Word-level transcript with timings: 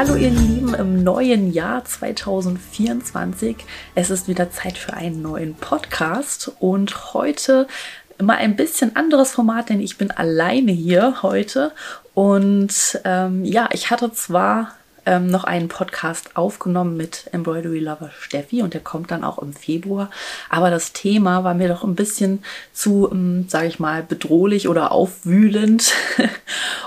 Hallo 0.00 0.14
ihr 0.14 0.30
Lieben 0.30 0.72
im 0.72 1.04
neuen 1.04 1.52
Jahr 1.52 1.84
2024. 1.84 3.54
Es 3.94 4.08
ist 4.08 4.28
wieder 4.28 4.50
Zeit 4.50 4.78
für 4.78 4.94
einen 4.94 5.20
neuen 5.20 5.54
Podcast 5.56 6.52
und 6.58 7.12
heute 7.12 7.68
mal 8.18 8.38
ein 8.38 8.56
bisschen 8.56 8.96
anderes 8.96 9.32
Format, 9.32 9.68
denn 9.68 9.78
ich 9.78 9.98
bin 9.98 10.10
alleine 10.10 10.72
hier 10.72 11.16
heute 11.20 11.72
und 12.14 12.98
ähm, 13.04 13.44
ja, 13.44 13.68
ich 13.74 13.90
hatte 13.90 14.10
zwar 14.10 14.72
ähm, 15.10 15.26
noch 15.26 15.42
einen 15.42 15.66
Podcast 15.66 16.36
aufgenommen 16.36 16.96
mit 16.96 17.28
Embroidery 17.32 17.80
Lover 17.80 18.12
Steffi 18.16 18.62
und 18.62 18.74
der 18.74 18.80
kommt 18.80 19.10
dann 19.10 19.24
auch 19.24 19.38
im 19.40 19.52
Februar. 19.52 20.08
Aber 20.48 20.70
das 20.70 20.92
Thema 20.92 21.42
war 21.42 21.52
mir 21.52 21.66
doch 21.66 21.82
ein 21.82 21.96
bisschen 21.96 22.44
zu, 22.72 23.10
ähm, 23.10 23.46
sage 23.48 23.66
ich 23.66 23.80
mal, 23.80 24.04
bedrohlich 24.04 24.68
oder 24.68 24.92
aufwühlend. 24.92 25.92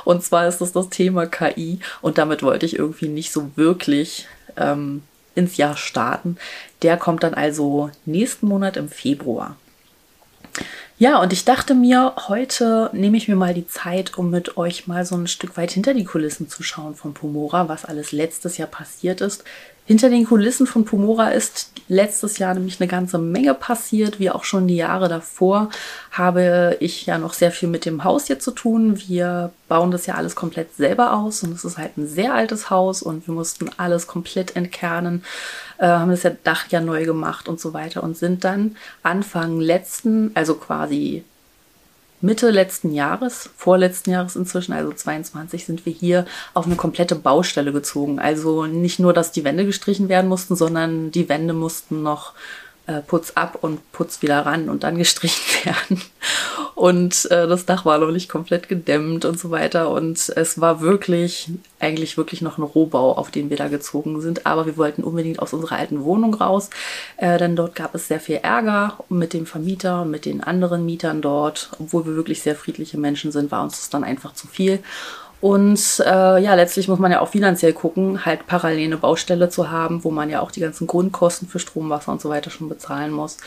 und 0.05 0.23
zwar 0.23 0.47
ist 0.47 0.59
das 0.59 0.71
das 0.71 0.87
Thema 0.87 1.25
KI 1.25 1.79
und 2.01 2.17
damit 2.17 2.43
wollte 2.43 2.65
ich 2.65 2.79
irgendwie 2.79 3.09
nicht 3.09 3.33
so 3.33 3.51
wirklich 3.57 4.25
ähm, 4.55 5.03
ins 5.35 5.57
Jahr 5.57 5.75
starten. 5.75 6.37
Der 6.81 6.95
kommt 6.95 7.23
dann 7.23 7.33
also 7.33 7.91
nächsten 8.05 8.47
Monat 8.47 8.77
im 8.77 8.87
Februar. 8.87 9.57
Ja, 10.99 11.19
und 11.21 11.33
ich 11.33 11.43
dachte 11.43 11.73
mir, 11.73 12.13
heute 12.27 12.89
nehme 12.93 13.17
ich 13.17 13.27
mir 13.27 13.35
mal 13.35 13.53
die 13.53 13.65
Zeit, 13.67 14.17
um 14.17 14.29
mit 14.29 14.57
euch 14.57 14.87
mal 14.87 15.05
so 15.05 15.15
ein 15.15 15.27
Stück 15.27 15.57
weit 15.57 15.71
hinter 15.71 15.93
die 15.93 16.03
Kulissen 16.05 16.47
zu 16.47 16.61
schauen 16.61 16.95
von 16.95 17.15
Pomora, 17.15 17.67
was 17.67 17.83
alles 17.83 18.11
letztes 18.11 18.57
Jahr 18.57 18.67
passiert 18.67 19.19
ist, 19.19 19.43
hinter 19.85 20.09
den 20.09 20.25
Kulissen 20.25 20.65
von 20.65 20.85
Pomora 20.85 21.29
ist 21.29 21.71
letztes 21.89 22.37
Jahr 22.37 22.53
nämlich 22.53 22.79
eine 22.79 22.87
ganze 22.87 23.17
Menge 23.17 23.53
passiert, 23.53 24.19
wie 24.19 24.29
auch 24.29 24.45
schon 24.45 24.67
die 24.67 24.77
Jahre 24.77 25.09
davor 25.09 25.69
habe 26.11 26.77
ich 26.79 27.05
ja 27.05 27.17
noch 27.17 27.33
sehr 27.33 27.51
viel 27.51 27.67
mit 27.67 27.85
dem 27.85 28.03
Haus 28.03 28.27
hier 28.27 28.39
zu 28.39 28.51
tun. 28.51 28.99
Wir 29.07 29.51
bauen 29.67 29.91
das 29.91 30.05
ja 30.05 30.15
alles 30.15 30.35
komplett 30.35 30.75
selber 30.75 31.13
aus 31.13 31.43
und 31.43 31.53
es 31.53 31.65
ist 31.65 31.77
halt 31.77 31.97
ein 31.97 32.07
sehr 32.07 32.33
altes 32.33 32.69
Haus 32.69 33.01
und 33.01 33.27
wir 33.27 33.33
mussten 33.33 33.69
alles 33.77 34.07
komplett 34.07 34.55
entkernen, 34.55 35.23
äh, 35.77 35.87
haben 35.87 36.11
das 36.11 36.23
ja 36.23 36.31
Dach 36.43 36.67
ja 36.69 36.79
neu 36.79 37.03
gemacht 37.05 37.49
und 37.49 37.59
so 37.59 37.73
weiter 37.73 38.03
und 38.03 38.17
sind 38.17 38.43
dann 38.43 38.77
Anfang 39.01 39.59
letzten, 39.59 40.31
also 40.35 40.55
quasi 40.55 41.23
Mitte 42.23 42.51
letzten 42.51 42.93
Jahres, 42.93 43.49
vorletzten 43.57 44.11
Jahres 44.11 44.37
inzwischen, 44.37 44.71
also 44.71 44.93
22, 44.93 45.65
sind 45.65 45.85
wir 45.85 45.91
hier 45.91 46.25
auf 46.53 46.65
eine 46.65 46.77
komplette 46.77 47.15
Baustelle 47.15 47.73
gezogen. 47.73 48.17
Also 48.17 48.65
nicht 48.65 48.97
nur, 48.97 49.11
dass 49.11 49.33
die 49.33 49.43
Wände 49.43 49.65
gestrichen 49.65 50.07
werden 50.07 50.29
mussten, 50.29 50.55
sondern 50.55 51.11
die 51.11 51.27
Wände 51.27 51.53
mussten 51.53 52.01
noch 52.01 52.31
äh, 52.87 53.01
Putz 53.01 53.31
ab 53.31 53.59
und 53.61 53.91
Putz 53.91 54.21
wieder 54.21 54.45
ran 54.45 54.69
und 54.69 54.83
dann 54.83 54.97
gestrichen 54.97 55.65
werden. 55.65 56.01
Und 56.75 57.29
äh, 57.31 57.47
das 57.47 57.65
Dach 57.65 57.85
war 57.85 57.97
noch 57.97 58.11
nicht 58.11 58.29
komplett 58.29 58.67
gedämmt 58.67 59.25
und 59.25 59.39
so 59.39 59.51
weiter. 59.51 59.91
Und 59.91 60.17
es 60.35 60.59
war 60.59 60.81
wirklich, 60.81 61.49
eigentlich 61.79 62.17
wirklich 62.17 62.41
noch 62.41 62.57
ein 62.57 62.63
Rohbau, 62.63 63.13
auf 63.15 63.31
den 63.31 63.49
wir 63.49 63.57
da 63.57 63.67
gezogen 63.67 64.19
sind. 64.21 64.45
Aber 64.45 64.65
wir 64.65 64.75
wollten 64.75 65.03
unbedingt 65.03 65.39
aus 65.39 65.53
unserer 65.53 65.77
alten 65.77 66.03
Wohnung 66.03 66.33
raus, 66.33 66.69
äh, 67.17 67.37
denn 67.37 67.55
dort 67.55 67.75
gab 67.75 67.95
es 67.95 68.07
sehr 68.07 68.19
viel 68.19 68.39
Ärger 68.43 68.97
mit 69.09 69.33
dem 69.33 69.45
Vermieter 69.45 70.01
und 70.01 70.11
mit 70.11 70.25
den 70.25 70.43
anderen 70.43 70.85
Mietern 70.85 71.21
dort. 71.21 71.69
Obwohl 71.79 72.05
wir 72.05 72.15
wirklich 72.15 72.41
sehr 72.41 72.55
friedliche 72.55 72.97
Menschen 72.97 73.31
sind, 73.31 73.51
war 73.51 73.63
uns 73.63 73.77
das 73.77 73.89
dann 73.89 74.03
einfach 74.03 74.33
zu 74.33 74.47
viel. 74.47 74.79
Und 75.43 76.01
äh, 76.05 76.41
ja, 76.41 76.55
letztlich 76.55 76.87
muss 76.87 76.99
man 76.99 77.11
ja 77.11 77.19
auch 77.19 77.27
finanziell 77.27 77.73
gucken, 77.73 78.25
halt 78.25 78.47
parallel 78.47 78.85
eine 78.85 78.95
Baustelle 78.95 79.49
zu 79.49 79.69
haben, 79.69 80.05
wo 80.05 80.09
man 80.09 80.29
ja 80.29 80.39
auch 80.39 80.51
die 80.51 80.61
ganzen 80.61 80.87
Grundkosten 80.87 81.49
für 81.49 81.59
Strom, 81.59 81.89
Wasser 81.89 82.13
und 82.13 82.21
so 82.21 82.29
weiter 82.29 82.49
schon 82.49 82.69
bezahlen 82.69 83.11
muss. 83.11 83.39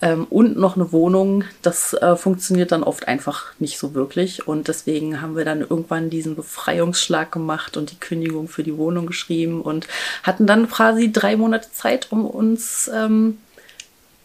Ähm, 0.00 0.26
und 0.30 0.56
noch 0.56 0.76
eine 0.76 0.90
Wohnung, 0.90 1.44
das 1.60 1.92
äh, 1.92 2.16
funktioniert 2.16 2.72
dann 2.72 2.82
oft 2.82 3.08
einfach 3.08 3.52
nicht 3.58 3.78
so 3.78 3.92
wirklich. 3.92 4.48
Und 4.48 4.68
deswegen 4.68 5.20
haben 5.20 5.36
wir 5.36 5.44
dann 5.44 5.60
irgendwann 5.60 6.08
diesen 6.08 6.34
Befreiungsschlag 6.34 7.30
gemacht 7.30 7.76
und 7.76 7.90
die 7.90 8.00
Kündigung 8.00 8.48
für 8.48 8.62
die 8.62 8.78
Wohnung 8.78 9.04
geschrieben 9.04 9.60
und 9.60 9.86
hatten 10.22 10.46
dann 10.46 10.70
quasi 10.70 11.12
drei 11.12 11.36
Monate 11.36 11.70
Zeit, 11.72 12.10
um 12.10 12.24
uns 12.24 12.90
ähm, 12.94 13.36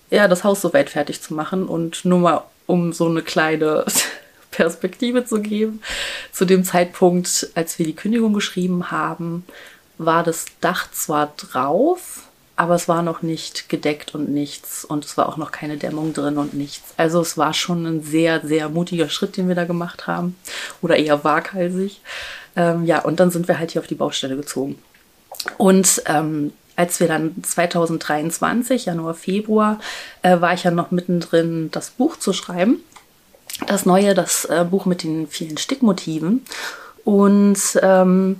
ja, 0.10 0.30
das 0.30 0.46
Haus 0.46 0.62
soweit 0.62 0.90
fertig 0.90 1.22
zu 1.22 1.34
machen. 1.34 1.68
Und 1.68 2.06
nur 2.06 2.20
mal 2.20 2.44
um 2.66 2.94
so 2.94 3.10
eine 3.10 3.24
kleine 3.24 3.84
Perspektive 4.52 5.26
zu 5.26 5.42
geben. 5.42 5.82
Zu 6.32 6.46
dem 6.46 6.64
Zeitpunkt, 6.64 7.50
als 7.56 7.80
wir 7.80 7.86
die 7.86 7.96
Kündigung 7.96 8.34
geschrieben 8.34 8.92
haben, 8.92 9.46
war 9.98 10.24
das 10.24 10.46
Dach 10.62 10.92
zwar 10.92 11.34
drauf, 11.38 12.24
aber 12.56 12.76
es 12.76 12.88
war 12.88 13.04
noch 13.04 13.22
nicht 13.22 13.70
gedeckt 13.70 14.16
und 14.16 14.30
nichts 14.30 14.84
und 14.84 15.06
es 15.06 15.18
war 15.18 15.30
auch 15.30 15.38
noch 15.38 15.52
keine 15.52 15.78
Dämmung 15.78 16.14
drin 16.14 16.38
und 16.38 16.54
nichts. 16.54 16.94
Also 16.98 17.22
es 17.22 17.38
war 17.38 17.54
schon 17.54 17.86
ein 17.86 18.04
sehr, 18.04 18.42
sehr 18.46 18.70
mutiger 18.70 19.10
Schritt, 19.10 19.38
den 19.38 19.48
wir 19.48 19.56
da 19.56 19.66
gemacht 19.66 20.08
haben 20.08 20.36
oder 20.82 20.98
eher 20.98 21.24
waghalsig. 21.24 22.02
Ähm, 22.56 22.86
ja, 22.86 23.00
und 23.00 23.20
dann 23.20 23.32
sind 23.32 23.48
wir 23.48 23.60
halt 23.60 23.72
hier 23.72 23.82
auf 23.82 23.88
die 23.88 23.96
Baustelle 23.96 24.36
gezogen. 24.36 24.80
Und 25.58 26.02
ähm, 26.08 26.52
als 26.76 27.00
wir 27.00 27.08
dann 27.08 27.36
2023, 27.44 28.86
Januar, 28.86 29.14
Februar, 29.14 29.80
äh, 30.22 30.40
war 30.42 30.54
ich 30.54 30.64
ja 30.64 30.72
noch 30.72 30.92
mittendrin, 30.92 31.70
das 31.72 31.92
Buch 31.92 32.18
zu 32.18 32.34
schreiben 32.34 32.84
das 33.68 33.86
neue, 33.86 34.14
das 34.14 34.46
äh, 34.46 34.66
Buch 34.70 34.86
mit 34.86 35.04
den 35.04 35.28
vielen 35.28 35.58
Stickmotiven. 35.58 36.46
Und 37.04 37.60
ähm, 37.82 38.40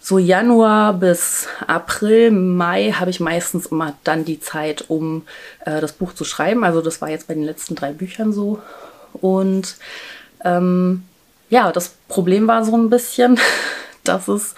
so 0.00 0.18
Januar 0.18 0.94
bis 0.94 1.46
April, 1.66 2.30
Mai 2.30 2.92
habe 2.92 3.10
ich 3.10 3.20
meistens 3.20 3.66
immer 3.66 3.94
dann 4.02 4.24
die 4.24 4.40
Zeit, 4.40 4.84
um 4.88 5.22
äh, 5.66 5.80
das 5.80 5.92
Buch 5.92 6.14
zu 6.14 6.24
schreiben. 6.24 6.64
Also 6.64 6.80
das 6.80 7.00
war 7.02 7.10
jetzt 7.10 7.28
bei 7.28 7.34
den 7.34 7.42
letzten 7.44 7.74
drei 7.74 7.92
Büchern 7.92 8.32
so. 8.32 8.60
Und 9.12 9.76
ähm, 10.44 11.04
ja, 11.50 11.70
das 11.72 11.94
Problem 12.08 12.46
war 12.46 12.64
so 12.64 12.76
ein 12.76 12.88
bisschen, 12.88 13.38
dass 14.04 14.28
es 14.28 14.54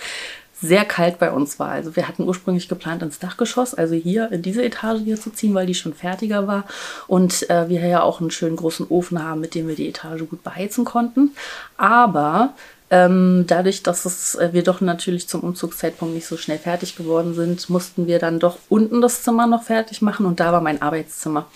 sehr 0.62 0.84
kalt 0.84 1.18
bei 1.18 1.32
uns 1.32 1.58
war. 1.58 1.70
Also 1.70 1.96
wir 1.96 2.06
hatten 2.06 2.22
ursprünglich 2.22 2.68
geplant, 2.68 3.02
ins 3.02 3.18
Dachgeschoss, 3.18 3.74
also 3.74 3.94
hier 3.94 4.30
in 4.30 4.42
diese 4.42 4.64
Etage 4.64 5.00
hier 5.04 5.20
zu 5.20 5.30
ziehen, 5.30 5.54
weil 5.54 5.66
die 5.66 5.74
schon 5.74 5.92
fertiger 5.92 6.46
war. 6.46 6.64
Und 7.08 7.50
äh, 7.50 7.68
wir 7.68 7.84
ja 7.86 8.02
auch 8.02 8.20
einen 8.20 8.30
schönen 8.30 8.56
großen 8.56 8.86
Ofen 8.88 9.22
haben, 9.22 9.40
mit 9.40 9.54
dem 9.54 9.66
wir 9.68 9.74
die 9.74 9.88
Etage 9.88 10.22
gut 10.30 10.42
beheizen 10.44 10.84
konnten. 10.84 11.32
Aber 11.76 12.54
ähm, 12.92 13.46
dadurch, 13.46 13.82
dass 13.82 14.04
es, 14.04 14.34
äh, 14.34 14.50
wir 14.52 14.62
doch 14.62 14.82
natürlich 14.82 15.26
zum 15.26 15.40
Umzugszeitpunkt 15.40 16.14
nicht 16.14 16.26
so 16.26 16.36
schnell 16.36 16.58
fertig 16.58 16.94
geworden 16.94 17.32
sind, 17.32 17.70
mussten 17.70 18.06
wir 18.06 18.18
dann 18.18 18.38
doch 18.38 18.58
unten 18.68 19.00
das 19.00 19.22
Zimmer 19.22 19.46
noch 19.46 19.62
fertig 19.62 20.02
machen 20.02 20.26
und 20.26 20.40
da 20.40 20.52
war 20.52 20.60
mein 20.60 20.82
Arbeitszimmer. 20.82 21.46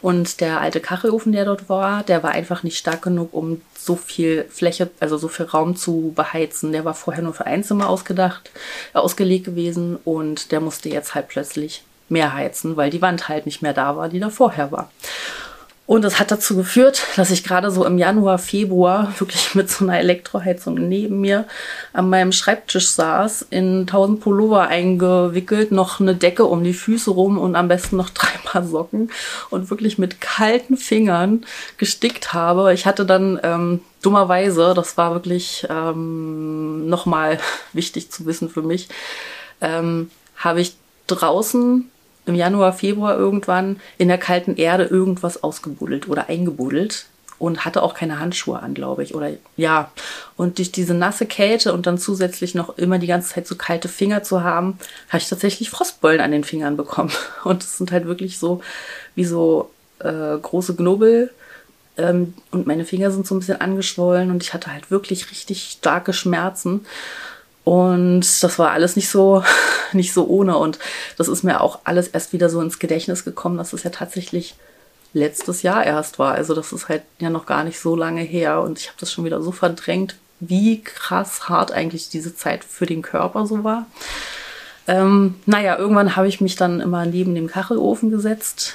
Und 0.00 0.40
der 0.40 0.62
alte 0.62 0.80
Kachelofen, 0.80 1.32
der 1.32 1.44
dort 1.44 1.68
war, 1.68 2.02
der 2.02 2.22
war 2.22 2.30
einfach 2.30 2.62
nicht 2.62 2.78
stark 2.78 3.02
genug, 3.02 3.34
um 3.34 3.60
so 3.78 3.94
viel 3.94 4.46
Fläche, 4.48 4.88
also 4.98 5.18
so 5.18 5.28
viel 5.28 5.44
Raum 5.44 5.76
zu 5.76 6.14
beheizen. 6.16 6.72
Der 6.72 6.86
war 6.86 6.94
vorher 6.94 7.22
nur 7.22 7.34
für 7.34 7.44
ein 7.44 7.62
Zimmer 7.62 7.90
ausgedacht, 7.90 8.50
äh, 8.94 8.98
ausgelegt 8.98 9.44
gewesen 9.44 9.98
und 10.02 10.50
der 10.50 10.60
musste 10.60 10.88
jetzt 10.88 11.14
halt 11.14 11.28
plötzlich 11.28 11.84
mehr 12.08 12.32
heizen, 12.32 12.78
weil 12.78 12.88
die 12.88 13.02
Wand 13.02 13.28
halt 13.28 13.44
nicht 13.44 13.60
mehr 13.60 13.74
da 13.74 13.98
war, 13.98 14.08
die 14.08 14.20
da 14.20 14.30
vorher 14.30 14.72
war. 14.72 14.90
Und 15.86 16.02
das 16.02 16.18
hat 16.18 16.32
dazu 16.32 16.56
geführt, 16.56 17.06
dass 17.14 17.30
ich 17.30 17.44
gerade 17.44 17.70
so 17.70 17.84
im 17.84 17.96
Januar, 17.96 18.38
Februar 18.38 19.12
wirklich 19.18 19.54
mit 19.54 19.70
so 19.70 19.84
einer 19.84 19.98
Elektroheizung 19.98 20.74
neben 20.74 21.20
mir 21.20 21.46
an 21.92 22.10
meinem 22.10 22.32
Schreibtisch 22.32 22.88
saß, 22.88 23.46
in 23.50 23.86
tausend 23.86 24.20
Pullover 24.20 24.66
eingewickelt, 24.66 25.70
noch 25.70 26.00
eine 26.00 26.16
Decke 26.16 26.44
um 26.44 26.64
die 26.64 26.72
Füße 26.72 27.10
rum 27.10 27.38
und 27.38 27.54
am 27.54 27.68
besten 27.68 27.96
noch 27.96 28.10
drei 28.14 28.36
Paar 28.44 28.64
Socken 28.64 29.10
und 29.50 29.70
wirklich 29.70 29.96
mit 29.96 30.20
kalten 30.20 30.76
Fingern 30.76 31.46
gestickt 31.78 32.32
habe. 32.32 32.74
Ich 32.74 32.84
hatte 32.84 33.06
dann 33.06 33.38
ähm, 33.44 33.80
dummerweise, 34.02 34.72
das 34.74 34.96
war 34.96 35.12
wirklich 35.12 35.66
ähm, 35.70 36.88
nochmal 36.88 37.38
wichtig 37.72 38.10
zu 38.10 38.26
wissen 38.26 38.48
für 38.48 38.62
mich, 38.62 38.88
ähm, 39.60 40.10
habe 40.36 40.60
ich 40.60 40.74
draußen 41.06 41.88
im 42.26 42.34
Januar, 42.34 42.72
Februar 42.72 43.16
irgendwann 43.16 43.80
in 43.98 44.08
der 44.08 44.18
kalten 44.18 44.56
Erde 44.56 44.84
irgendwas 44.84 45.42
ausgebuddelt 45.42 46.08
oder 46.08 46.28
eingebuddelt 46.28 47.06
und 47.38 47.64
hatte 47.64 47.82
auch 47.82 47.94
keine 47.94 48.18
Handschuhe 48.18 48.60
an, 48.60 48.74
glaube 48.74 49.02
ich. 49.02 49.14
Oder 49.14 49.30
ja. 49.56 49.90
Und 50.36 50.58
durch 50.58 50.72
diese 50.72 50.94
nasse 50.94 51.26
Kälte 51.26 51.72
und 51.72 51.86
dann 51.86 51.98
zusätzlich 51.98 52.54
noch 52.54 52.78
immer 52.78 52.98
die 52.98 53.06
ganze 53.06 53.34
Zeit 53.34 53.46
so 53.46 53.56
kalte 53.56 53.88
Finger 53.88 54.22
zu 54.22 54.42
haben, 54.42 54.78
habe 55.08 55.18
ich 55.18 55.28
tatsächlich 55.28 55.70
Frostbeulen 55.70 56.20
an 56.20 56.32
den 56.32 56.44
Fingern 56.44 56.76
bekommen. 56.76 57.12
Und 57.44 57.62
es 57.62 57.78
sind 57.78 57.92
halt 57.92 58.06
wirklich 58.06 58.38
so 58.38 58.60
wie 59.14 59.24
so 59.24 59.70
äh, 60.00 60.36
große 60.40 60.76
Knubbel. 60.76 61.30
Ähm, 61.98 62.34
und 62.50 62.66
meine 62.66 62.84
Finger 62.84 63.10
sind 63.10 63.26
so 63.26 63.34
ein 63.34 63.38
bisschen 63.38 63.60
angeschwollen 63.60 64.30
und 64.30 64.42
ich 64.42 64.52
hatte 64.52 64.70
halt 64.70 64.90
wirklich 64.90 65.30
richtig 65.30 65.76
starke 65.78 66.12
Schmerzen. 66.12 66.84
Und 67.66 68.20
das 68.44 68.60
war 68.60 68.70
alles 68.70 68.94
nicht 68.94 69.08
so, 69.08 69.42
nicht 69.92 70.12
so 70.12 70.28
ohne. 70.28 70.56
Und 70.56 70.78
das 71.18 71.26
ist 71.26 71.42
mir 71.42 71.60
auch 71.60 71.80
alles 71.82 72.06
erst 72.06 72.32
wieder 72.32 72.48
so 72.48 72.60
ins 72.60 72.78
Gedächtnis 72.78 73.24
gekommen, 73.24 73.58
dass 73.58 73.72
es 73.72 73.82
ja 73.82 73.90
tatsächlich 73.90 74.54
letztes 75.12 75.62
Jahr 75.62 75.84
erst 75.84 76.20
war. 76.20 76.34
Also 76.34 76.54
das 76.54 76.72
ist 76.72 76.88
halt 76.88 77.02
ja 77.18 77.28
noch 77.28 77.44
gar 77.44 77.64
nicht 77.64 77.80
so 77.80 77.96
lange 77.96 78.20
her. 78.20 78.60
Und 78.60 78.78
ich 78.78 78.86
habe 78.86 78.98
das 79.00 79.12
schon 79.12 79.24
wieder 79.24 79.42
so 79.42 79.50
verdrängt, 79.50 80.14
wie 80.38 80.80
krass 80.80 81.48
hart 81.48 81.72
eigentlich 81.72 82.08
diese 82.08 82.36
Zeit 82.36 82.62
für 82.62 82.86
den 82.86 83.02
Körper 83.02 83.48
so 83.48 83.64
war. 83.64 83.86
Ähm, 84.86 85.34
naja, 85.44 85.76
irgendwann 85.76 86.14
habe 86.14 86.28
ich 86.28 86.40
mich 86.40 86.54
dann 86.54 86.78
immer 86.78 87.04
neben 87.04 87.34
dem 87.34 87.48
Kachelofen 87.48 88.10
gesetzt, 88.10 88.74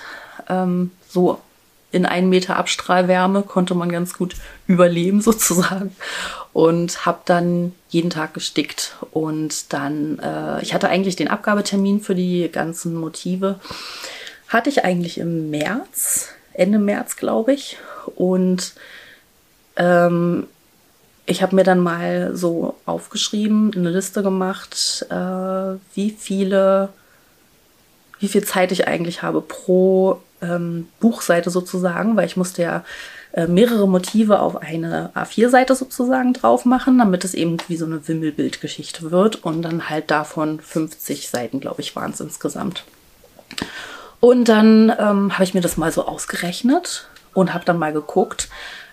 ähm, 0.50 0.92
so 1.08 1.40
in 1.92 2.06
einen 2.06 2.30
Meter 2.30 2.58
Abstrahlwärme 2.58 3.44
konnte 3.44 3.76
man 3.76 3.92
ganz 3.92 4.14
gut 4.14 4.36
überleben 4.68 5.22
sozusagen 5.22 5.96
und 6.54 7.06
habe 7.06 7.22
dann 7.26 7.74
jeden 7.90 8.10
Tag 8.10 8.34
gestickt 8.34 8.96
und 9.12 9.74
dann 9.74 10.20
äh, 10.20 10.62
ich 10.62 10.74
hatte 10.74 10.90
eigentlich 10.90 11.16
den 11.16 11.28
Abgabetermin 11.28 12.02
für 12.02 12.16
die 12.16 12.50
ganzen 12.52 12.96
Motive 12.96 13.60
hatte 14.48 14.70
ich 14.70 14.84
eigentlich 14.84 15.18
im 15.18 15.50
März 15.50 16.30
Ende 16.54 16.80
März 16.80 17.16
glaube 17.16 17.54
ich. 17.54 17.78
Und 18.16 18.74
ähm, 19.76 20.48
ich 21.26 21.42
habe 21.42 21.56
mir 21.56 21.64
dann 21.64 21.80
mal 21.80 22.36
so 22.36 22.76
aufgeschrieben, 22.86 23.72
eine 23.76 23.90
Liste 23.90 24.24
gemacht, 24.24 25.06
äh, 25.10 25.16
wie 25.94 26.16
viele, 26.18 26.90
wie 28.20 28.28
viel 28.28 28.44
Zeit 28.44 28.72
ich 28.72 28.88
eigentlich 28.88 29.22
habe 29.22 29.42
pro 29.42 30.22
ähm, 30.42 30.88
Buchseite 31.00 31.50
sozusagen, 31.50 32.16
weil 32.16 32.26
ich 32.26 32.38
musste 32.38 32.62
ja 32.62 32.84
äh, 33.34 33.48
mehrere 33.48 33.88
Motive 33.88 34.40
auf 34.40 34.58
eine 34.58 35.12
A4-Seite 35.16 35.76
sozusagen 35.76 36.34
drauf 36.34 36.66
machen, 36.66 36.98
damit 36.98 37.24
es 37.24 37.34
eben 37.34 37.58
wie 37.68 37.78
so 37.78 37.86
eine 37.86 38.08
Wimmelbildgeschichte 38.08 39.12
wird 39.12 39.38
und 39.44 39.62
dann 39.62 39.90
halt 39.90 40.12
davon 40.12 40.60
50 40.60 41.30
Seiten, 41.30 41.60
glaube 41.60 41.82
ich, 41.82 41.96
waren 41.96 42.12
es 42.12 42.20
insgesamt. 42.20 42.84
Und 44.20 44.50
dann 44.50 44.94
ähm, 45.00 45.34
habe 45.34 45.44
ich 45.44 45.54
mir 45.54 45.62
das 45.62 45.78
mal 45.78 45.92
so 45.92 46.06
ausgerechnet 46.06 47.08
und 47.34 47.54
habe 47.54 47.66
dann 47.66 47.80
mal 47.80 47.94
geguckt, 47.94 48.50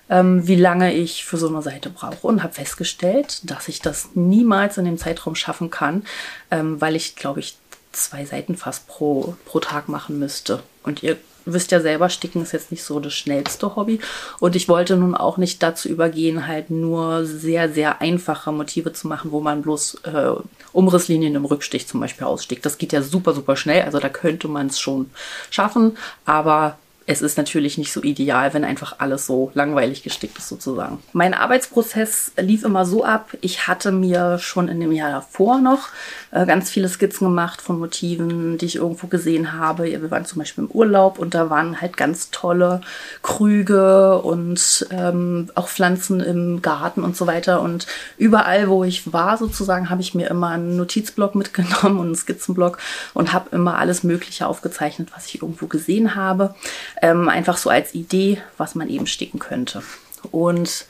ähm, 0.08 0.46
wie 0.46 0.56
lange 0.56 0.94
ich 0.94 1.24
für 1.24 1.36
so 1.36 1.48
eine 1.48 1.60
Seite 1.62 1.90
brauche 1.90 2.26
und 2.26 2.42
habe 2.42 2.54
festgestellt, 2.54 3.50
dass 3.50 3.68
ich 3.68 3.80
das 3.80 4.10
niemals 4.14 4.78
in 4.78 4.84
dem 4.84 4.98
Zeitraum 4.98 5.34
schaffen 5.34 5.70
kann, 5.70 6.04
ähm, 6.50 6.80
weil 6.80 6.96
ich, 6.96 7.16
glaube 7.16 7.40
ich, 7.40 7.58
zwei 7.92 8.24
Seiten 8.24 8.56
fast 8.56 8.86
pro, 8.86 9.36
pro 9.44 9.60
Tag 9.60 9.88
machen 9.88 10.18
müsste. 10.18 10.62
Und 10.82 11.02
ihr 11.02 11.16
wisst 11.52 11.70
ja 11.72 11.80
selber, 11.80 12.08
Sticken 12.08 12.42
ist 12.42 12.52
jetzt 12.52 12.70
nicht 12.70 12.82
so 12.82 13.00
das 13.00 13.14
schnellste 13.14 13.76
Hobby. 13.76 14.00
Und 14.40 14.56
ich 14.56 14.68
wollte 14.68 14.96
nun 14.96 15.14
auch 15.14 15.36
nicht 15.36 15.62
dazu 15.62 15.88
übergehen, 15.88 16.46
halt 16.46 16.70
nur 16.70 17.24
sehr, 17.24 17.72
sehr 17.72 18.00
einfache 18.00 18.52
Motive 18.52 18.92
zu 18.92 19.08
machen, 19.08 19.32
wo 19.32 19.40
man 19.40 19.62
bloß 19.62 20.02
äh, 20.04 20.32
Umrisslinien 20.72 21.34
im 21.34 21.44
Rückstich 21.44 21.86
zum 21.86 22.00
Beispiel 22.00 22.26
ausstickt. 22.26 22.64
Das 22.64 22.78
geht 22.78 22.92
ja 22.92 23.02
super, 23.02 23.34
super 23.34 23.56
schnell. 23.56 23.82
Also 23.82 23.98
da 23.98 24.08
könnte 24.08 24.48
man 24.48 24.68
es 24.68 24.78
schon 24.78 25.10
schaffen. 25.50 25.96
Aber 26.24 26.78
es 27.10 27.22
ist 27.22 27.38
natürlich 27.38 27.78
nicht 27.78 27.90
so 27.90 28.02
ideal, 28.02 28.52
wenn 28.52 28.64
einfach 28.64 28.96
alles 28.98 29.26
so 29.26 29.50
langweilig 29.54 30.02
gestickt 30.02 30.36
ist 30.36 30.48
sozusagen. 30.50 31.02
Mein 31.14 31.32
Arbeitsprozess 31.32 32.32
lief 32.36 32.64
immer 32.64 32.84
so 32.84 33.02
ab. 33.02 33.30
Ich 33.40 33.66
hatte 33.66 33.92
mir 33.92 34.38
schon 34.38 34.68
in 34.68 34.78
dem 34.78 34.92
Jahr 34.92 35.10
davor 35.10 35.58
noch 35.58 35.88
äh, 36.32 36.44
ganz 36.44 36.68
viele 36.68 36.86
Skizzen 36.86 37.26
gemacht 37.26 37.62
von 37.62 37.78
Motiven, 37.78 38.58
die 38.58 38.66
ich 38.66 38.76
irgendwo 38.76 39.06
gesehen 39.06 39.54
habe. 39.54 39.84
Wir 39.84 40.10
waren 40.10 40.26
zum 40.26 40.40
Beispiel 40.40 40.64
im 40.64 40.70
Urlaub 40.70 41.18
und 41.18 41.34
da 41.34 41.48
waren 41.48 41.80
halt 41.80 41.96
ganz 41.96 42.30
tolle 42.30 42.82
Krüge 43.22 44.18
und 44.18 44.86
ähm, 44.90 45.48
auch 45.54 45.68
Pflanzen 45.68 46.20
im 46.20 46.60
Garten 46.60 47.02
und 47.02 47.16
so 47.16 47.26
weiter. 47.26 47.62
Und 47.62 47.86
überall, 48.18 48.68
wo 48.68 48.84
ich 48.84 49.14
war 49.14 49.38
sozusagen, 49.38 49.88
habe 49.88 50.02
ich 50.02 50.14
mir 50.14 50.28
immer 50.28 50.48
einen 50.48 50.76
Notizblock 50.76 51.34
mitgenommen 51.34 52.00
und 52.00 52.06
einen 52.06 52.16
Skizzenblock 52.16 52.76
und 53.14 53.32
habe 53.32 53.56
immer 53.56 53.78
alles 53.78 54.02
Mögliche 54.02 54.46
aufgezeichnet, 54.46 55.08
was 55.14 55.24
ich 55.24 55.40
irgendwo 55.40 55.68
gesehen 55.68 56.14
habe. 56.14 56.54
Ähm, 57.00 57.28
einfach 57.28 57.56
so 57.56 57.70
als 57.70 57.94
Idee, 57.94 58.40
was 58.56 58.74
man 58.74 58.88
eben 58.88 59.06
sticken 59.06 59.38
könnte. 59.38 59.82
Und 60.30 60.86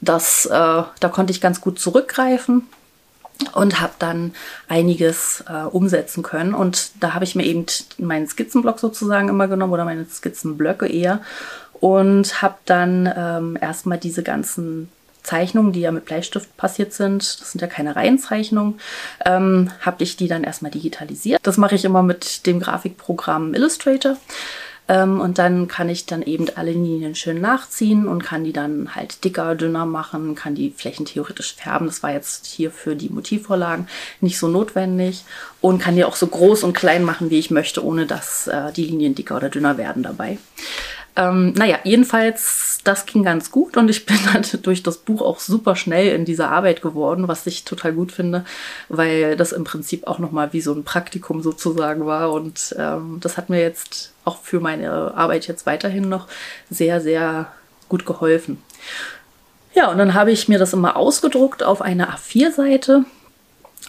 das, 0.00 0.46
äh, 0.46 0.50
da 0.50 1.08
konnte 1.10 1.32
ich 1.32 1.40
ganz 1.40 1.60
gut 1.60 1.78
zurückgreifen 1.78 2.66
und 3.54 3.80
habe 3.80 3.92
dann 3.98 4.34
einiges 4.68 5.44
äh, 5.48 5.64
umsetzen 5.64 6.22
können. 6.22 6.54
Und 6.54 6.90
da 7.00 7.14
habe 7.14 7.24
ich 7.24 7.34
mir 7.34 7.44
eben 7.44 7.66
meinen 7.98 8.26
Skizzenblock 8.26 8.78
sozusagen 8.78 9.28
immer 9.28 9.48
genommen 9.48 9.72
oder 9.72 9.84
meine 9.84 10.04
Skizzenblöcke 10.06 10.86
eher 10.86 11.20
und 11.74 12.42
habe 12.42 12.56
dann 12.64 13.12
ähm, 13.16 13.58
erstmal 13.60 13.98
diese 13.98 14.22
ganzen 14.22 14.88
Zeichnungen, 15.22 15.72
die 15.72 15.80
ja 15.80 15.92
mit 15.92 16.04
Bleistift 16.04 16.56
passiert 16.56 16.92
sind, 16.92 17.22
das 17.40 17.52
sind 17.52 17.60
ja 17.60 17.68
keine 17.68 17.94
Reihenzeichnungen, 17.94 18.80
ähm, 19.24 19.70
habe 19.80 20.02
ich 20.02 20.16
die 20.16 20.28
dann 20.28 20.44
erstmal 20.44 20.72
digitalisiert. 20.72 21.40
Das 21.44 21.56
mache 21.56 21.76
ich 21.76 21.84
immer 21.84 22.02
mit 22.02 22.46
dem 22.46 22.60
Grafikprogramm 22.60 23.54
Illustrator. 23.54 24.16
Ähm, 24.88 25.20
und 25.20 25.38
dann 25.38 25.68
kann 25.68 25.88
ich 25.88 26.06
dann 26.06 26.22
eben 26.22 26.46
alle 26.56 26.72
Linien 26.72 27.14
schön 27.14 27.40
nachziehen 27.40 28.08
und 28.08 28.24
kann 28.24 28.44
die 28.44 28.52
dann 28.52 28.94
halt 28.94 29.24
dicker, 29.24 29.54
dünner 29.54 29.86
machen, 29.86 30.34
kann 30.34 30.54
die 30.54 30.70
Flächen 30.70 31.06
theoretisch 31.06 31.54
färben. 31.54 31.86
Das 31.86 32.02
war 32.02 32.12
jetzt 32.12 32.46
hier 32.46 32.70
für 32.70 32.96
die 32.96 33.08
Motivvorlagen 33.08 33.86
nicht 34.20 34.38
so 34.38 34.48
notwendig 34.48 35.24
und 35.60 35.80
kann 35.80 35.96
die 35.96 36.04
auch 36.04 36.16
so 36.16 36.26
groß 36.26 36.64
und 36.64 36.72
klein 36.72 37.04
machen, 37.04 37.30
wie 37.30 37.38
ich 37.38 37.50
möchte, 37.50 37.84
ohne 37.84 38.06
dass 38.06 38.48
äh, 38.48 38.72
die 38.72 38.84
Linien 38.84 39.14
dicker 39.14 39.36
oder 39.36 39.50
dünner 39.50 39.78
werden 39.78 40.02
dabei. 40.02 40.38
Ähm, 41.14 41.52
naja, 41.52 41.78
jedenfalls, 41.84 42.78
das 42.84 43.04
ging 43.04 43.22
ganz 43.22 43.50
gut 43.50 43.76
und 43.76 43.90
ich 43.90 44.06
bin 44.06 44.18
dann 44.32 44.44
durch 44.62 44.82
das 44.82 44.98
Buch 44.98 45.20
auch 45.20 45.40
super 45.40 45.76
schnell 45.76 46.14
in 46.14 46.24
dieser 46.24 46.50
Arbeit 46.50 46.82
geworden, 46.82 47.28
was 47.28 47.46
ich 47.46 47.64
total 47.64 47.92
gut 47.92 48.12
finde, 48.12 48.44
weil 48.88 49.36
das 49.36 49.52
im 49.52 49.64
Prinzip 49.64 50.06
auch 50.06 50.18
nochmal 50.18 50.52
wie 50.52 50.60
so 50.60 50.72
ein 50.72 50.84
Praktikum 50.84 51.42
sozusagen 51.42 52.06
war 52.06 52.32
und 52.32 52.74
ähm, 52.78 53.18
das 53.20 53.36
hat 53.36 53.50
mir 53.50 53.60
jetzt 53.60 54.12
auch 54.24 54.38
für 54.38 54.60
meine 54.60 55.14
Arbeit 55.14 55.46
jetzt 55.46 55.66
weiterhin 55.66 56.08
noch 56.08 56.28
sehr, 56.70 57.00
sehr 57.00 57.52
gut 57.88 58.06
geholfen. 58.06 58.62
Ja, 59.74 59.90
und 59.90 59.98
dann 59.98 60.14
habe 60.14 60.32
ich 60.32 60.48
mir 60.48 60.58
das 60.58 60.72
immer 60.72 60.96
ausgedruckt 60.96 61.62
auf 61.62 61.82
eine 61.82 62.10
A4-Seite 62.10 63.04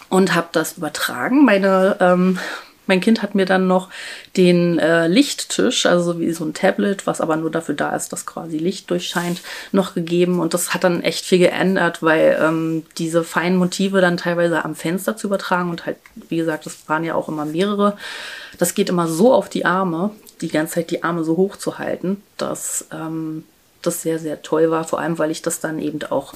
und 0.08 0.34
habe 0.34 0.48
das 0.52 0.78
übertragen. 0.78 1.44
Meine 1.44 1.96
ähm, 2.00 2.38
mein 2.86 3.00
Kind 3.00 3.22
hat 3.22 3.34
mir 3.34 3.46
dann 3.46 3.66
noch 3.66 3.88
den 4.36 4.78
äh, 4.78 5.06
Lichttisch, 5.06 5.86
also 5.86 6.20
wie 6.20 6.32
so 6.32 6.44
ein 6.44 6.54
Tablet, 6.54 7.06
was 7.06 7.20
aber 7.20 7.36
nur 7.36 7.50
dafür 7.50 7.74
da 7.74 7.94
ist, 7.94 8.12
dass 8.12 8.26
quasi 8.26 8.58
Licht 8.58 8.90
durchscheint, 8.90 9.40
noch 9.72 9.94
gegeben. 9.94 10.40
Und 10.40 10.54
das 10.54 10.74
hat 10.74 10.84
dann 10.84 11.02
echt 11.02 11.24
viel 11.24 11.38
geändert, 11.38 12.02
weil 12.02 12.38
ähm, 12.40 12.84
diese 12.98 13.24
feinen 13.24 13.58
Motive 13.58 14.00
dann 14.00 14.16
teilweise 14.16 14.64
am 14.64 14.74
Fenster 14.74 15.16
zu 15.16 15.28
übertragen 15.28 15.70
und 15.70 15.86
halt, 15.86 15.96
wie 16.28 16.36
gesagt, 16.36 16.66
das 16.66 16.88
waren 16.88 17.04
ja 17.04 17.14
auch 17.14 17.28
immer 17.28 17.44
mehrere. 17.44 17.96
Das 18.58 18.74
geht 18.74 18.88
immer 18.88 19.08
so 19.08 19.32
auf 19.32 19.48
die 19.48 19.64
Arme, 19.64 20.10
die 20.40 20.48
ganze 20.48 20.74
Zeit 20.74 20.90
die 20.90 21.02
Arme 21.02 21.24
so 21.24 21.36
hoch 21.36 21.56
zu 21.56 21.78
halten, 21.78 22.22
dass 22.36 22.86
ähm, 22.92 23.44
das 23.82 24.02
sehr, 24.02 24.18
sehr 24.18 24.42
toll 24.42 24.70
war. 24.70 24.84
Vor 24.84 25.00
allem, 25.00 25.18
weil 25.18 25.30
ich 25.30 25.42
das 25.42 25.60
dann 25.60 25.78
eben 25.78 26.02
auch 26.10 26.34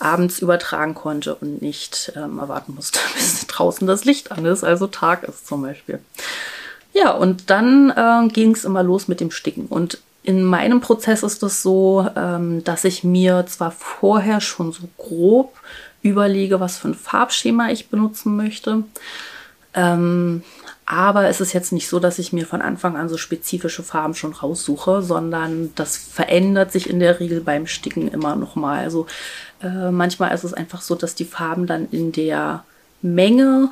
abends 0.00 0.40
übertragen 0.40 0.94
konnte 0.94 1.34
und 1.34 1.62
nicht 1.62 2.12
ähm, 2.16 2.38
erwarten 2.38 2.74
musste, 2.74 2.98
bis 3.14 3.46
draußen 3.46 3.86
das 3.86 4.04
Licht 4.04 4.32
an 4.32 4.44
ist, 4.44 4.64
also 4.64 4.86
Tag 4.86 5.22
ist 5.24 5.46
zum 5.46 5.62
Beispiel. 5.62 6.00
Ja, 6.92 7.12
und 7.12 7.50
dann 7.50 7.90
äh, 7.90 8.28
ging 8.32 8.52
es 8.52 8.64
immer 8.64 8.82
los 8.82 9.06
mit 9.06 9.20
dem 9.20 9.30
Sticken. 9.30 9.66
Und 9.66 9.98
in 10.22 10.42
meinem 10.42 10.80
Prozess 10.80 11.22
ist 11.22 11.34
es 11.34 11.38
das 11.38 11.62
so, 11.62 12.06
ähm, 12.16 12.64
dass 12.64 12.84
ich 12.84 13.04
mir 13.04 13.46
zwar 13.46 13.70
vorher 13.70 14.40
schon 14.40 14.72
so 14.72 14.82
grob 14.98 15.54
überlege, 16.02 16.60
was 16.60 16.78
für 16.78 16.88
ein 16.88 16.94
Farbschema 16.94 17.70
ich 17.70 17.88
benutzen 17.88 18.36
möchte. 18.36 18.84
Ähm, 19.74 20.42
aber 20.90 21.28
es 21.28 21.40
ist 21.40 21.52
jetzt 21.52 21.70
nicht 21.70 21.88
so, 21.88 22.00
dass 22.00 22.18
ich 22.18 22.32
mir 22.32 22.44
von 22.44 22.60
Anfang 22.60 22.96
an 22.96 23.08
so 23.08 23.16
spezifische 23.16 23.84
Farben 23.84 24.14
schon 24.14 24.32
raussuche, 24.32 25.02
sondern 25.02 25.72
das 25.76 25.96
verändert 25.96 26.72
sich 26.72 26.90
in 26.90 26.98
der 26.98 27.20
Regel 27.20 27.40
beim 27.42 27.68
Sticken 27.68 28.08
immer 28.08 28.34
noch 28.34 28.56
mal. 28.56 28.82
Also 28.82 29.06
äh, 29.62 29.92
manchmal 29.92 30.34
ist 30.34 30.42
es 30.42 30.52
einfach 30.52 30.82
so, 30.82 30.96
dass 30.96 31.14
die 31.14 31.24
Farben 31.24 31.68
dann 31.68 31.88
in 31.92 32.10
der 32.10 32.64
Menge 33.02 33.68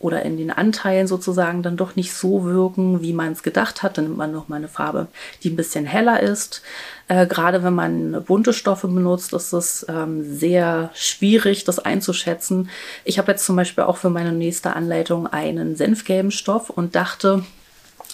oder 0.00 0.22
in 0.22 0.38
den 0.38 0.50
Anteilen 0.50 1.06
sozusagen 1.06 1.62
dann 1.62 1.76
doch 1.76 1.94
nicht 1.94 2.14
so 2.14 2.44
wirken, 2.44 3.02
wie 3.02 3.12
man 3.12 3.32
es 3.32 3.42
gedacht 3.42 3.82
hat. 3.82 3.98
Dann 3.98 4.06
nimmt 4.06 4.16
man 4.16 4.32
noch 4.32 4.48
mal 4.48 4.56
eine 4.56 4.68
Farbe, 4.68 5.08
die 5.42 5.50
ein 5.50 5.56
bisschen 5.56 5.84
heller 5.84 6.20
ist. 6.20 6.62
Äh, 7.08 7.26
Gerade 7.26 7.62
wenn 7.62 7.74
man 7.74 8.24
bunte 8.24 8.54
Stoffe 8.54 8.88
benutzt, 8.88 9.34
ist 9.34 9.52
es 9.52 9.84
ähm, 9.88 10.24
sehr 10.24 10.90
schwierig, 10.94 11.64
das 11.64 11.78
einzuschätzen. 11.78 12.70
Ich 13.04 13.18
habe 13.18 13.30
jetzt 13.30 13.44
zum 13.44 13.56
Beispiel 13.56 13.84
auch 13.84 13.98
für 13.98 14.08
meine 14.08 14.32
nächste 14.32 14.74
Anleitung 14.74 15.26
einen 15.26 15.76
senfgelben 15.76 16.30
Stoff 16.30 16.70
und 16.70 16.96
dachte, 16.96 17.44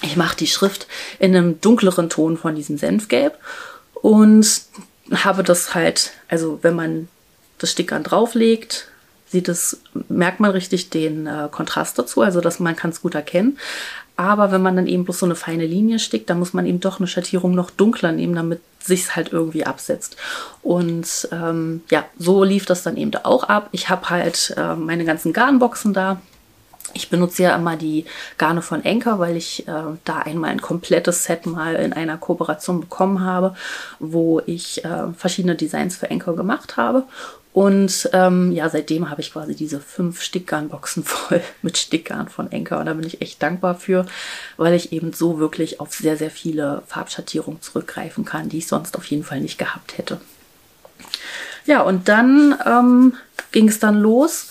ich 0.02 0.16
mache 0.16 0.36
die 0.36 0.48
Schrift 0.48 0.88
in 1.20 1.36
einem 1.36 1.60
dunkleren 1.60 2.10
Ton 2.10 2.36
von 2.36 2.56
diesem 2.56 2.78
Senfgelb 2.78 3.38
und 3.94 4.62
habe 5.12 5.44
das 5.44 5.74
halt, 5.74 6.10
also 6.28 6.58
wenn 6.62 6.74
man 6.74 7.08
das 7.58 7.70
Stickern 7.70 8.02
drauflegt, 8.02 8.88
sieht 9.36 9.48
es, 9.50 9.82
merkt 10.08 10.40
man 10.40 10.50
richtig 10.50 10.88
den 10.88 11.26
äh, 11.26 11.48
Kontrast 11.50 11.98
dazu, 11.98 12.22
also 12.22 12.40
dass 12.40 12.58
man 12.58 12.74
kann 12.74 12.90
es 12.90 13.02
gut 13.02 13.14
erkennen. 13.14 13.58
Aber 14.16 14.50
wenn 14.50 14.62
man 14.62 14.76
dann 14.76 14.86
eben 14.86 15.04
bloß 15.04 15.18
so 15.18 15.26
eine 15.26 15.34
feine 15.34 15.66
Linie 15.66 15.98
stickt, 15.98 16.30
dann 16.30 16.38
muss 16.38 16.54
man 16.54 16.64
eben 16.64 16.80
doch 16.80 16.98
eine 16.98 17.06
Schattierung 17.06 17.54
noch 17.54 17.70
dunkler 17.70 18.12
nehmen, 18.12 18.34
damit 18.34 18.62
sich's 18.80 19.14
halt 19.14 19.30
irgendwie 19.30 19.66
absetzt. 19.66 20.16
Und 20.62 21.28
ähm, 21.32 21.82
ja, 21.90 22.06
so 22.18 22.44
lief 22.44 22.64
das 22.64 22.82
dann 22.82 22.96
eben 22.96 23.14
auch 23.24 23.44
ab. 23.44 23.68
Ich 23.72 23.90
habe 23.90 24.08
halt 24.08 24.54
äh, 24.56 24.74
meine 24.74 25.04
ganzen 25.04 25.34
Garnboxen 25.34 25.92
da, 25.92 26.18
ich 26.94 27.10
benutze 27.10 27.42
ja 27.42 27.54
immer 27.54 27.76
die 27.76 28.06
Garne 28.38 28.62
von 28.62 28.82
Enker, 28.86 29.18
weil 29.18 29.36
ich 29.36 29.68
äh, 29.68 29.82
da 30.04 30.20
einmal 30.20 30.50
ein 30.50 30.62
komplettes 30.62 31.24
Set 31.24 31.44
mal 31.44 31.74
in 31.74 31.92
einer 31.92 32.16
Kooperation 32.16 32.80
bekommen 32.80 33.20
habe, 33.20 33.54
wo 33.98 34.40
ich 34.46 34.82
äh, 34.82 35.12
verschiedene 35.14 35.56
Designs 35.56 35.96
für 35.96 36.08
Enker 36.08 36.32
gemacht 36.32 36.78
habe. 36.78 37.04
Und 37.56 38.10
ähm, 38.12 38.52
ja, 38.52 38.68
seitdem 38.68 39.08
habe 39.08 39.22
ich 39.22 39.32
quasi 39.32 39.54
diese 39.54 39.80
fünf 39.80 40.20
Stickgarnboxen 40.20 41.04
voll 41.04 41.40
mit 41.62 41.78
Stickgarn 41.78 42.28
von 42.28 42.52
Enker. 42.52 42.78
Und 42.78 42.84
da 42.84 42.92
bin 42.92 43.06
ich 43.06 43.22
echt 43.22 43.42
dankbar 43.42 43.76
für, 43.76 44.04
weil 44.58 44.74
ich 44.74 44.92
eben 44.92 45.14
so 45.14 45.38
wirklich 45.38 45.80
auf 45.80 45.94
sehr, 45.94 46.18
sehr 46.18 46.30
viele 46.30 46.82
Farbschattierungen 46.86 47.62
zurückgreifen 47.62 48.26
kann, 48.26 48.50
die 48.50 48.58
ich 48.58 48.66
sonst 48.66 48.94
auf 48.98 49.06
jeden 49.06 49.24
Fall 49.24 49.40
nicht 49.40 49.56
gehabt 49.56 49.96
hätte. 49.96 50.20
Ja, 51.64 51.80
und 51.80 52.10
dann 52.10 52.58
ähm, 52.66 53.14
ging 53.52 53.68
es 53.70 53.78
dann 53.78 54.02
los. 54.02 54.50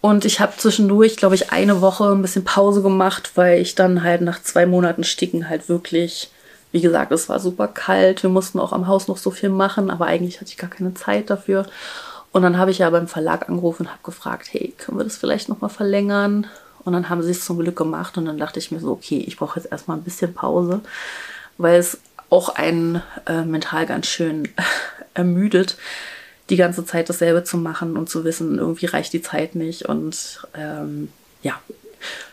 Und 0.00 0.24
ich 0.24 0.40
habe 0.40 0.56
zwischendurch, 0.56 1.18
glaube 1.18 1.34
ich, 1.34 1.52
eine 1.52 1.82
Woche 1.82 2.10
ein 2.10 2.22
bisschen 2.22 2.44
Pause 2.44 2.80
gemacht, 2.80 3.32
weil 3.34 3.60
ich 3.60 3.74
dann 3.74 4.02
halt 4.02 4.22
nach 4.22 4.42
zwei 4.42 4.64
Monaten 4.64 5.04
Sticken 5.04 5.50
halt 5.50 5.68
wirklich, 5.68 6.30
wie 6.72 6.80
gesagt, 6.80 7.12
es 7.12 7.28
war 7.28 7.38
super 7.38 7.68
kalt. 7.68 8.22
Wir 8.22 8.30
mussten 8.30 8.58
auch 8.58 8.72
am 8.72 8.86
Haus 8.86 9.08
noch 9.08 9.18
so 9.18 9.30
viel 9.30 9.50
machen, 9.50 9.90
aber 9.90 10.06
eigentlich 10.06 10.40
hatte 10.40 10.48
ich 10.48 10.56
gar 10.56 10.70
keine 10.70 10.94
Zeit 10.94 11.28
dafür. 11.28 11.66
Und 12.32 12.42
dann 12.42 12.58
habe 12.58 12.70
ich 12.70 12.78
ja 12.78 12.90
beim 12.90 13.08
Verlag 13.08 13.48
angerufen 13.48 13.86
und 13.86 13.92
habe 13.92 14.02
gefragt, 14.04 14.48
hey, 14.52 14.72
können 14.78 14.98
wir 14.98 15.04
das 15.04 15.16
vielleicht 15.16 15.48
nochmal 15.48 15.70
verlängern? 15.70 16.46
Und 16.84 16.92
dann 16.92 17.08
haben 17.08 17.22
sie 17.22 17.32
es 17.32 17.44
zum 17.44 17.58
Glück 17.58 17.76
gemacht 17.76 18.16
und 18.16 18.24
dann 18.24 18.38
dachte 18.38 18.58
ich 18.58 18.70
mir 18.70 18.80
so, 18.80 18.92
okay, 18.92 19.22
ich 19.26 19.36
brauche 19.36 19.58
jetzt 19.58 19.70
erstmal 19.70 19.96
ein 19.96 20.04
bisschen 20.04 20.32
Pause, 20.32 20.80
weil 21.58 21.78
es 21.78 21.98
auch 22.30 22.50
einen 22.50 23.02
äh, 23.26 23.42
mental 23.42 23.86
ganz 23.86 24.06
schön 24.06 24.48
ermüdet, 25.14 25.76
die 26.48 26.56
ganze 26.56 26.84
Zeit 26.84 27.08
dasselbe 27.08 27.44
zu 27.44 27.58
machen 27.58 27.96
und 27.96 28.08
zu 28.08 28.24
wissen, 28.24 28.58
irgendwie 28.58 28.86
reicht 28.86 29.12
die 29.12 29.22
Zeit 29.22 29.54
nicht. 29.54 29.86
Und 29.86 30.46
ähm, 30.54 31.12
ja, 31.42 31.60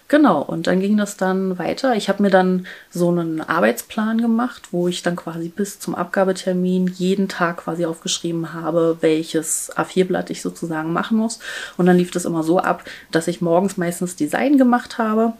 Genau, 0.09 0.41
und 0.41 0.67
dann 0.67 0.79
ging 0.79 0.95
das 0.95 1.17
dann 1.17 1.59
weiter. 1.59 1.95
Ich 1.95 2.07
habe 2.07 2.23
mir 2.23 2.29
dann 2.29 2.65
so 2.89 3.09
einen 3.09 3.41
Arbeitsplan 3.41 4.21
gemacht, 4.21 4.69
wo 4.71 4.87
ich 4.87 5.03
dann 5.03 5.17
quasi 5.17 5.49
bis 5.49 5.79
zum 5.81 5.95
Abgabetermin 5.95 6.87
jeden 6.87 7.27
Tag 7.27 7.57
quasi 7.57 7.85
aufgeschrieben 7.85 8.53
habe, 8.53 8.97
welches 9.01 9.69
A4-Blatt 9.75 10.29
ich 10.29 10.41
sozusagen 10.41 10.93
machen 10.93 11.17
muss. 11.17 11.39
Und 11.75 11.87
dann 11.87 11.97
lief 11.97 12.11
das 12.11 12.23
immer 12.23 12.43
so 12.43 12.59
ab, 12.59 12.85
dass 13.11 13.27
ich 13.27 13.41
morgens 13.41 13.75
meistens 13.75 14.15
Design 14.15 14.57
gemacht 14.57 14.97
habe 14.97 15.33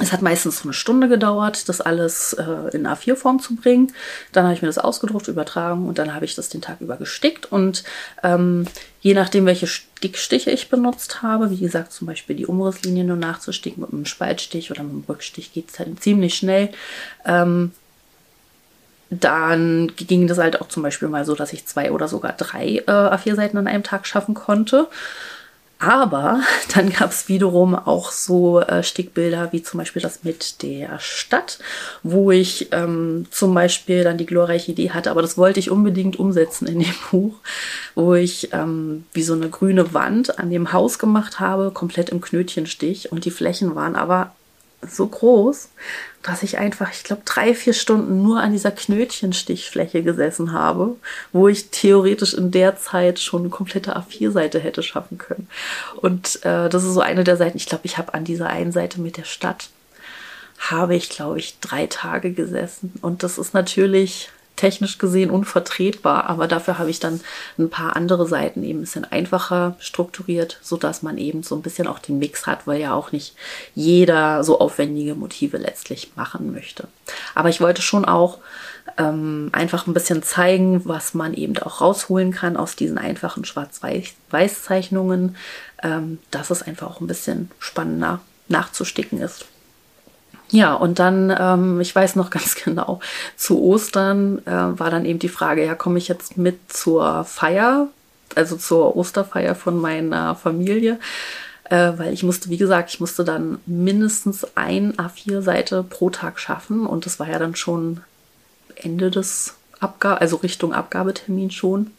es 0.00 0.12
hat 0.12 0.20
meistens 0.20 0.58
so 0.58 0.64
eine 0.64 0.74
Stunde 0.74 1.08
gedauert, 1.08 1.68
das 1.68 1.80
alles 1.80 2.34
äh, 2.34 2.76
in 2.76 2.86
A4-Form 2.86 3.40
zu 3.40 3.56
bringen. 3.56 3.92
Dann 4.32 4.44
habe 4.44 4.54
ich 4.54 4.60
mir 4.60 4.68
das 4.68 4.78
ausgedruckt, 4.78 5.28
übertragen 5.28 5.88
und 5.88 5.98
dann 5.98 6.14
habe 6.14 6.26
ich 6.26 6.34
das 6.34 6.50
den 6.50 6.60
Tag 6.60 6.80
über 6.80 6.96
gestickt. 6.96 7.50
Und 7.50 7.82
ähm, 8.22 8.66
je 9.00 9.14
nachdem, 9.14 9.46
welche 9.46 9.66
Stickstiche 9.66 10.50
ich 10.50 10.68
benutzt 10.68 11.22
habe, 11.22 11.50
wie 11.50 11.58
gesagt, 11.58 11.92
zum 11.92 12.06
Beispiel 12.06 12.36
die 12.36 12.46
Umrisslinie 12.46 13.04
nur 13.04 13.16
nachzusticken 13.16 13.80
mit 13.80 13.92
einem 13.92 14.04
Spaltstich 14.04 14.70
oder 14.70 14.82
mit 14.82 14.92
einem 14.92 15.04
Rückstich 15.08 15.52
geht 15.54 15.70
es 15.70 15.78
halt 15.78 16.02
ziemlich 16.02 16.34
schnell. 16.34 16.70
Ähm, 17.24 17.72
dann 19.08 19.92
ging 19.96 20.26
das 20.26 20.38
halt 20.38 20.60
auch 20.60 20.68
zum 20.68 20.82
Beispiel 20.82 21.08
mal 21.08 21.24
so, 21.24 21.34
dass 21.34 21.52
ich 21.52 21.64
zwei 21.66 21.92
oder 21.92 22.08
sogar 22.08 22.32
drei 22.32 22.78
äh, 22.78 22.90
A4-Seiten 22.90 23.56
an 23.56 23.68
einem 23.68 23.84
Tag 23.84 24.06
schaffen 24.06 24.34
konnte. 24.34 24.88
Aber 25.78 26.40
dann 26.74 26.90
gab 26.90 27.10
es 27.10 27.28
wiederum 27.28 27.74
auch 27.74 28.10
so 28.10 28.60
äh, 28.60 28.82
Stickbilder 28.82 29.52
wie 29.52 29.62
zum 29.62 29.78
Beispiel 29.78 30.00
das 30.00 30.24
mit 30.24 30.62
der 30.62 30.98
Stadt, 30.98 31.58
wo 32.02 32.30
ich 32.30 32.72
ähm, 32.72 33.26
zum 33.30 33.52
Beispiel 33.52 34.02
dann 34.02 34.18
die 34.18 34.26
glorreiche 34.26 34.72
Idee 34.72 34.90
hatte, 34.90 35.10
aber 35.10 35.22
das 35.22 35.36
wollte 35.36 35.60
ich 35.60 35.70
unbedingt 35.70 36.18
umsetzen 36.18 36.66
in 36.66 36.80
dem 36.80 36.94
Buch, 37.10 37.34
wo 37.94 38.14
ich 38.14 38.52
ähm, 38.52 39.04
wie 39.12 39.22
so 39.22 39.34
eine 39.34 39.50
grüne 39.50 39.92
Wand 39.92 40.38
an 40.38 40.50
dem 40.50 40.72
Haus 40.72 40.98
gemacht 40.98 41.40
habe, 41.40 41.70
komplett 41.70 42.08
im 42.08 42.20
Knötchenstich 42.20 43.12
und 43.12 43.24
die 43.24 43.30
Flächen 43.30 43.74
waren 43.74 43.96
aber 43.96 44.32
so 44.90 45.06
groß, 45.06 45.68
dass 46.22 46.42
ich 46.42 46.58
einfach, 46.58 46.90
ich 46.92 47.04
glaube, 47.04 47.22
drei, 47.24 47.54
vier 47.54 47.72
Stunden 47.72 48.22
nur 48.22 48.40
an 48.40 48.52
dieser 48.52 48.72
Knötchenstichfläche 48.72 50.02
gesessen 50.02 50.52
habe, 50.52 50.96
wo 51.32 51.48
ich 51.48 51.70
theoretisch 51.70 52.34
in 52.34 52.50
der 52.50 52.76
Zeit 52.76 53.20
schon 53.20 53.42
eine 53.42 53.50
komplette 53.50 53.96
A4-Seite 53.96 54.58
hätte 54.58 54.82
schaffen 54.82 55.18
können. 55.18 55.48
Und 55.96 56.44
äh, 56.44 56.68
das 56.68 56.84
ist 56.84 56.94
so 56.94 57.00
eine 57.00 57.24
der 57.24 57.36
Seiten, 57.36 57.56
ich 57.56 57.66
glaube, 57.66 57.86
ich 57.86 57.96
habe 57.96 58.14
an 58.14 58.24
dieser 58.24 58.48
einen 58.48 58.72
Seite 58.72 59.00
mit 59.00 59.16
der 59.16 59.24
Stadt, 59.24 59.70
habe 60.58 60.96
ich, 60.96 61.10
glaube 61.10 61.38
ich, 61.38 61.60
drei 61.60 61.86
Tage 61.86 62.32
gesessen. 62.32 62.94
Und 63.02 63.22
das 63.22 63.38
ist 63.38 63.54
natürlich 63.54 64.30
technisch 64.56 64.98
gesehen 64.98 65.30
unvertretbar, 65.30 66.24
aber 66.24 66.48
dafür 66.48 66.78
habe 66.78 66.90
ich 66.90 66.98
dann 66.98 67.20
ein 67.58 67.70
paar 67.70 67.94
andere 67.94 68.26
Seiten 68.26 68.64
eben 68.64 68.78
ein 68.78 68.82
bisschen 68.82 69.04
einfacher 69.04 69.76
strukturiert, 69.78 70.58
sodass 70.62 71.02
man 71.02 71.18
eben 71.18 71.42
so 71.42 71.54
ein 71.54 71.62
bisschen 71.62 71.86
auch 71.86 71.98
den 71.98 72.18
Mix 72.18 72.46
hat, 72.46 72.66
weil 72.66 72.80
ja 72.80 72.94
auch 72.94 73.12
nicht 73.12 73.34
jeder 73.74 74.42
so 74.44 74.58
aufwendige 74.58 75.14
Motive 75.14 75.58
letztlich 75.58 76.12
machen 76.16 76.52
möchte. 76.52 76.88
Aber 77.34 77.50
ich 77.50 77.60
wollte 77.60 77.82
schon 77.82 78.04
auch 78.04 78.38
ähm, 78.98 79.50
einfach 79.52 79.86
ein 79.86 79.94
bisschen 79.94 80.22
zeigen, 80.22 80.84
was 80.86 81.14
man 81.14 81.34
eben 81.34 81.58
auch 81.58 81.80
rausholen 81.80 82.32
kann 82.32 82.56
aus 82.56 82.76
diesen 82.76 82.98
einfachen 82.98 83.44
Schwarz-Weiß-Zeichnungen, 83.44 85.36
ähm, 85.82 86.18
dass 86.30 86.50
es 86.50 86.62
einfach 86.62 86.88
auch 86.88 87.00
ein 87.00 87.06
bisschen 87.06 87.50
spannender 87.58 88.20
nachzusticken 88.48 89.20
ist. 89.20 89.46
Ja, 90.50 90.74
und 90.74 90.98
dann, 90.98 91.34
ähm, 91.38 91.80
ich 91.80 91.94
weiß 91.94 92.16
noch 92.16 92.30
ganz 92.36 92.54
genau, 92.54 93.00
zu 93.36 93.60
Ostern 93.62 94.40
äh, 94.46 94.50
war 94.50 94.90
dann 94.90 95.04
eben 95.04 95.18
die 95.18 95.28
Frage, 95.28 95.64
ja, 95.64 95.74
komme 95.74 95.98
ich 95.98 96.08
jetzt 96.08 96.36
mit 96.36 96.72
zur 96.72 97.24
Feier, 97.24 97.88
also 98.34 98.56
zur 98.56 98.96
Osterfeier 98.96 99.54
von 99.54 99.80
meiner 99.80 100.34
Familie? 100.34 100.98
Äh, 101.64 101.92
weil 101.96 102.12
ich 102.12 102.22
musste, 102.22 102.48
wie 102.48 102.58
gesagt, 102.58 102.90
ich 102.90 103.00
musste 103.00 103.24
dann 103.24 103.58
mindestens 103.66 104.46
ein 104.56 104.94
A4-Seite 104.96 105.82
pro 105.82 106.10
Tag 106.10 106.38
schaffen 106.38 106.86
und 106.86 107.06
das 107.06 107.18
war 107.18 107.28
ja 107.28 107.40
dann 107.40 107.56
schon 107.56 108.02
Ende 108.76 109.10
des 109.10 109.54
Abgabe, 109.80 110.20
also 110.20 110.36
Richtung 110.36 110.72
Abgabetermin 110.72 111.50
schon. 111.50 111.90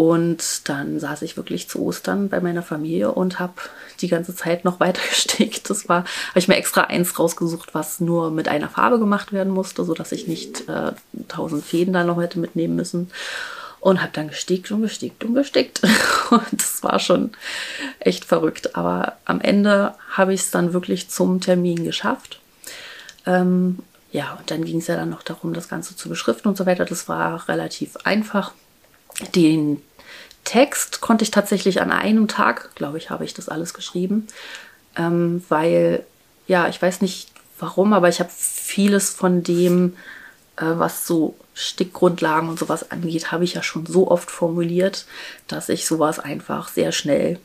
Und 0.00 0.66
dann 0.66 0.98
saß 0.98 1.20
ich 1.20 1.36
wirklich 1.36 1.68
zu 1.68 1.82
Ostern 1.82 2.30
bei 2.30 2.40
meiner 2.40 2.62
Familie 2.62 3.12
und 3.12 3.38
habe 3.38 3.52
die 4.00 4.08
ganze 4.08 4.34
Zeit 4.34 4.64
noch 4.64 4.80
weiter 4.80 5.02
gestickt. 5.06 5.68
Das 5.68 5.90
war, 5.90 6.04
habe 6.30 6.38
ich 6.38 6.48
mir 6.48 6.56
extra 6.56 6.84
eins 6.84 7.18
rausgesucht, 7.18 7.74
was 7.74 8.00
nur 8.00 8.30
mit 8.30 8.48
einer 8.48 8.70
Farbe 8.70 8.98
gemacht 8.98 9.30
werden 9.30 9.52
musste, 9.52 9.84
sodass 9.84 10.12
ich 10.12 10.26
nicht 10.26 10.66
äh, 10.70 10.92
tausend 11.28 11.66
Fäden 11.66 11.92
da 11.92 12.02
noch 12.02 12.18
hätte 12.18 12.38
mitnehmen 12.38 12.76
müssen. 12.76 13.10
Und 13.78 14.00
habe 14.00 14.12
dann 14.14 14.28
gestickt 14.28 14.70
und 14.70 14.80
gestickt 14.80 15.22
und 15.22 15.34
gestickt. 15.34 15.82
Und 16.30 16.46
das 16.50 16.82
war 16.82 16.98
schon 16.98 17.32
echt 17.98 18.24
verrückt. 18.24 18.76
Aber 18.76 19.18
am 19.26 19.42
Ende 19.42 19.92
habe 20.12 20.32
ich 20.32 20.40
es 20.40 20.50
dann 20.50 20.72
wirklich 20.72 21.10
zum 21.10 21.42
Termin 21.42 21.84
geschafft. 21.84 22.40
Ähm, 23.26 23.80
ja, 24.12 24.38
und 24.38 24.50
dann 24.50 24.64
ging 24.64 24.78
es 24.78 24.86
ja 24.86 24.96
dann 24.96 25.10
noch 25.10 25.22
darum, 25.22 25.52
das 25.52 25.68
Ganze 25.68 25.94
zu 25.94 26.08
beschriften 26.08 26.48
und 26.48 26.56
so 26.56 26.64
weiter. 26.64 26.86
Das 26.86 27.06
war 27.06 27.48
relativ 27.48 27.98
einfach. 28.04 28.52
Den 29.34 29.82
Text 30.44 31.00
konnte 31.00 31.22
ich 31.22 31.30
tatsächlich 31.30 31.80
an 31.80 31.92
einem 31.92 32.28
Tag, 32.28 32.74
glaube 32.74 32.98
ich, 32.98 33.10
habe 33.10 33.24
ich 33.24 33.34
das 33.34 33.48
alles 33.48 33.74
geschrieben, 33.74 34.26
ähm, 34.96 35.44
weil, 35.48 36.04
ja, 36.46 36.68
ich 36.68 36.80
weiß 36.80 37.02
nicht 37.02 37.30
warum, 37.58 37.92
aber 37.92 38.08
ich 38.08 38.20
habe 38.20 38.30
vieles 38.34 39.10
von 39.10 39.42
dem, 39.42 39.96
äh, 40.56 40.64
was 40.64 41.06
so 41.06 41.36
Stickgrundlagen 41.54 42.48
und 42.48 42.58
sowas 42.58 42.90
angeht, 42.90 43.32
habe 43.32 43.44
ich 43.44 43.54
ja 43.54 43.62
schon 43.62 43.86
so 43.86 44.10
oft 44.10 44.30
formuliert, 44.30 45.06
dass 45.46 45.68
ich 45.68 45.86
sowas 45.86 46.18
einfach 46.18 46.68
sehr 46.68 46.92
schnell 46.92 47.38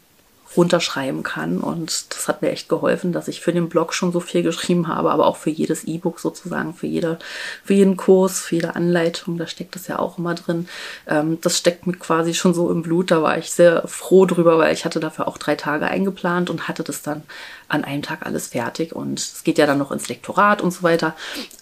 runterschreiben 0.56 1.24
kann. 1.24 1.60
Und 1.60 2.14
das 2.14 2.28
hat 2.28 2.42
mir 2.42 2.52
echt 2.52 2.70
geholfen, 2.70 3.12
dass 3.12 3.28
ich 3.28 3.42
für 3.42 3.52
den 3.52 3.70
Blog 3.70 3.94
schon 3.94 4.12
so 4.12 4.20
viel 4.20 4.44
geschrieben 4.44 4.88
habe, 4.88 5.12
aber 5.12 5.26
auch 5.28 5.38
für 5.38 5.50
jedes 5.50 5.84
E-Book 5.84 6.20
sozusagen, 6.20 6.74
für, 6.74 6.88
jede, 6.88 7.20
für 7.64 7.74
jeden 7.74 7.98
Kurs, 7.98 8.42
für 8.42 8.56
jede 8.56 8.76
Anleitung. 8.76 9.38
Da 9.38 9.48
steckt 9.48 9.76
das 9.76 9.88
ja 9.88 10.00
auch 10.00 10.18
immer 10.18 10.36
drin. 10.36 10.68
Ähm, 11.08 11.40
das 11.42 11.58
steckt 11.58 11.88
mir 11.88 11.94
quasi 11.94 12.34
schon 12.34 12.54
so 12.54 12.72
im 12.72 12.84
Blut. 12.84 13.12
Da 13.12 13.22
war 13.22 13.38
ich 13.38 13.52
sehr 13.52 13.88
froh 13.88 14.26
drüber, 14.26 14.58
weil 14.58 14.74
ich 14.74 14.86
hatte 14.86 15.00
dafür 15.00 15.28
auch 15.28 15.38
drei 15.38 15.56
Tage 15.56 15.88
eingeplant 15.88 16.50
und 16.50 16.68
hatte 16.68 16.84
das 16.84 17.02
dann 17.02 17.24
an 17.68 17.84
einem 17.84 18.04
Tag 18.04 18.26
alles 18.26 18.48
fertig. 18.48 18.94
Und 18.94 19.20
es 19.20 19.44
geht 19.44 19.58
ja 19.58 19.66
dann 19.66 19.78
noch 19.78 19.92
ins 19.92 20.08
Lektorat 20.08 20.62
und 20.62 20.72
so 20.72 20.84
weiter. 20.84 21.16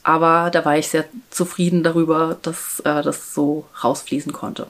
Aber 0.03 0.49
da 0.51 0.65
war 0.65 0.77
ich 0.77 0.89
sehr 0.89 1.05
zufrieden 1.29 1.83
darüber, 1.83 2.37
dass 2.41 2.81
äh, 2.81 3.01
das 3.01 3.33
so 3.33 3.65
rausfließen 3.83 4.33
konnte. 4.33 4.67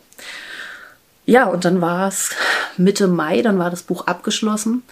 Ja, 1.25 1.45
und 1.45 1.65
dann 1.65 1.81
war 1.81 2.07
es 2.07 2.31
Mitte 2.77 3.07
Mai, 3.07 3.41
dann 3.41 3.59
war 3.59 3.69
das 3.69 3.83
Buch 3.83 4.07
abgeschlossen 4.07 4.83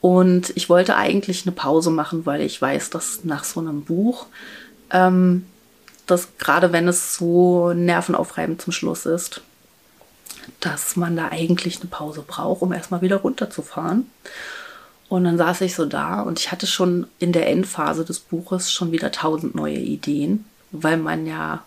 und 0.00 0.52
ich 0.54 0.68
wollte 0.68 0.96
eigentlich 0.96 1.46
eine 1.46 1.54
Pause 1.54 1.90
machen, 1.90 2.26
weil 2.26 2.42
ich 2.42 2.60
weiß, 2.60 2.90
dass 2.90 3.24
nach 3.24 3.44
so 3.44 3.60
einem 3.60 3.82
Buch, 3.82 4.26
ähm, 4.90 5.46
dass 6.06 6.36
gerade 6.38 6.72
wenn 6.72 6.88
es 6.88 7.16
so 7.16 7.72
nervenaufreibend 7.72 8.62
zum 8.62 8.72
Schluss 8.72 9.06
ist, 9.06 9.42
dass 10.60 10.96
man 10.96 11.16
da 11.16 11.28
eigentlich 11.28 11.80
eine 11.80 11.90
Pause 11.90 12.24
braucht, 12.26 12.62
um 12.62 12.72
erstmal 12.72 13.02
wieder 13.02 13.16
runterzufahren. 13.16 14.10
Und 15.08 15.24
dann 15.24 15.38
saß 15.38 15.62
ich 15.62 15.74
so 15.74 15.86
da 15.86 16.20
und 16.20 16.38
ich 16.38 16.52
hatte 16.52 16.66
schon 16.66 17.06
in 17.18 17.32
der 17.32 17.48
Endphase 17.48 18.04
des 18.04 18.20
Buches 18.20 18.70
schon 18.70 18.92
wieder 18.92 19.10
tausend 19.10 19.54
neue 19.54 19.78
Ideen, 19.78 20.44
weil 20.70 20.98
man 20.98 21.26
ja 21.26 21.64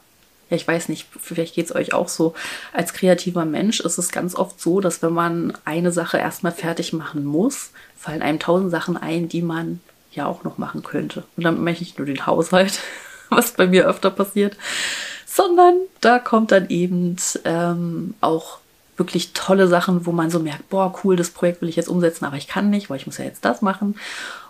ja, 0.51 0.57
ich 0.57 0.67
weiß 0.67 0.89
nicht, 0.89 1.07
vielleicht 1.19 1.55
geht 1.55 1.65
es 1.65 1.75
euch 1.75 1.93
auch 1.93 2.09
so. 2.09 2.33
Als 2.73 2.93
kreativer 2.93 3.45
Mensch 3.45 3.79
ist 3.79 3.97
es 3.97 4.11
ganz 4.11 4.35
oft 4.35 4.59
so, 4.59 4.81
dass 4.81 5.01
wenn 5.01 5.13
man 5.13 5.53
eine 5.63 5.93
Sache 5.93 6.17
erstmal 6.17 6.51
fertig 6.51 6.91
machen 6.91 7.23
muss, 7.23 7.71
fallen 7.97 8.21
einem 8.21 8.37
tausend 8.37 8.69
Sachen 8.69 8.97
ein, 8.97 9.29
die 9.29 9.41
man 9.41 9.79
ja 10.11 10.25
auch 10.25 10.43
noch 10.43 10.57
machen 10.57 10.83
könnte. 10.83 11.23
Und 11.37 11.45
damit 11.45 11.61
meine 11.61 11.75
ich 11.75 11.79
nicht 11.79 11.97
nur 11.97 12.05
den 12.05 12.25
Haushalt, 12.25 12.81
was 13.29 13.51
bei 13.51 13.65
mir 13.65 13.87
öfter 13.87 14.11
passiert, 14.11 14.57
sondern 15.25 15.75
da 16.01 16.19
kommt 16.19 16.51
dann 16.51 16.67
eben 16.69 17.15
ähm, 17.45 18.13
auch 18.19 18.57
wirklich 18.97 19.31
tolle 19.31 19.69
Sachen, 19.69 20.05
wo 20.05 20.11
man 20.11 20.29
so 20.29 20.39
merkt, 20.39 20.69
boah, 20.69 20.93
cool, 21.03 21.15
das 21.15 21.29
Projekt 21.29 21.61
will 21.61 21.69
ich 21.69 21.77
jetzt 21.77 21.87
umsetzen, 21.87 22.25
aber 22.25 22.35
ich 22.35 22.49
kann 22.49 22.69
nicht, 22.69 22.89
weil 22.89 22.97
ich 22.97 23.05
muss 23.05 23.19
ja 23.19 23.25
jetzt 23.25 23.45
das 23.45 23.61
machen. 23.61 23.95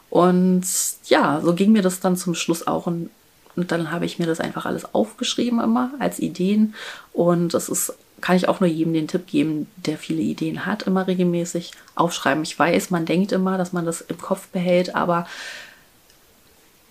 Und 0.09 0.65
ja, 1.05 1.39
so 1.41 1.53
ging 1.53 1.71
mir 1.71 1.83
das 1.83 1.99
dann 1.99 2.17
zum 2.17 2.33
Schluss 2.33 2.65
auch. 2.65 2.87
Und, 2.87 3.11
und 3.55 3.71
dann 3.71 3.91
habe 3.91 4.05
ich 4.05 4.19
mir 4.19 4.25
das 4.25 4.39
einfach 4.39 4.65
alles 4.65 4.93
aufgeschrieben 4.93 5.59
immer 5.59 5.91
als 5.99 6.19
Ideen. 6.19 6.75
Und 7.13 7.53
das 7.53 7.69
ist, 7.69 7.93
kann 8.21 8.35
ich 8.35 8.47
auch 8.47 8.59
nur 8.59 8.69
jedem 8.69 8.93
den 8.93 9.07
Tipp 9.07 9.27
geben, 9.27 9.67
der 9.75 9.97
viele 9.97 10.21
Ideen 10.21 10.65
hat, 10.65 10.83
immer 10.83 11.07
regelmäßig 11.07 11.71
aufschreiben. 11.95 12.43
Ich 12.43 12.57
weiß, 12.57 12.89
man 12.89 13.05
denkt 13.05 13.31
immer, 13.31 13.57
dass 13.57 13.73
man 13.73 13.85
das 13.85 14.01
im 14.01 14.19
Kopf 14.19 14.47
behält, 14.47 14.95
aber 14.95 15.27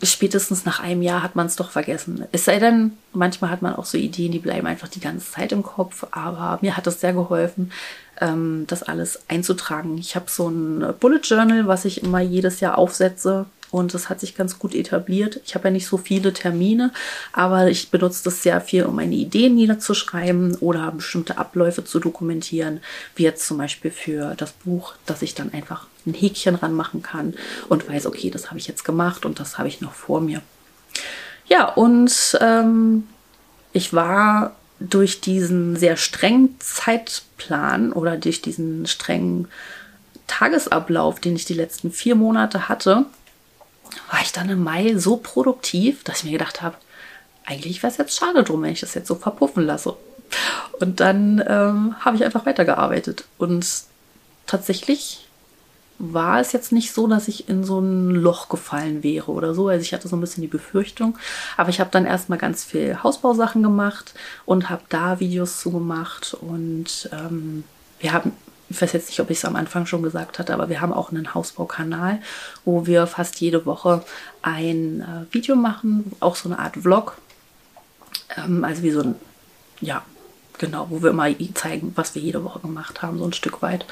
spätestens 0.02 0.64
nach 0.64 0.80
einem 0.80 1.02
Jahr 1.02 1.22
hat 1.22 1.36
man 1.36 1.46
es 1.46 1.56
doch 1.56 1.70
vergessen. 1.70 2.24
Es 2.32 2.44
sei 2.44 2.58
denn, 2.58 2.92
manchmal 3.12 3.50
hat 3.50 3.62
man 3.62 3.74
auch 3.74 3.84
so 3.84 3.98
Ideen, 3.98 4.32
die 4.32 4.38
bleiben 4.38 4.66
einfach 4.66 4.88
die 4.88 5.00
ganze 5.00 5.30
Zeit 5.30 5.52
im 5.52 5.62
Kopf. 5.62 6.06
Aber 6.10 6.58
mir 6.62 6.76
hat 6.76 6.86
es 6.86 7.00
sehr 7.00 7.12
geholfen, 7.12 7.72
ähm, 8.20 8.64
das 8.66 8.82
alles 8.82 9.20
einzutragen. 9.28 9.98
Ich 9.98 10.16
habe 10.16 10.30
so 10.30 10.48
ein 10.48 10.94
Bullet 11.00 11.20
Journal, 11.22 11.66
was 11.66 11.84
ich 11.84 12.02
immer 12.02 12.20
jedes 12.20 12.60
Jahr 12.60 12.78
aufsetze. 12.78 13.46
Und 13.70 13.94
das 13.94 14.08
hat 14.08 14.20
sich 14.20 14.34
ganz 14.34 14.58
gut 14.58 14.74
etabliert. 14.74 15.40
Ich 15.44 15.54
habe 15.54 15.68
ja 15.68 15.70
nicht 15.70 15.86
so 15.86 15.96
viele 15.96 16.32
Termine, 16.32 16.92
aber 17.32 17.68
ich 17.68 17.90
benutze 17.90 18.24
das 18.24 18.42
sehr 18.42 18.60
viel, 18.60 18.84
um 18.84 18.96
meine 18.96 19.14
Ideen 19.14 19.54
niederzuschreiben 19.54 20.56
oder 20.56 20.90
bestimmte 20.90 21.38
Abläufe 21.38 21.84
zu 21.84 22.00
dokumentieren, 22.00 22.80
wie 23.14 23.22
jetzt 23.22 23.46
zum 23.46 23.58
Beispiel 23.58 23.90
für 23.90 24.34
das 24.34 24.52
Buch, 24.52 24.94
dass 25.06 25.22
ich 25.22 25.34
dann 25.34 25.52
einfach 25.52 25.86
ein 26.06 26.14
Häkchen 26.14 26.56
ranmachen 26.56 27.02
kann 27.02 27.34
und 27.68 27.88
weiß, 27.88 28.06
okay, 28.06 28.30
das 28.30 28.48
habe 28.48 28.58
ich 28.58 28.66
jetzt 28.66 28.84
gemacht 28.84 29.24
und 29.24 29.38
das 29.38 29.58
habe 29.58 29.68
ich 29.68 29.80
noch 29.80 29.92
vor 29.92 30.20
mir. 30.20 30.42
Ja, 31.46 31.68
und 31.68 32.38
ähm, 32.40 33.04
ich 33.72 33.92
war 33.92 34.56
durch 34.80 35.20
diesen 35.20 35.76
sehr 35.76 35.96
strengen 35.96 36.56
Zeitplan 36.58 37.92
oder 37.92 38.16
durch 38.16 38.40
diesen 38.40 38.86
strengen 38.86 39.48
Tagesablauf, 40.26 41.20
den 41.20 41.36
ich 41.36 41.44
die 41.44 41.54
letzten 41.54 41.90
vier 41.90 42.14
Monate 42.14 42.68
hatte, 42.68 43.04
war 44.10 44.20
ich 44.22 44.32
dann 44.32 44.48
im 44.48 44.62
Mai 44.62 44.96
so 44.96 45.16
produktiv, 45.16 46.04
dass 46.04 46.18
ich 46.18 46.24
mir 46.24 46.38
gedacht 46.38 46.62
habe, 46.62 46.76
eigentlich 47.44 47.82
wäre 47.82 47.90
es 47.90 47.98
jetzt 47.98 48.16
schade 48.16 48.44
drum, 48.44 48.62
wenn 48.62 48.72
ich 48.72 48.80
das 48.80 48.94
jetzt 48.94 49.08
so 49.08 49.14
verpuffen 49.14 49.64
lasse. 49.64 49.96
Und 50.78 51.00
dann 51.00 51.42
ähm, 51.46 51.96
habe 52.00 52.16
ich 52.16 52.24
einfach 52.24 52.46
weitergearbeitet. 52.46 53.24
Und 53.38 53.66
tatsächlich 54.46 55.26
war 55.98 56.40
es 56.40 56.52
jetzt 56.52 56.72
nicht 56.72 56.92
so, 56.92 57.06
dass 57.06 57.28
ich 57.28 57.48
in 57.48 57.62
so 57.62 57.78
ein 57.78 58.10
Loch 58.10 58.48
gefallen 58.48 59.02
wäre 59.02 59.30
oder 59.30 59.54
so. 59.54 59.68
Also 59.68 59.82
ich 59.82 59.92
hatte 59.92 60.08
so 60.08 60.16
ein 60.16 60.20
bisschen 60.20 60.40
die 60.40 60.48
Befürchtung. 60.48 61.18
Aber 61.56 61.68
ich 61.68 61.78
habe 61.78 61.90
dann 61.90 62.06
erstmal 62.06 62.38
ganz 62.38 62.64
viel 62.64 63.02
Hausbausachen 63.02 63.62
gemacht 63.62 64.14
und 64.46 64.70
habe 64.70 64.82
da 64.88 65.20
Videos 65.20 65.60
zu 65.60 65.70
gemacht. 65.70 66.34
Und 66.40 67.10
ähm, 67.12 67.64
wir 67.98 68.12
haben, 68.12 68.32
ich 68.70 68.80
weiß 68.80 68.92
jetzt 68.92 69.08
nicht, 69.08 69.20
ob 69.20 69.30
ich 69.30 69.38
es 69.38 69.44
am 69.44 69.56
Anfang 69.56 69.84
schon 69.84 70.02
gesagt 70.02 70.38
hatte, 70.38 70.54
aber 70.54 70.68
wir 70.68 70.80
haben 70.80 70.92
auch 70.92 71.10
einen 71.10 71.34
Hausbaukanal, 71.34 72.20
wo 72.64 72.86
wir 72.86 73.08
fast 73.08 73.40
jede 73.40 73.66
Woche 73.66 74.04
ein 74.42 75.00
äh, 75.00 75.34
Video 75.34 75.56
machen, 75.56 76.12
auch 76.20 76.36
so 76.36 76.48
eine 76.48 76.60
Art 76.60 76.76
Vlog. 76.76 77.18
Ähm, 78.36 78.64
also 78.64 78.84
wie 78.84 78.92
so 78.92 79.02
ein, 79.02 79.16
ja, 79.80 80.02
genau, 80.58 80.86
wo 80.88 81.02
wir 81.02 81.10
immer 81.10 81.28
zeigen, 81.54 81.92
was 81.96 82.14
wir 82.14 82.22
jede 82.22 82.44
Woche 82.44 82.60
gemacht 82.60 83.02
haben, 83.02 83.18
so 83.18 83.24
ein 83.24 83.32
Stück 83.32 83.60
weit. 83.60 83.84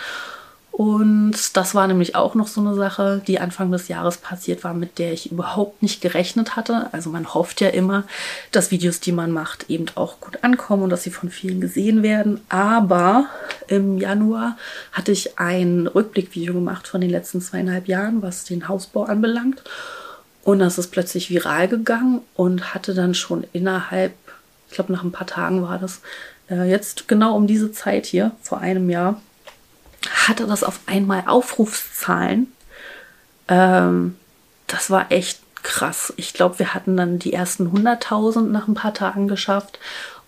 Und 0.79 1.57
das 1.57 1.75
war 1.75 1.89
nämlich 1.89 2.15
auch 2.15 2.37
noch 2.37 2.47
so 2.47 2.61
eine 2.61 2.73
Sache, 2.77 3.21
die 3.27 3.41
Anfang 3.41 3.73
des 3.73 3.89
Jahres 3.89 4.19
passiert 4.19 4.63
war, 4.63 4.75
mit 4.75 5.01
der 5.01 5.13
ich 5.13 5.33
überhaupt 5.33 5.83
nicht 5.83 6.01
gerechnet 6.01 6.55
hatte. 6.55 6.87
Also 6.93 7.11
man 7.11 7.35
hofft 7.35 7.61
ja 7.61 7.71
immer, 7.71 8.05
dass 8.53 8.71
Videos, 8.71 9.01
die 9.01 9.11
man 9.11 9.33
macht, 9.33 9.69
eben 9.69 9.87
auch 9.97 10.21
gut 10.21 10.45
ankommen 10.45 10.85
und 10.85 10.91
dass 10.91 11.03
sie 11.03 11.11
von 11.11 11.31
vielen 11.31 11.61
gesehen 11.61 12.05
werden. 12.05 12.41
Aber 12.49 13.27
im 13.67 13.99
Januar 13.99 14.57
hatte 14.93 15.11
ich 15.11 15.41
ein 15.41 15.89
Rückblickvideo 15.89 16.55
gemacht 16.55 16.87
von 16.87 17.01
den 17.01 17.11
letzten 17.11 17.41
zweieinhalb 17.41 17.89
Jahren, 17.89 18.23
was 18.23 18.45
den 18.45 18.69
Hausbau 18.69 19.03
anbelangt. 19.03 19.65
Und 20.45 20.61
das 20.61 20.79
ist 20.79 20.93
plötzlich 20.93 21.29
viral 21.29 21.67
gegangen 21.67 22.21
und 22.37 22.73
hatte 22.73 22.95
dann 22.95 23.15
schon 23.15 23.45
innerhalb, 23.53 24.13
ich 24.69 24.77
glaube 24.77 24.93
nach 24.93 25.03
ein 25.03 25.11
paar 25.11 25.27
Tagen 25.27 25.61
war 25.61 25.81
das, 25.81 26.03
äh, 26.49 26.71
jetzt 26.71 27.09
genau 27.09 27.35
um 27.35 27.49
diese 27.49 27.73
Zeit 27.73 28.07
hier, 28.07 28.31
vor 28.43 28.59
einem 28.59 28.89
Jahr, 28.91 29.21
hatte 30.11 30.47
das 30.47 30.65
auf 30.65 30.81
einmal 30.87 31.25
Aufrufszahlen. 31.27 32.53
Ähm, 33.49 34.17
das 34.67 34.91
war 34.91 35.11
echt 35.11 35.41
krass. 35.63 36.13
Ich 36.17 36.35
glaube, 36.35 36.59
wir 36.59 36.75
hatten 36.75 36.97
dann 36.97 37.19
die 37.19 37.33
ersten 37.33 37.69
100.000 37.69 38.43
nach 38.43 38.69
ein 38.69 38.75
paar 38.75 38.95
Tagen 38.95 39.29
geschafft. 39.29 39.79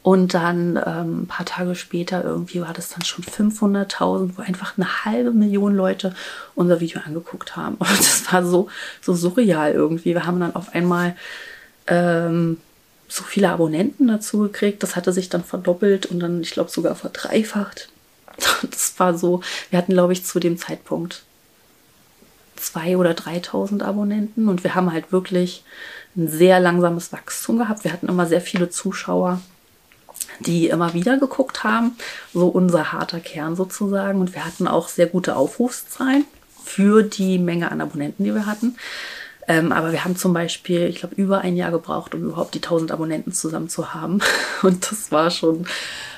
Und 0.02 0.32
dann 0.32 0.80
ähm, 0.86 1.22
ein 1.22 1.26
paar 1.26 1.44
Tage 1.44 1.74
später 1.74 2.24
irgendwie 2.24 2.62
war 2.62 2.72
das 2.72 2.88
dann 2.88 3.04
schon 3.04 3.22
500.000, 3.22 4.32
wo 4.36 4.42
einfach 4.42 4.78
eine 4.78 5.04
halbe 5.04 5.30
Million 5.32 5.74
Leute 5.74 6.14
unser 6.54 6.80
Video 6.80 7.02
angeguckt 7.04 7.54
haben. 7.54 7.74
Und 7.78 7.98
das 7.98 8.32
war 8.32 8.44
so, 8.44 8.68
so 9.02 9.14
surreal 9.14 9.72
irgendwie. 9.72 10.14
Wir 10.14 10.26
haben 10.26 10.40
dann 10.40 10.56
auf 10.56 10.74
einmal 10.74 11.16
ähm, 11.86 12.56
so 13.08 13.24
viele 13.24 13.50
Abonnenten 13.50 14.08
dazu 14.08 14.38
gekriegt. 14.38 14.82
Das 14.82 14.96
hatte 14.96 15.12
sich 15.12 15.28
dann 15.28 15.44
verdoppelt 15.44 16.06
und 16.06 16.20
dann, 16.20 16.40
ich 16.40 16.52
glaube, 16.52 16.70
sogar 16.70 16.94
verdreifacht. 16.94 17.88
Das 18.70 18.94
war 18.98 19.16
so, 19.16 19.40
wir 19.70 19.78
hatten, 19.78 19.92
glaube 19.92 20.12
ich, 20.12 20.24
zu 20.24 20.40
dem 20.40 20.58
Zeitpunkt 20.58 21.22
zwei 22.56 22.96
oder 22.96 23.12
3.000 23.12 23.82
Abonnenten 23.82 24.48
und 24.48 24.64
wir 24.64 24.74
haben 24.74 24.92
halt 24.92 25.12
wirklich 25.12 25.64
ein 26.16 26.28
sehr 26.28 26.60
langsames 26.60 27.12
Wachstum 27.12 27.58
gehabt. 27.58 27.84
Wir 27.84 27.92
hatten 27.92 28.08
immer 28.08 28.26
sehr 28.26 28.40
viele 28.40 28.68
Zuschauer, 28.68 29.40
die 30.40 30.68
immer 30.68 30.92
wieder 30.94 31.18
geguckt 31.18 31.64
haben, 31.64 31.96
so 32.34 32.48
unser 32.48 32.92
harter 32.92 33.20
Kern 33.20 33.56
sozusagen. 33.56 34.20
Und 34.20 34.34
wir 34.34 34.44
hatten 34.44 34.68
auch 34.68 34.88
sehr 34.88 35.06
gute 35.06 35.36
Aufrufszahlen 35.36 36.24
für 36.64 37.02
die 37.02 37.38
Menge 37.38 37.70
an 37.70 37.80
Abonnenten, 37.80 38.24
die 38.24 38.34
wir 38.34 38.46
hatten. 38.46 38.76
Ähm, 39.48 39.72
aber 39.72 39.92
wir 39.92 40.04
haben 40.04 40.16
zum 40.16 40.32
Beispiel, 40.32 40.86
ich 40.86 40.96
glaube, 40.96 41.14
über 41.14 41.40
ein 41.40 41.56
Jahr 41.56 41.70
gebraucht, 41.70 42.14
um 42.14 42.22
überhaupt 42.22 42.54
die 42.54 42.62
1000 42.62 42.92
Abonnenten 42.92 43.32
zusammen 43.32 43.68
zu 43.68 43.94
haben. 43.94 44.20
Und 44.62 44.90
das 44.90 45.10
war 45.10 45.30
schon 45.30 45.66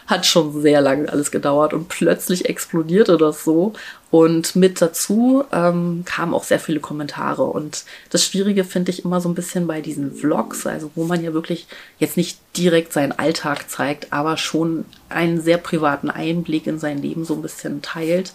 hat 0.06 0.26
schon 0.26 0.60
sehr 0.62 0.80
lange 0.80 1.08
alles 1.08 1.30
gedauert 1.30 1.72
und 1.72 1.88
plötzlich 1.88 2.48
explodierte 2.48 3.16
das 3.16 3.44
so. 3.44 3.72
Und 4.10 4.56
mit 4.56 4.82
dazu 4.82 5.44
ähm, 5.52 6.02
kamen 6.04 6.34
auch 6.34 6.44
sehr 6.44 6.60
viele 6.60 6.80
Kommentare. 6.80 7.44
Und 7.44 7.84
das 8.10 8.24
Schwierige 8.24 8.64
finde 8.64 8.90
ich 8.90 9.04
immer 9.04 9.20
so 9.20 9.28
ein 9.28 9.34
bisschen 9.34 9.66
bei 9.66 9.80
diesen 9.80 10.14
Vlogs, 10.14 10.66
also 10.66 10.90
wo 10.94 11.04
man 11.04 11.24
ja 11.24 11.32
wirklich 11.32 11.66
jetzt 11.98 12.16
nicht 12.16 12.38
direkt 12.56 12.92
seinen 12.92 13.12
Alltag 13.12 13.70
zeigt, 13.70 14.12
aber 14.12 14.36
schon 14.36 14.84
einen 15.08 15.40
sehr 15.40 15.56
privaten 15.56 16.10
Einblick 16.10 16.66
in 16.66 16.78
sein 16.78 17.00
Leben 17.00 17.24
so 17.24 17.34
ein 17.34 17.42
bisschen 17.42 17.80
teilt 17.80 18.34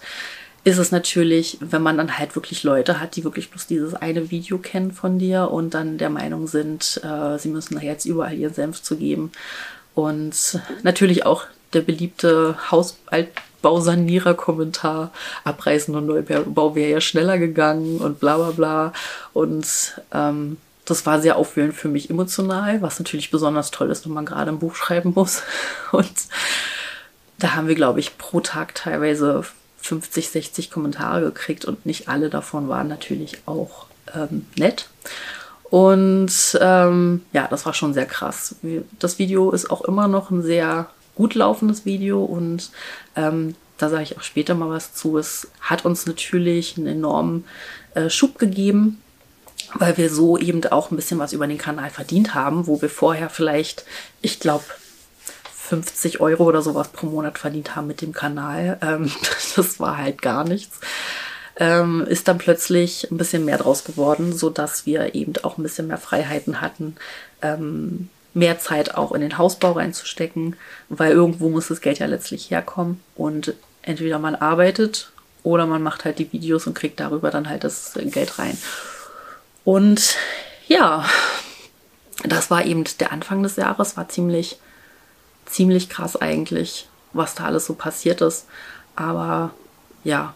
ist 0.67 0.79
es 0.79 0.91
natürlich, 0.91 1.57
wenn 1.61 1.81
man 1.81 1.95
dann 1.95 2.17
halt 2.17 2.35
wirklich 2.35 2.63
Leute 2.63 2.99
hat, 2.99 3.15
die 3.15 3.23
wirklich 3.23 3.49
bloß 3.51 3.67
dieses 3.67 3.93
eine 3.93 4.31
Video 4.31 4.57
kennen 4.57 4.91
von 4.91 5.17
dir 5.17 5.49
und 5.49 5.73
dann 5.73 5.97
der 5.97 6.09
Meinung 6.09 6.45
sind, 6.45 6.99
äh, 7.05 7.39
sie 7.39 7.47
müssen 7.47 7.75
da 7.75 7.81
jetzt 7.81 8.03
überall 8.03 8.33
ihren 8.33 8.53
Senf 8.53 8.83
zu 8.83 8.97
geben. 8.97 9.31
Und 9.95 10.59
natürlich 10.83 11.25
auch 11.25 11.45
der 11.73 11.81
beliebte 11.81 12.55
Hausbausanierer-Kommentar, 12.71 15.11
Abreißen 15.43 15.93
und 15.95 16.05
Neubau 16.05 16.75
wäre 16.75 16.91
ja 16.91 17.01
schneller 17.01 17.37
gegangen 17.37 17.97
und 17.99 18.19
bla 18.19 18.37
bla 18.37 18.51
bla. 18.51 18.93
Und 19.33 19.99
ähm, 20.13 20.57
das 20.85 21.05
war 21.05 21.21
sehr 21.21 21.35
aufwühlend 21.35 21.75
für 21.75 21.89
mich 21.89 22.09
emotional, 22.09 22.81
was 22.81 22.99
natürlich 22.99 23.29
besonders 23.29 23.71
toll 23.71 23.91
ist, 23.91 24.05
wenn 24.05 24.13
man 24.13 24.25
gerade 24.25 24.51
ein 24.51 24.59
Buch 24.59 24.75
schreiben 24.75 25.11
muss. 25.15 25.43
Und 25.91 26.13
da 27.39 27.55
haben 27.55 27.67
wir, 27.67 27.75
glaube 27.75 27.99
ich, 27.99 28.17
pro 28.17 28.39
Tag 28.39 28.73
teilweise 28.73 29.43
50, 29.81 30.29
60 30.29 30.71
Kommentare 30.71 31.21
gekriegt 31.21 31.65
und 31.65 31.85
nicht 31.85 32.09
alle 32.09 32.29
davon 32.29 32.67
waren 32.67 32.87
natürlich 32.87 33.41
auch 33.45 33.85
ähm, 34.15 34.47
nett. 34.57 34.89
Und 35.69 36.57
ähm, 36.59 37.25
ja, 37.33 37.47
das 37.47 37.65
war 37.65 37.73
schon 37.73 37.93
sehr 37.93 38.05
krass. 38.05 38.55
Das 38.99 39.19
Video 39.19 39.51
ist 39.51 39.69
auch 39.69 39.81
immer 39.81 40.07
noch 40.07 40.31
ein 40.31 40.41
sehr 40.41 40.89
gut 41.17 41.35
laufendes 41.35 41.85
Video 41.85 42.23
und 42.23 42.71
ähm, 43.15 43.55
da 43.77 43.89
sage 43.89 44.03
ich 44.03 44.17
auch 44.17 44.23
später 44.23 44.55
mal 44.55 44.69
was 44.69 44.93
zu. 44.93 45.17
Es 45.17 45.47
hat 45.61 45.85
uns 45.85 46.05
natürlich 46.05 46.77
einen 46.77 46.87
enormen 46.87 47.45
äh, 47.93 48.09
Schub 48.09 48.39
gegeben, 48.39 49.01
weil 49.73 49.97
wir 49.97 50.09
so 50.09 50.37
eben 50.37 50.63
auch 50.65 50.91
ein 50.91 50.95
bisschen 50.95 51.19
was 51.19 51.33
über 51.33 51.47
den 51.47 51.57
Kanal 51.57 51.89
verdient 51.89 52.33
haben, 52.33 52.67
wo 52.67 52.81
wir 52.81 52.89
vorher 52.89 53.29
vielleicht, 53.29 53.85
ich 54.21 54.39
glaube, 54.39 54.63
50 55.67 56.21
Euro 56.21 56.45
oder 56.45 56.61
sowas 56.61 56.89
pro 56.89 57.07
Monat 57.07 57.37
verdient 57.37 57.75
haben 57.75 57.87
mit 57.87 58.01
dem 58.01 58.13
Kanal. 58.13 58.77
Ähm, 58.81 59.11
das 59.55 59.79
war 59.79 59.97
halt 59.97 60.21
gar 60.21 60.43
nichts. 60.43 60.79
Ähm, 61.59 62.05
ist 62.07 62.27
dann 62.27 62.37
plötzlich 62.37 63.11
ein 63.11 63.17
bisschen 63.17 63.43
mehr 63.43 63.57
draus 63.57 63.83
geworden, 63.83 64.31
so 64.31 64.49
dass 64.49 64.85
wir 64.85 65.15
eben 65.15 65.33
auch 65.43 65.57
ein 65.57 65.63
bisschen 65.63 65.87
mehr 65.87 65.97
Freiheiten 65.97 66.61
hatten, 66.61 66.95
ähm, 67.41 68.09
mehr 68.37 68.59
Zeit 68.59 68.95
auch 68.95 69.11
in 69.11 69.21
den 69.21 69.37
Hausbau 69.37 69.73
reinzustecken, 69.73 70.55
weil 70.89 71.11
irgendwo 71.11 71.49
muss 71.49 71.67
das 71.67 71.81
Geld 71.81 71.99
ja 71.99 72.05
letztlich 72.05 72.51
herkommen 72.51 73.01
und 73.15 73.53
entweder 73.81 74.19
man 74.19 74.35
arbeitet 74.35 75.11
oder 75.43 75.65
man 75.65 75.81
macht 75.81 76.05
halt 76.05 76.19
die 76.19 76.31
Videos 76.31 76.67
und 76.67 76.73
kriegt 76.73 76.99
darüber 76.99 77.31
dann 77.31 77.49
halt 77.49 77.63
das 77.63 77.93
Geld 77.95 78.37
rein. 78.37 78.57
Und 79.63 80.15
ja, 80.67 81.05
das 82.23 82.51
war 82.51 82.65
eben 82.65 82.83
der 82.99 83.11
Anfang 83.11 83.43
des 83.43 83.55
Jahres, 83.55 83.97
war 83.97 84.07
ziemlich, 84.07 84.59
ziemlich 85.45 85.89
krass 85.89 86.15
eigentlich, 86.15 86.87
was 87.13 87.35
da 87.35 87.45
alles 87.45 87.65
so 87.65 87.73
passiert 87.73 88.21
ist. 88.21 88.45
Aber 88.95 89.51
ja, 90.03 90.33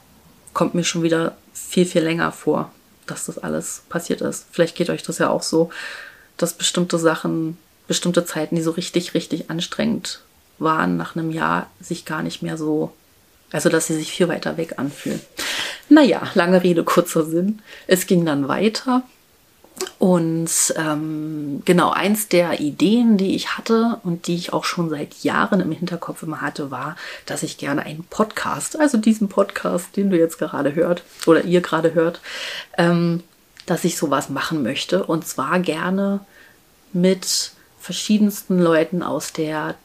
kommt 0.53 0.73
mir 0.73 0.83
schon 0.83 1.03
wieder 1.03 1.35
viel, 1.53 1.85
viel 1.85 2.03
länger 2.03 2.31
vor, 2.31 2.71
dass 3.05 3.25
das 3.25 3.37
alles 3.37 3.83
passiert 3.89 4.21
ist. 4.21 4.47
Vielleicht 4.51 4.75
geht 4.75 4.89
euch 4.89 5.03
das 5.03 5.17
ja 5.17 5.29
auch 5.29 5.43
so, 5.43 5.69
dass 6.37 6.53
bestimmte 6.53 6.97
Sachen, 6.97 7.57
bestimmte 7.87 8.25
Zeiten, 8.25 8.55
die 8.55 8.61
so 8.61 8.71
richtig, 8.71 9.13
richtig 9.13 9.49
anstrengend 9.49 10.21
waren, 10.59 10.97
nach 10.97 11.15
einem 11.15 11.31
Jahr 11.31 11.69
sich 11.79 12.05
gar 12.05 12.23
nicht 12.23 12.41
mehr 12.41 12.57
so, 12.57 12.93
also 13.51 13.69
dass 13.69 13.87
sie 13.87 13.95
sich 13.95 14.11
viel 14.11 14.27
weiter 14.27 14.57
weg 14.57 14.75
anfühlen. 14.77 15.21
Naja, 15.89 16.21
lange 16.35 16.63
Rede, 16.63 16.83
kurzer 16.83 17.25
Sinn. 17.25 17.61
Es 17.87 18.07
ging 18.07 18.25
dann 18.25 18.47
weiter. 18.47 19.03
Und 19.99 20.73
ähm, 20.77 21.61
genau, 21.65 21.91
eins 21.91 22.27
der 22.27 22.59
Ideen, 22.59 23.17
die 23.17 23.35
ich 23.35 23.57
hatte 23.57 23.99
und 24.03 24.27
die 24.27 24.35
ich 24.35 24.53
auch 24.53 24.63
schon 24.63 24.89
seit 24.89 25.23
Jahren 25.23 25.59
im 25.59 25.71
Hinterkopf 25.71 26.23
immer 26.23 26.41
hatte, 26.41 26.71
war, 26.71 26.95
dass 27.25 27.43
ich 27.43 27.57
gerne 27.57 27.83
einen 27.83 28.03
Podcast, 28.03 28.79
also 28.79 28.97
diesen 28.97 29.27
Podcast, 29.27 29.95
den 29.95 30.09
du 30.09 30.17
jetzt 30.17 30.37
gerade 30.37 30.75
hört 30.75 31.03
oder 31.25 31.43
ihr 31.43 31.61
gerade 31.61 31.93
hört, 31.93 32.21
ähm, 32.77 33.23
dass 33.65 33.83
ich 33.83 33.97
sowas 33.97 34.29
machen 34.29 34.63
möchte. 34.63 35.03
Und 35.03 35.27
zwar 35.27 35.59
gerne 35.59 36.21
mit 36.93 37.51
verschiedensten 37.81 38.59
Leuten 38.59 39.03
aus 39.03 39.33
der 39.33 39.75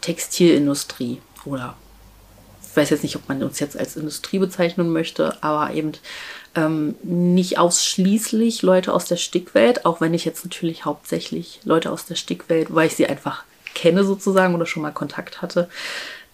Textilindustrie 0.00 1.20
oder 1.44 1.76
ich 2.68 2.76
weiß 2.76 2.90
jetzt 2.90 3.04
nicht, 3.04 3.16
ob 3.16 3.26
man 3.26 3.42
uns 3.42 3.58
jetzt 3.58 3.78
als 3.78 3.96
Industrie 3.96 4.38
bezeichnen 4.38 4.92
möchte, 4.92 5.42
aber 5.42 5.72
eben 5.72 5.92
ähm, 6.54 6.94
nicht 7.02 7.58
ausschließlich 7.58 8.60
Leute 8.60 8.92
aus 8.92 9.06
der 9.06 9.16
Stickwelt, 9.16 9.86
auch 9.86 10.02
wenn 10.02 10.12
ich 10.12 10.26
jetzt 10.26 10.44
natürlich 10.44 10.84
hauptsächlich 10.84 11.60
Leute 11.64 11.90
aus 11.90 12.04
der 12.04 12.16
Stickwelt, 12.16 12.74
weil 12.74 12.88
ich 12.88 12.96
sie 12.96 13.06
einfach 13.06 13.44
kenne 13.74 14.04
sozusagen 14.04 14.54
oder 14.54 14.66
schon 14.66 14.82
mal 14.82 14.90
Kontakt 14.90 15.40
hatte, 15.40 15.70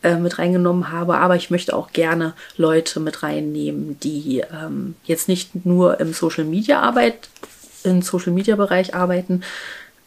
äh, 0.03 0.17
mit 0.17 0.39
reingenommen 0.39 0.91
habe. 0.91 1.19
Aber 1.19 1.37
ich 1.37 1.51
möchte 1.51 1.77
auch 1.77 1.93
gerne 1.93 2.35
Leute 2.57 2.99
mit 2.99 3.23
reinnehmen, 3.23 4.01
die 4.01 4.43
ähm, 4.53 4.97
jetzt 5.05 5.29
nicht 5.29 5.65
nur 5.65 6.01
im 6.01 6.13
Social 6.13 6.45
Media 6.45 6.81
Arbeit, 6.81 7.29
im 7.85 8.03
Social 8.03 8.33
Media 8.33 8.57
Bereich 8.57 8.95
arbeiten, 8.97 9.43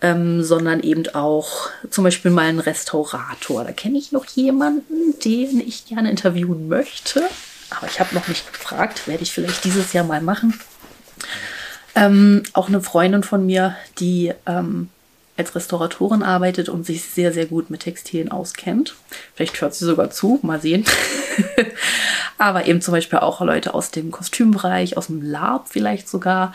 ähm, 0.05 0.43
sondern 0.43 0.81
eben 0.81 1.07
auch 1.15 1.69
zum 1.89 2.03
Beispiel 2.03 2.29
mal 2.29 2.43
einen 2.43 2.59
Restaurator. 2.59 3.63
Da 3.63 3.71
kenne 3.71 3.97
ich 3.97 4.11
noch 4.11 4.25
jemanden, 4.25 5.17
den 5.23 5.59
ich 5.59 5.87
gerne 5.87 6.11
interviewen 6.11 6.67
möchte. 6.67 7.23
Aber 7.71 7.87
ich 7.87 7.99
habe 7.99 8.13
noch 8.13 8.27
nicht 8.27 8.53
gefragt, 8.53 9.07
werde 9.07 9.23
ich 9.23 9.31
vielleicht 9.31 9.63
dieses 9.63 9.93
Jahr 9.93 10.05
mal 10.05 10.21
machen. 10.21 10.59
Ähm, 11.95 12.43
auch 12.53 12.67
eine 12.67 12.81
Freundin 12.81 13.23
von 13.23 13.47
mir, 13.47 13.75
die 13.97 14.31
ähm, 14.45 14.89
als 15.37 15.53
Restauratorin 15.53 16.23
arbeitet 16.23 16.69
und 16.69 16.85
sich 16.85 17.03
sehr, 17.03 17.33
sehr 17.33 17.45
gut 17.45 17.69
mit 17.69 17.81
Textilien 17.81 18.31
auskennt. 18.31 18.95
Vielleicht 19.33 19.59
hört 19.59 19.75
sie 19.75 19.85
sogar 19.85 20.09
zu, 20.09 20.39
mal 20.43 20.61
sehen. 20.61 20.85
Aber 22.37 22.67
eben 22.67 22.81
zum 22.81 22.93
Beispiel 22.93 23.19
auch 23.19 23.41
Leute 23.41 23.73
aus 23.73 23.91
dem 23.91 24.11
Kostümbereich, 24.11 24.95
aus 24.95 25.07
dem 25.07 25.21
Lab 25.21 25.67
vielleicht 25.69 26.07
sogar, 26.07 26.53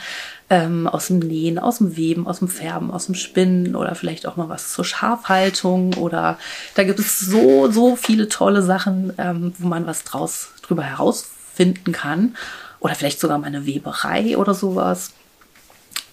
ähm, 0.48 0.86
aus 0.86 1.08
dem 1.08 1.18
Nähen, 1.18 1.58
aus 1.58 1.78
dem 1.78 1.96
Weben, 1.96 2.26
aus 2.26 2.38
dem 2.38 2.48
Färben, 2.48 2.90
aus 2.90 3.06
dem 3.06 3.14
Spinnen 3.14 3.76
oder 3.76 3.94
vielleicht 3.94 4.26
auch 4.26 4.36
mal 4.36 4.48
was 4.48 4.72
zur 4.72 4.84
Schafhaltung 4.84 5.94
oder 5.94 6.38
da 6.74 6.84
gibt 6.84 6.98
es 6.98 7.18
so, 7.18 7.70
so 7.70 7.96
viele 7.96 8.28
tolle 8.28 8.62
Sachen, 8.62 9.12
ähm, 9.18 9.52
wo 9.58 9.68
man 9.68 9.86
was 9.86 10.04
draus 10.04 10.52
drüber 10.62 10.82
herausfinden 10.82 11.92
kann. 11.92 12.34
Oder 12.80 12.94
vielleicht 12.94 13.20
sogar 13.20 13.36
mal 13.36 13.48
eine 13.48 13.66
Weberei 13.66 14.38
oder 14.38 14.54
sowas. 14.54 15.12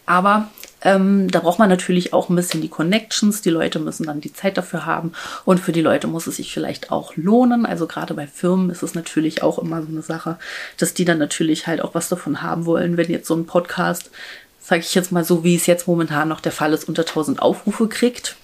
Aber 0.06 0.50
ähm, 0.82 1.30
da 1.30 1.40
braucht 1.40 1.60
man 1.60 1.70
natürlich 1.70 2.14
auch 2.14 2.30
ein 2.30 2.36
bisschen 2.36 2.62
die 2.62 2.70
Connections. 2.70 3.42
Die 3.42 3.50
Leute 3.50 3.80
müssen 3.80 4.06
dann 4.06 4.22
die 4.22 4.34
Zeit 4.34 4.58
dafür 4.58 4.86
haben. 4.86 5.14
Und 5.46 5.60
für 5.60 5.72
die 5.72 5.82
Leute 5.82 6.08
muss 6.08 6.28
es 6.28 6.38
sich 6.38 6.54
vielleicht 6.54 6.92
auch 6.92 7.16
lohnen. 7.16 7.66
Also 7.66 7.88
gerade 7.88 8.14
bei 8.14 8.28
Firmen 8.28 8.70
ist 8.70 8.84
es 8.84 8.94
natürlich 8.94 9.44
auch 9.44 9.60
immer 9.60 9.82
so 9.82 9.88
eine 9.90 10.02
Sache, 10.02 10.38
dass 10.78 10.94
die 10.94 11.06
dann 11.06 11.18
natürlich 11.18 11.68
halt 11.68 11.82
auch 11.82 11.96
was 11.96 12.10
davon 12.10 12.42
haben 12.42 12.66
wollen, 12.66 12.98
wenn 12.98 13.10
jetzt 13.10 13.28
so 13.28 13.36
ein 13.36 13.46
Podcast, 13.46 14.12
sage 14.60 14.82
ich 14.82 14.94
jetzt 14.94 15.12
mal 15.12 15.24
so, 15.24 15.44
wie 15.44 15.56
es 15.56 15.66
jetzt 15.66 15.88
momentan 15.88 16.28
noch 16.28 16.42
der 16.42 16.52
Fall 16.52 16.74
ist, 16.74 16.88
unter 16.88 17.04
1000 17.04 17.42
Aufrufe 17.42 17.88
kriegt 17.88 18.36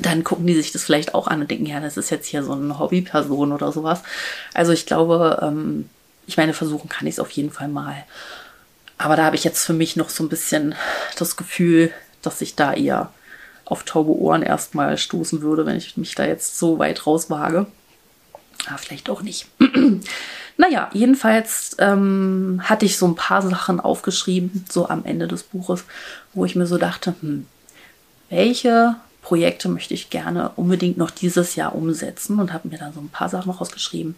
dann 0.00 0.24
gucken 0.24 0.46
die 0.46 0.54
sich 0.54 0.72
das 0.72 0.84
vielleicht 0.84 1.14
auch 1.14 1.26
an 1.26 1.42
und 1.42 1.50
denken, 1.50 1.66
ja, 1.66 1.78
das 1.78 1.98
ist 1.98 2.10
jetzt 2.10 2.26
hier 2.26 2.42
so 2.42 2.52
eine 2.52 2.78
Hobbyperson 2.78 3.52
oder 3.52 3.72
sowas. 3.72 4.02
Also 4.54 4.72
ich 4.72 4.86
glaube, 4.86 5.40
ähm, 5.42 5.90
ich 6.26 6.36
meine, 6.38 6.54
versuchen 6.54 6.88
kann 6.88 7.06
ich 7.06 7.16
es 7.16 7.20
auf 7.20 7.30
jeden 7.32 7.50
Fall 7.50 7.68
mal. 7.68 8.04
Aber 9.02 9.16
da 9.16 9.24
habe 9.24 9.36
ich 9.36 9.44
jetzt 9.44 9.64
für 9.64 9.72
mich 9.72 9.96
noch 9.96 10.08
so 10.08 10.22
ein 10.22 10.28
bisschen 10.28 10.74
das 11.18 11.36
Gefühl, 11.36 11.90
dass 12.22 12.40
ich 12.40 12.54
da 12.54 12.72
eher 12.72 13.12
auf 13.64 13.82
taube 13.82 14.12
Ohren 14.12 14.42
erstmal 14.42 14.96
stoßen 14.96 15.42
würde, 15.42 15.66
wenn 15.66 15.76
ich 15.76 15.96
mich 15.96 16.14
da 16.14 16.24
jetzt 16.24 16.58
so 16.58 16.78
weit 16.78 17.06
rauswage. 17.06 17.66
Aber 18.68 18.78
vielleicht 18.78 19.10
auch 19.10 19.22
nicht. 19.22 19.46
naja, 20.56 20.88
jedenfalls 20.92 21.74
ähm, 21.78 22.60
hatte 22.62 22.86
ich 22.86 22.96
so 22.96 23.06
ein 23.06 23.16
paar 23.16 23.42
Sachen 23.42 23.80
aufgeschrieben, 23.80 24.64
so 24.70 24.88
am 24.88 25.04
Ende 25.04 25.26
des 25.26 25.42
Buches, 25.42 25.84
wo 26.32 26.44
ich 26.44 26.54
mir 26.54 26.66
so 26.66 26.78
dachte, 26.78 27.14
hm, 27.20 27.46
welche 28.30 28.94
Projekte 29.20 29.68
möchte 29.68 29.94
ich 29.94 30.10
gerne 30.10 30.50
unbedingt 30.56 30.96
noch 30.96 31.10
dieses 31.10 31.56
Jahr 31.56 31.74
umsetzen 31.74 32.38
und 32.38 32.52
habe 32.52 32.68
mir 32.68 32.78
da 32.78 32.92
so 32.92 33.00
ein 33.00 33.08
paar 33.08 33.28
Sachen 33.28 33.50
rausgeschrieben. 33.50 34.16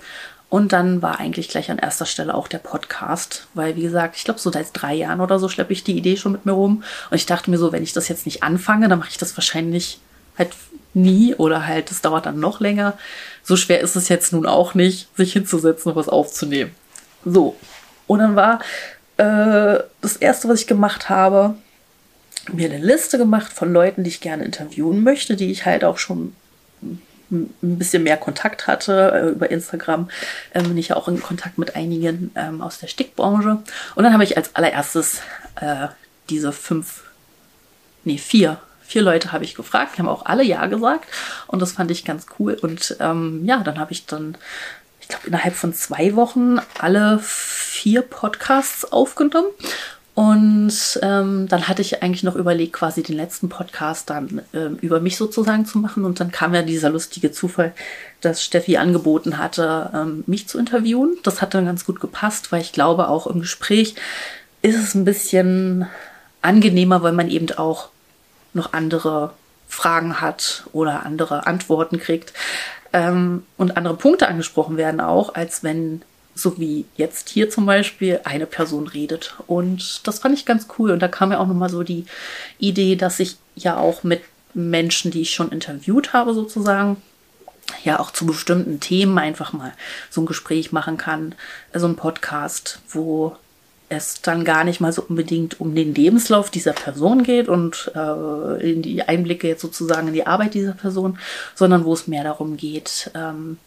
Und 0.54 0.72
dann 0.72 1.02
war 1.02 1.18
eigentlich 1.18 1.48
gleich 1.48 1.68
an 1.72 1.80
erster 1.80 2.06
Stelle 2.06 2.32
auch 2.32 2.46
der 2.46 2.58
Podcast, 2.58 3.48
weil 3.54 3.74
wie 3.74 3.82
gesagt, 3.82 4.14
ich 4.14 4.22
glaube, 4.22 4.38
so 4.38 4.52
seit 4.52 4.68
drei 4.72 4.94
Jahren 4.94 5.20
oder 5.20 5.40
so 5.40 5.48
schleppe 5.48 5.72
ich 5.72 5.82
die 5.82 5.98
Idee 5.98 6.16
schon 6.16 6.30
mit 6.30 6.46
mir 6.46 6.52
rum. 6.52 6.84
Und 7.10 7.16
ich 7.16 7.26
dachte 7.26 7.50
mir 7.50 7.58
so, 7.58 7.72
wenn 7.72 7.82
ich 7.82 7.92
das 7.92 8.06
jetzt 8.06 8.24
nicht 8.24 8.44
anfange, 8.44 8.88
dann 8.88 9.00
mache 9.00 9.10
ich 9.10 9.18
das 9.18 9.36
wahrscheinlich 9.36 9.98
halt 10.38 10.50
nie 10.92 11.34
oder 11.34 11.66
halt, 11.66 11.90
es 11.90 12.02
dauert 12.02 12.26
dann 12.26 12.38
noch 12.38 12.60
länger. 12.60 12.96
So 13.42 13.56
schwer 13.56 13.80
ist 13.80 13.96
es 13.96 14.08
jetzt 14.08 14.32
nun 14.32 14.46
auch 14.46 14.74
nicht, 14.74 15.08
sich 15.16 15.32
hinzusetzen 15.32 15.90
und 15.90 15.96
was 15.96 16.08
aufzunehmen. 16.08 16.70
So. 17.24 17.56
Und 18.06 18.20
dann 18.20 18.36
war 18.36 18.60
äh, 19.16 19.82
das 20.02 20.16
erste, 20.20 20.48
was 20.48 20.60
ich 20.60 20.68
gemacht 20.68 21.08
habe, 21.08 21.56
mir 22.52 22.70
eine 22.70 22.78
Liste 22.78 23.18
gemacht 23.18 23.52
von 23.52 23.72
Leuten, 23.72 24.04
die 24.04 24.10
ich 24.10 24.20
gerne 24.20 24.44
interviewen 24.44 25.02
möchte, 25.02 25.34
die 25.34 25.50
ich 25.50 25.66
halt 25.66 25.82
auch 25.82 25.98
schon 25.98 26.36
ein 27.30 27.54
bisschen 27.60 28.02
mehr 28.02 28.16
Kontakt 28.16 28.66
hatte 28.66 29.12
äh, 29.12 29.28
über 29.30 29.50
Instagram, 29.50 30.08
ähm, 30.54 30.64
bin 30.64 30.78
ich 30.78 30.88
ja 30.88 30.96
auch 30.96 31.08
in 31.08 31.20
Kontakt 31.22 31.58
mit 31.58 31.76
einigen 31.76 32.30
ähm, 32.34 32.60
aus 32.60 32.78
der 32.78 32.88
Stickbranche. 32.88 33.62
Und 33.94 34.04
dann 34.04 34.12
habe 34.12 34.24
ich 34.24 34.37
als 34.37 34.54
allererstes 34.54 35.20
äh, 35.60 35.88
diese 36.30 36.52
fünf, 36.52 37.04
nee, 38.04 38.18
vier, 38.18 38.58
vier 38.82 39.02
Leute 39.02 39.32
habe 39.32 39.44
ich 39.44 39.54
gefragt. 39.54 39.96
Die 39.96 39.98
haben 40.00 40.08
auch 40.08 40.26
alle 40.26 40.44
Ja 40.44 40.66
gesagt. 40.66 41.06
Und 41.46 41.60
das 41.60 41.72
fand 41.72 41.90
ich 41.90 42.04
ganz 42.04 42.26
cool. 42.38 42.54
Und 42.60 42.96
ähm, 43.00 43.42
ja, 43.44 43.58
dann 43.58 43.78
habe 43.78 43.92
ich 43.92 44.06
dann, 44.06 44.37
ich 45.00 45.08
glaube, 45.08 45.26
innerhalb 45.26 45.54
von 45.54 45.74
zwei 45.74 46.14
Wochen 46.16 46.58
alle 46.78 47.18
vier 47.20 48.02
Podcasts 48.02 48.90
aufgenommen 48.92 49.48
und 50.14 51.00
ähm, 51.03 51.48
dann 51.48 51.66
hatte 51.66 51.83
ich 51.83 52.03
eigentlich 52.03 52.22
noch 52.22 52.37
überlegt, 52.37 52.72
quasi 52.72 53.03
den 53.03 53.16
letzten 53.16 53.48
Podcast 53.48 54.11
dann 54.11 54.42
ähm, 54.55 54.79
über 54.81 55.00
mich 55.00 55.16
sozusagen 55.16 55.66
zu 55.66 55.79
machen. 55.79 56.05
Und 56.05 56.20
dann 56.20 56.31
kam 56.31 56.55
ja 56.55 56.62
dieser 56.62 56.90
lustige 56.90 57.33
Zufall, 57.33 57.74
dass 58.20 58.44
Steffi 58.44 58.77
angeboten 58.77 59.38
hatte, 59.38 59.90
ähm, 59.92 60.22
mich 60.29 60.46
zu 60.46 60.59
interviewen. 60.59 61.16
Das 61.24 61.42
hat 61.42 61.55
dann 61.55 61.66
ganz 61.66 61.85
gut 61.85 62.00
gepasst, 62.00 62.53
weil 62.53 62.61
ich 62.61 62.72
glaube, 62.72 63.09
auch 63.09 63.27
im 63.27 63.40
Gespräch 63.40 63.96
ist 64.62 64.77
es 64.77 64.94
ein 64.94 65.05
bisschen 65.05 65.87
angenehmer, 66.42 67.03
weil 67.03 67.12
man 67.12 67.29
eben 67.29 67.50
auch 67.59 67.88
noch 68.53 68.72
andere 68.72 69.33
Fragen 69.66 70.20
hat 70.20 70.62
oder 70.72 71.05
andere 71.05 71.48
Antworten 71.48 71.98
kriegt 71.98 72.33
ähm, 72.92 73.42
und 73.57 73.77
andere 73.77 73.96
Punkte 73.96 74.29
angesprochen 74.29 74.77
werden 74.77 75.00
auch, 75.00 75.35
als 75.35 75.64
wenn 75.64 76.03
so 76.34 76.58
wie 76.58 76.84
jetzt 76.96 77.28
hier 77.28 77.50
zum 77.50 77.66
Beispiel, 77.66 78.20
eine 78.24 78.46
Person 78.46 78.86
redet. 78.86 79.34
Und 79.46 80.06
das 80.06 80.18
fand 80.18 80.36
ich 80.36 80.46
ganz 80.46 80.66
cool. 80.78 80.90
Und 80.90 81.00
da 81.00 81.08
kam 81.08 81.32
ja 81.32 81.38
auch 81.38 81.46
nochmal 81.46 81.70
so 81.70 81.82
die 81.82 82.06
Idee, 82.58 82.96
dass 82.96 83.20
ich 83.20 83.36
ja 83.54 83.76
auch 83.76 84.02
mit 84.02 84.22
Menschen, 84.54 85.10
die 85.10 85.22
ich 85.22 85.34
schon 85.34 85.50
interviewt 85.50 86.12
habe, 86.12 86.34
sozusagen, 86.34 86.96
ja 87.82 87.98
auch 87.98 88.10
zu 88.10 88.26
bestimmten 88.26 88.80
Themen 88.80 89.18
einfach 89.18 89.52
mal 89.52 89.72
so 90.10 90.20
ein 90.20 90.26
Gespräch 90.26 90.72
machen 90.72 90.96
kann, 90.96 91.34
so 91.72 91.86
ein 91.86 91.96
Podcast, 91.96 92.80
wo 92.90 93.36
es 93.88 94.22
dann 94.22 94.44
gar 94.44 94.64
nicht 94.64 94.80
mal 94.80 94.92
so 94.92 95.02
unbedingt 95.02 95.60
um 95.60 95.74
den 95.74 95.94
Lebenslauf 95.94 96.50
dieser 96.50 96.72
Person 96.72 97.22
geht 97.22 97.48
und 97.48 97.90
äh, 97.94 98.72
in 98.72 98.82
die 98.82 99.02
Einblicke 99.02 99.48
jetzt 99.48 99.62
sozusagen 99.62 100.08
in 100.08 100.14
die 100.14 100.26
Arbeit 100.26 100.54
dieser 100.54 100.72
Person, 100.72 101.18
sondern 101.54 101.84
wo 101.84 101.92
es 101.92 102.06
mehr 102.06 102.24
darum 102.24 102.56
geht, 102.56 103.10
ähm, 103.14 103.58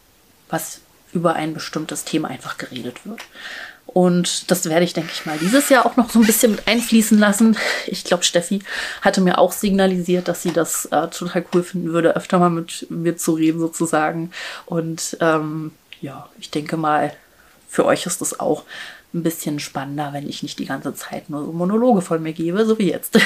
was 0.50 0.82
über 1.18 1.34
ein 1.34 1.56
bestimmtes 1.56 2.06
Thema 2.06 2.30
einfach 2.30 2.58
geredet 2.58 3.06
wird. 3.06 3.22
Und 3.88 4.52
das 4.52 4.70
werde 4.70 4.86
ich, 4.86 4.94
denke 4.94 5.12
ich 5.12 5.26
mal, 5.26 5.40
dieses 5.40 5.70
Jahr 5.70 5.86
auch 5.86 5.96
noch 5.96 6.12
so 6.12 6.20
ein 6.20 6.26
bisschen 6.26 6.52
mit 6.52 6.68
einfließen 6.68 7.18
lassen. 7.18 7.58
Ich 7.88 8.04
glaube, 8.04 8.24
Steffi 8.24 8.60
hatte 9.02 9.22
mir 9.22 9.40
auch 9.40 9.52
signalisiert, 9.52 10.28
dass 10.28 10.44
sie 10.44 10.52
das 10.52 10.86
äh, 10.86 11.08
total 11.08 11.46
cool 11.54 11.64
finden 11.64 11.94
würde, 11.94 12.16
öfter 12.16 12.38
mal 12.38 12.52
mit 12.52 12.86
mir 12.90 13.18
zu 13.18 13.34
reden 13.34 13.60
sozusagen. 13.60 14.32
Und 14.68 15.18
ähm, 15.20 15.72
ja, 16.00 16.30
ich 16.38 16.52
denke 16.52 16.78
mal, 16.78 17.12
für 17.68 17.86
euch 17.86 18.06
ist 18.06 18.22
das 18.22 18.40
auch 18.40 18.66
ein 19.14 19.24
bisschen 19.24 19.60
spannender, 19.60 20.12
wenn 20.14 20.30
ich 20.30 20.44
nicht 20.44 20.60
die 20.60 20.66
ganze 20.66 20.94
Zeit 20.94 21.30
nur 21.30 21.46
so 21.46 21.52
Monologe 21.52 22.02
von 22.02 22.22
mir 22.22 22.34
gebe, 22.34 22.66
so 22.66 22.78
wie 22.78 22.92
jetzt. 22.92 23.18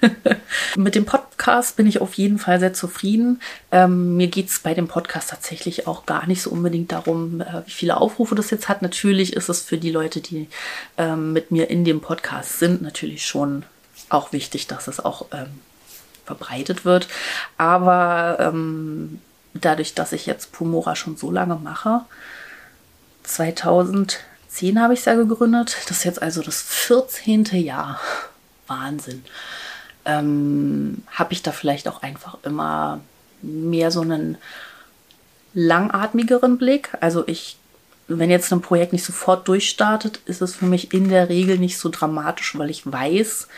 mit 0.76 0.94
dem 0.94 1.06
Podcast 1.06 1.17
Podcast 1.38 1.76
bin 1.76 1.86
ich 1.86 2.00
auf 2.00 2.14
jeden 2.14 2.38
Fall 2.38 2.58
sehr 2.58 2.74
zufrieden. 2.74 3.40
Ähm, 3.70 4.16
mir 4.16 4.26
geht 4.26 4.48
es 4.48 4.58
bei 4.58 4.74
dem 4.74 4.88
Podcast 4.88 5.30
tatsächlich 5.30 5.86
auch 5.86 6.04
gar 6.04 6.26
nicht 6.26 6.42
so 6.42 6.50
unbedingt 6.50 6.90
darum, 6.90 7.40
äh, 7.40 7.64
wie 7.64 7.70
viele 7.70 7.96
Aufrufe 7.96 8.34
das 8.34 8.50
jetzt 8.50 8.68
hat. 8.68 8.82
Natürlich 8.82 9.34
ist 9.34 9.48
es 9.48 9.62
für 9.62 9.78
die 9.78 9.92
Leute, 9.92 10.20
die 10.20 10.48
ähm, 10.98 11.32
mit 11.32 11.52
mir 11.52 11.70
in 11.70 11.84
dem 11.84 12.00
Podcast 12.00 12.58
sind, 12.58 12.82
natürlich 12.82 13.24
schon 13.24 13.62
auch 14.08 14.32
wichtig, 14.32 14.66
dass 14.66 14.88
es 14.88 14.98
auch 14.98 15.26
ähm, 15.32 15.60
verbreitet 16.26 16.84
wird. 16.84 17.06
Aber 17.56 18.38
ähm, 18.40 19.20
dadurch, 19.54 19.94
dass 19.94 20.12
ich 20.12 20.26
jetzt 20.26 20.50
Pumora 20.50 20.96
schon 20.96 21.16
so 21.16 21.30
lange 21.30 21.54
mache, 21.54 22.00
2010 23.22 24.82
habe 24.82 24.92
ich 24.92 25.00
es 25.00 25.06
ja 25.06 25.14
gegründet. 25.14 25.76
Das 25.86 25.98
ist 25.98 26.04
jetzt 26.04 26.20
also 26.20 26.42
das 26.42 26.60
14. 26.62 27.44
Jahr. 27.52 28.00
Wahnsinn 28.66 29.22
ähm, 30.08 31.02
habe 31.12 31.34
ich 31.34 31.42
da 31.42 31.52
vielleicht 31.52 31.86
auch 31.86 32.02
einfach 32.02 32.38
immer 32.42 33.00
mehr 33.42 33.90
so 33.90 34.00
einen 34.00 34.38
langatmigeren 35.54 36.58
Blick. 36.58 36.96
Also 37.00 37.24
ich, 37.28 37.58
wenn 38.08 38.30
jetzt 38.30 38.52
ein 38.52 38.62
Projekt 38.62 38.92
nicht 38.92 39.04
sofort 39.04 39.46
durchstartet, 39.46 40.20
ist 40.24 40.40
es 40.40 40.56
für 40.56 40.64
mich 40.64 40.92
in 40.92 41.10
der 41.10 41.28
Regel 41.28 41.58
nicht 41.58 41.78
so 41.78 41.90
dramatisch, 41.90 42.58
weil 42.58 42.70
ich 42.70 42.90
weiß, 42.90 43.48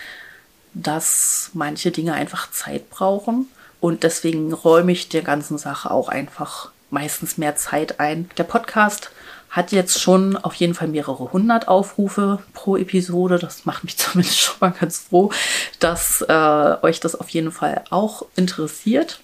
dass 0.75 1.51
manche 1.55 1.93
Dinge 1.93 2.15
einfach 2.15 2.51
Zeit 2.51 2.91
brauchen. 2.91 3.47
Und 3.81 4.03
deswegen 4.03 4.53
räume 4.53 4.93
ich 4.93 5.09
der 5.09 5.23
ganzen 5.23 5.57
Sache 5.57 5.91
auch 5.91 6.09
einfach 6.09 6.73
meistens 6.91 7.39
mehr 7.39 7.57
Zeit 7.57 8.01
ein. 8.01 8.29
Der 8.37 8.45
Podcast 8.45 9.11
hat 9.51 9.73
jetzt 9.73 10.01
schon 10.01 10.37
auf 10.37 10.55
jeden 10.55 10.75
Fall 10.75 10.89
mehrere 10.89 11.33
hundert 11.33 11.67
Aufrufe 11.69 12.39
pro 12.55 12.77
Episode. 12.77 13.39
Das 13.39 13.67
macht 13.67 13.85
mich 13.85 13.97
zumindest 13.99 14.39
schon 14.39 14.57
mal 14.61 14.73
ganz 14.73 14.99
froh, 14.99 15.33
dass 15.81 16.23
äh, 16.23 16.77
euch 16.83 17.01
das 17.01 17.17
auf 17.17 17.29
jeden 17.31 17.53
Fall 17.53 17.85
auch 17.91 18.25
interessiert. 18.37 19.21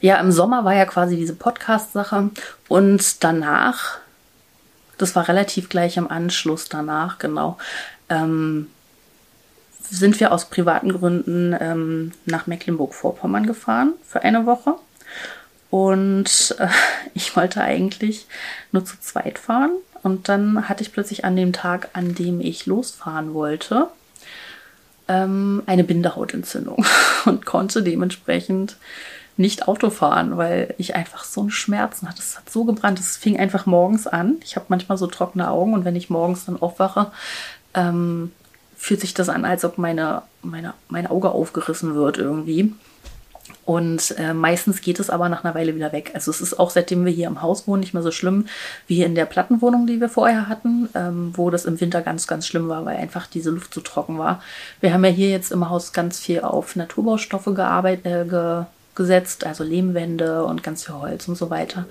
Ja, 0.00 0.16
im 0.16 0.30
Sommer 0.30 0.64
war 0.66 0.74
ja 0.74 0.84
quasi 0.84 1.16
diese 1.16 1.34
Podcast-Sache 1.34 2.30
und 2.68 3.24
danach, 3.24 3.98
das 4.98 5.16
war 5.16 5.26
relativ 5.26 5.70
gleich 5.70 5.96
im 5.96 6.10
Anschluss 6.10 6.68
danach, 6.68 7.18
genau, 7.18 7.56
ähm, 8.10 8.68
sind 9.88 10.20
wir 10.20 10.32
aus 10.32 10.46
privaten 10.46 10.92
Gründen 10.92 11.56
ähm, 11.58 12.12
nach 12.26 12.46
Mecklenburg-Vorpommern 12.46 13.46
gefahren 13.46 13.94
für 14.06 14.22
eine 14.22 14.44
Woche. 14.44 14.74
Und 15.74 16.54
äh, 16.60 16.68
ich 17.14 17.34
wollte 17.34 17.60
eigentlich 17.60 18.26
nur 18.70 18.84
zu 18.84 19.00
zweit 19.00 19.40
fahren. 19.40 19.72
Und 20.04 20.28
dann 20.28 20.68
hatte 20.68 20.84
ich 20.84 20.92
plötzlich 20.92 21.24
an 21.24 21.34
dem 21.34 21.52
Tag, 21.52 21.88
an 21.94 22.14
dem 22.14 22.40
ich 22.40 22.66
losfahren 22.66 23.34
wollte, 23.34 23.88
ähm, 25.08 25.64
eine 25.66 25.82
Bindehautentzündung 25.82 26.86
und 27.24 27.44
konnte 27.44 27.82
dementsprechend 27.82 28.76
nicht 29.36 29.66
Auto 29.66 29.90
fahren, 29.90 30.36
weil 30.36 30.76
ich 30.78 30.94
einfach 30.94 31.24
so 31.24 31.40
einen 31.40 31.50
Schmerzen 31.50 32.08
hatte. 32.08 32.20
Es 32.20 32.38
hat 32.38 32.48
so 32.48 32.62
gebrannt. 32.64 33.00
Es 33.00 33.16
fing 33.16 33.40
einfach 33.40 33.66
morgens 33.66 34.06
an. 34.06 34.36
Ich 34.44 34.54
habe 34.54 34.66
manchmal 34.68 34.96
so 34.96 35.08
trockene 35.08 35.50
Augen 35.50 35.74
und 35.74 35.84
wenn 35.84 35.96
ich 35.96 36.08
morgens 36.08 36.44
dann 36.44 36.62
aufwache, 36.62 37.10
ähm, 37.74 38.30
fühlt 38.76 39.00
sich 39.00 39.12
das 39.12 39.28
an, 39.28 39.44
als 39.44 39.64
ob 39.64 39.78
meine, 39.78 40.22
meine, 40.40 40.74
mein 40.88 41.08
Auge 41.08 41.32
aufgerissen 41.32 41.96
wird 41.96 42.18
irgendwie. 42.18 42.72
Und 43.64 44.14
äh, 44.18 44.34
meistens 44.34 44.80
geht 44.80 45.00
es 45.00 45.10
aber 45.10 45.28
nach 45.28 45.44
einer 45.44 45.54
Weile 45.54 45.74
wieder 45.74 45.92
weg. 45.92 46.12
Also 46.14 46.30
es 46.30 46.40
ist 46.40 46.58
auch 46.58 46.70
seitdem 46.70 47.04
wir 47.04 47.12
hier 47.12 47.26
im 47.26 47.42
Haus 47.42 47.66
wohnen 47.66 47.80
nicht 47.80 47.94
mehr 47.94 48.02
so 48.02 48.10
schlimm 48.10 48.46
wie 48.86 49.02
in 49.02 49.14
der 49.14 49.26
Plattenwohnung, 49.26 49.86
die 49.86 50.00
wir 50.00 50.08
vorher 50.08 50.48
hatten, 50.48 50.88
ähm, 50.94 51.32
wo 51.34 51.50
das 51.50 51.64
im 51.64 51.80
Winter 51.80 52.02
ganz, 52.02 52.26
ganz 52.26 52.46
schlimm 52.46 52.68
war, 52.68 52.84
weil 52.84 52.96
einfach 52.96 53.26
diese 53.26 53.50
Luft 53.50 53.72
so 53.72 53.80
trocken 53.80 54.18
war. 54.18 54.42
Wir 54.80 54.92
haben 54.92 55.04
ja 55.04 55.10
hier 55.10 55.30
jetzt 55.30 55.52
im 55.52 55.68
Haus 55.68 55.92
ganz 55.92 56.18
viel 56.18 56.40
auf 56.40 56.76
Naturbaustoffe 56.76 57.54
gearbeitet, 57.54 58.06
äh, 58.06 58.24
ge 58.24 58.64
gesetzt, 58.94 59.44
also 59.44 59.64
Lehmwände 59.64 60.44
und 60.44 60.62
ganz 60.62 60.84
viel 60.84 60.94
Holz 60.94 61.26
und 61.26 61.36
so 61.36 61.50
weiter. 61.50 61.86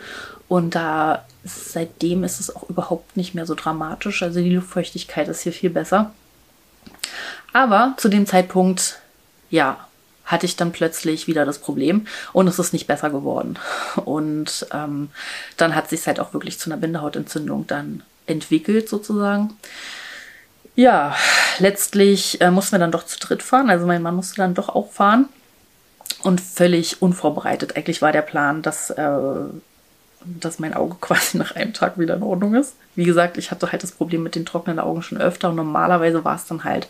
Und 0.47 0.73
da 0.73 1.25
seitdem 1.43 2.23
ist 2.23 2.39
es 2.39 2.55
auch 2.55 2.69
überhaupt 2.69 3.17
nicht 3.17 3.35
mehr 3.35 3.45
so 3.45 3.55
dramatisch. 3.55 4.23
Also 4.23 4.39
die 4.39 4.55
Luftfeuchtigkeit 4.55 5.27
ist 5.27 5.41
hier 5.41 5.51
viel 5.51 5.69
besser. 5.69 6.11
Aber 7.51 7.93
zu 7.97 8.07
dem 8.07 8.25
Zeitpunkt, 8.25 8.99
ja, 9.49 9.85
hatte 10.25 10.45
ich 10.45 10.55
dann 10.55 10.71
plötzlich 10.71 11.27
wieder 11.27 11.45
das 11.45 11.59
Problem 11.59 12.07
und 12.31 12.47
es 12.47 12.59
ist 12.59 12.73
nicht 12.73 12.88
besser 12.88 13.09
geworden. 13.09 13.59
Und 14.05 14.67
ähm, 14.71 15.09
dann 15.57 15.75
hat 15.75 15.89
sich 15.89 16.07
halt 16.07 16.19
auch 16.19 16.33
wirklich 16.33 16.59
zu 16.59 16.69
einer 16.69 16.79
Bindehautentzündung 16.79 17.67
dann 17.67 18.03
entwickelt 18.25 18.88
sozusagen. 18.88 19.53
Ja, 20.75 21.15
letztlich 21.59 22.41
äh, 22.41 22.49
mussten 22.49 22.73
wir 22.73 22.79
dann 22.79 22.91
doch 22.91 23.05
zu 23.05 23.19
dritt 23.19 23.43
fahren. 23.43 23.69
Also 23.69 23.86
mein 23.86 24.01
Mann 24.01 24.15
musste 24.15 24.38
dann 24.38 24.55
doch 24.55 24.69
auch 24.69 24.91
fahren 24.91 25.29
und 26.23 26.41
völlig 26.41 27.01
unvorbereitet. 27.01 27.75
Eigentlich 27.75 28.01
war 28.01 28.12
der 28.12 28.21
Plan, 28.21 28.62
dass, 28.62 28.89
äh, 28.89 29.12
dass 30.25 30.59
mein 30.59 30.73
Auge 30.73 30.95
quasi 31.01 31.38
nach 31.38 31.55
einem 31.55 31.73
Tag 31.73 31.99
wieder 31.99 32.15
in 32.15 32.23
Ordnung 32.23 32.55
ist. 32.55 32.75
Wie 32.95 33.03
gesagt, 33.03 33.38
ich 33.38 33.51
hatte 33.51 33.71
halt 33.71 33.83
das 33.83 33.91
Problem 33.91 34.23
mit 34.23 34.36
den 34.36 34.45
trockenen 34.45 34.79
Augen 34.79 35.03
schon 35.03 35.19
öfter 35.19 35.49
und 35.49 35.57
normalerweise 35.57 36.23
war 36.23 36.36
es 36.36 36.45
dann 36.45 36.63
halt 36.63 36.88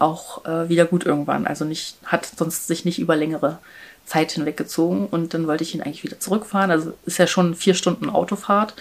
auch 0.00 0.44
äh, 0.44 0.68
wieder 0.68 0.86
gut 0.86 1.04
irgendwann. 1.04 1.46
Also 1.46 1.64
nicht, 1.64 1.96
hat 2.04 2.26
sonst 2.36 2.66
sich 2.66 2.84
nicht 2.84 2.98
über 2.98 3.16
längere 3.16 3.58
Zeit 4.06 4.32
hinweggezogen 4.32 5.06
und 5.06 5.34
dann 5.34 5.46
wollte 5.46 5.62
ich 5.62 5.74
ihn 5.74 5.82
eigentlich 5.82 6.02
wieder 6.02 6.18
zurückfahren. 6.18 6.70
Also 6.70 6.92
ist 7.06 7.18
ja 7.18 7.26
schon 7.26 7.54
vier 7.54 7.74
Stunden 7.74 8.10
Autofahrt 8.10 8.74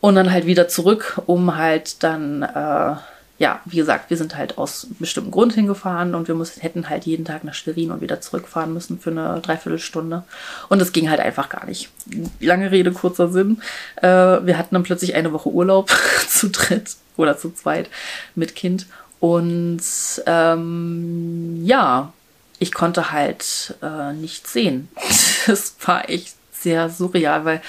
und 0.00 0.14
dann 0.14 0.30
halt 0.30 0.46
wieder 0.46 0.68
zurück, 0.68 1.20
um 1.26 1.56
halt 1.56 2.02
dann, 2.04 2.42
äh, 2.42 2.94
ja, 3.38 3.60
wie 3.64 3.76
gesagt, 3.76 4.10
wir 4.10 4.16
sind 4.16 4.36
halt 4.36 4.58
aus 4.58 4.86
bestimmten 5.00 5.32
Grund 5.32 5.54
hingefahren 5.54 6.14
und 6.14 6.28
wir 6.28 6.36
mussten, 6.36 6.60
hätten 6.60 6.88
halt 6.88 7.04
jeden 7.04 7.24
Tag 7.24 7.42
nach 7.42 7.54
Schwerin 7.54 7.90
und 7.90 8.00
wieder 8.00 8.20
zurückfahren 8.20 8.72
müssen 8.72 9.00
für 9.00 9.10
eine 9.10 9.40
Dreiviertelstunde. 9.40 10.22
Und 10.68 10.80
es 10.80 10.92
ging 10.92 11.10
halt 11.10 11.20
einfach 11.20 11.48
gar 11.48 11.66
nicht. 11.66 11.90
Lange 12.38 12.70
Rede, 12.70 12.92
kurzer 12.92 13.28
Sinn. 13.28 13.60
Äh, 13.96 14.06
wir 14.08 14.56
hatten 14.56 14.74
dann 14.74 14.84
plötzlich 14.84 15.16
eine 15.16 15.32
Woche 15.32 15.48
Urlaub 15.48 15.90
zu 16.28 16.50
dritt 16.50 16.96
oder 17.16 17.36
zu 17.36 17.50
zweit 17.50 17.88
mit 18.34 18.54
Kind 18.54 18.86
und 19.20 19.82
ähm, 20.26 21.64
ja, 21.64 22.12
ich 22.58 22.72
konnte 22.72 23.12
halt 23.12 23.74
äh, 23.82 24.12
nichts 24.12 24.52
sehen. 24.52 24.88
Das 25.46 25.76
war 25.84 26.08
echt 26.08 26.36
sehr 26.52 26.88
surreal, 26.88 27.44
weil 27.44 27.60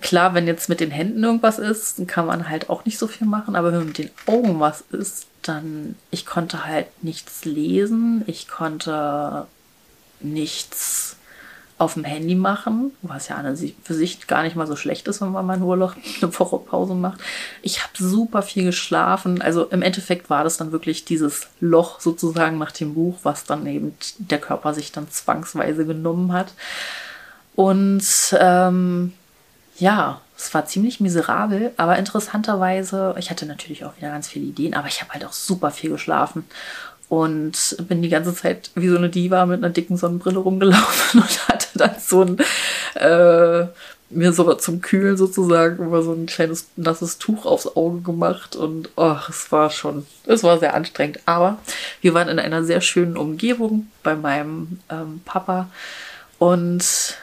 klar, 0.00 0.34
wenn 0.34 0.48
jetzt 0.48 0.68
mit 0.68 0.80
den 0.80 0.90
Händen 0.90 1.22
irgendwas 1.22 1.60
ist, 1.60 2.00
dann 2.00 2.08
kann 2.08 2.26
man 2.26 2.48
halt 2.48 2.68
auch 2.68 2.84
nicht 2.84 2.98
so 2.98 3.06
viel 3.06 3.28
machen, 3.28 3.54
aber 3.54 3.72
wenn 3.72 3.86
mit 3.86 3.98
den 3.98 4.10
Augen 4.26 4.58
was 4.58 4.82
ist, 4.90 5.26
dann 5.42 5.94
ich 6.10 6.26
konnte 6.26 6.66
halt 6.66 6.86
nichts 7.02 7.44
lesen, 7.44 8.24
ich 8.26 8.48
konnte 8.48 9.46
nichts 10.20 11.17
auf 11.78 11.94
dem 11.94 12.02
Handy 12.04 12.34
machen, 12.34 12.92
was 13.02 13.28
ja 13.28 13.36
an 13.36 13.56
für 13.56 13.94
sich 13.94 14.26
gar 14.26 14.42
nicht 14.42 14.56
mal 14.56 14.66
so 14.66 14.74
schlecht 14.74 15.06
ist, 15.06 15.20
wenn 15.20 15.30
man 15.30 15.46
mal 15.46 15.58
noch 15.58 15.94
eine 16.20 16.38
Woche 16.38 16.58
Pause 16.58 16.94
macht. 16.94 17.20
Ich 17.62 17.82
habe 17.82 17.92
super 17.96 18.42
viel 18.42 18.64
geschlafen. 18.64 19.40
Also 19.40 19.64
im 19.64 19.82
Endeffekt 19.82 20.28
war 20.28 20.42
das 20.42 20.56
dann 20.56 20.72
wirklich 20.72 21.04
dieses 21.04 21.46
Loch 21.60 22.00
sozusagen 22.00 22.58
nach 22.58 22.72
dem 22.72 22.94
Buch, 22.94 23.18
was 23.22 23.44
dann 23.44 23.64
eben 23.66 23.96
der 24.18 24.40
Körper 24.40 24.74
sich 24.74 24.90
dann 24.90 25.08
zwangsweise 25.08 25.86
genommen 25.86 26.32
hat. 26.32 26.52
Und 27.54 28.04
ähm, 28.38 29.12
ja, 29.78 30.20
es 30.36 30.52
war 30.54 30.66
ziemlich 30.66 31.00
miserabel, 31.00 31.72
aber 31.76 31.96
interessanterweise, 31.96 33.14
ich 33.18 33.30
hatte 33.30 33.46
natürlich 33.46 33.84
auch 33.84 33.96
wieder 33.96 34.10
ganz 34.10 34.28
viele 34.28 34.46
Ideen, 34.46 34.74
aber 34.74 34.88
ich 34.88 35.00
habe 35.00 35.12
halt 35.12 35.24
auch 35.24 35.32
super 35.32 35.70
viel 35.70 35.90
geschlafen 35.90 36.44
und 37.08 37.76
bin 37.88 38.02
die 38.02 38.08
ganze 38.08 38.34
Zeit 38.34 38.70
wie 38.74 38.88
so 38.88 38.96
eine 38.96 39.08
Diva 39.08 39.46
mit 39.46 39.58
einer 39.62 39.72
dicken 39.72 39.96
Sonnenbrille 39.96 40.38
rumgelaufen 40.38 41.20
und 41.20 41.48
hatte 41.48 41.68
dann 41.74 41.94
so 41.98 42.22
ein 42.22 42.38
äh, 42.94 43.66
mir 44.10 44.32
so 44.32 44.52
zum 44.54 44.80
Kühlen 44.80 45.16
sozusagen 45.16 45.84
über 45.84 46.02
so 46.02 46.12
ein 46.12 46.26
kleines 46.26 46.68
nasses 46.76 47.18
Tuch 47.18 47.44
aufs 47.44 47.76
Auge 47.76 48.00
gemacht 48.00 48.56
und 48.56 48.88
ach, 48.96 49.28
es 49.28 49.52
war 49.52 49.70
schon, 49.70 50.06
es 50.24 50.42
war 50.42 50.58
sehr 50.58 50.74
anstrengend. 50.74 51.20
Aber 51.26 51.58
wir 52.00 52.14
waren 52.14 52.28
in 52.28 52.38
einer 52.38 52.64
sehr 52.64 52.80
schönen 52.80 53.16
Umgebung 53.16 53.88
bei 54.02 54.14
meinem 54.14 54.80
ähm, 54.90 55.20
Papa 55.24 55.68
und 56.38 57.18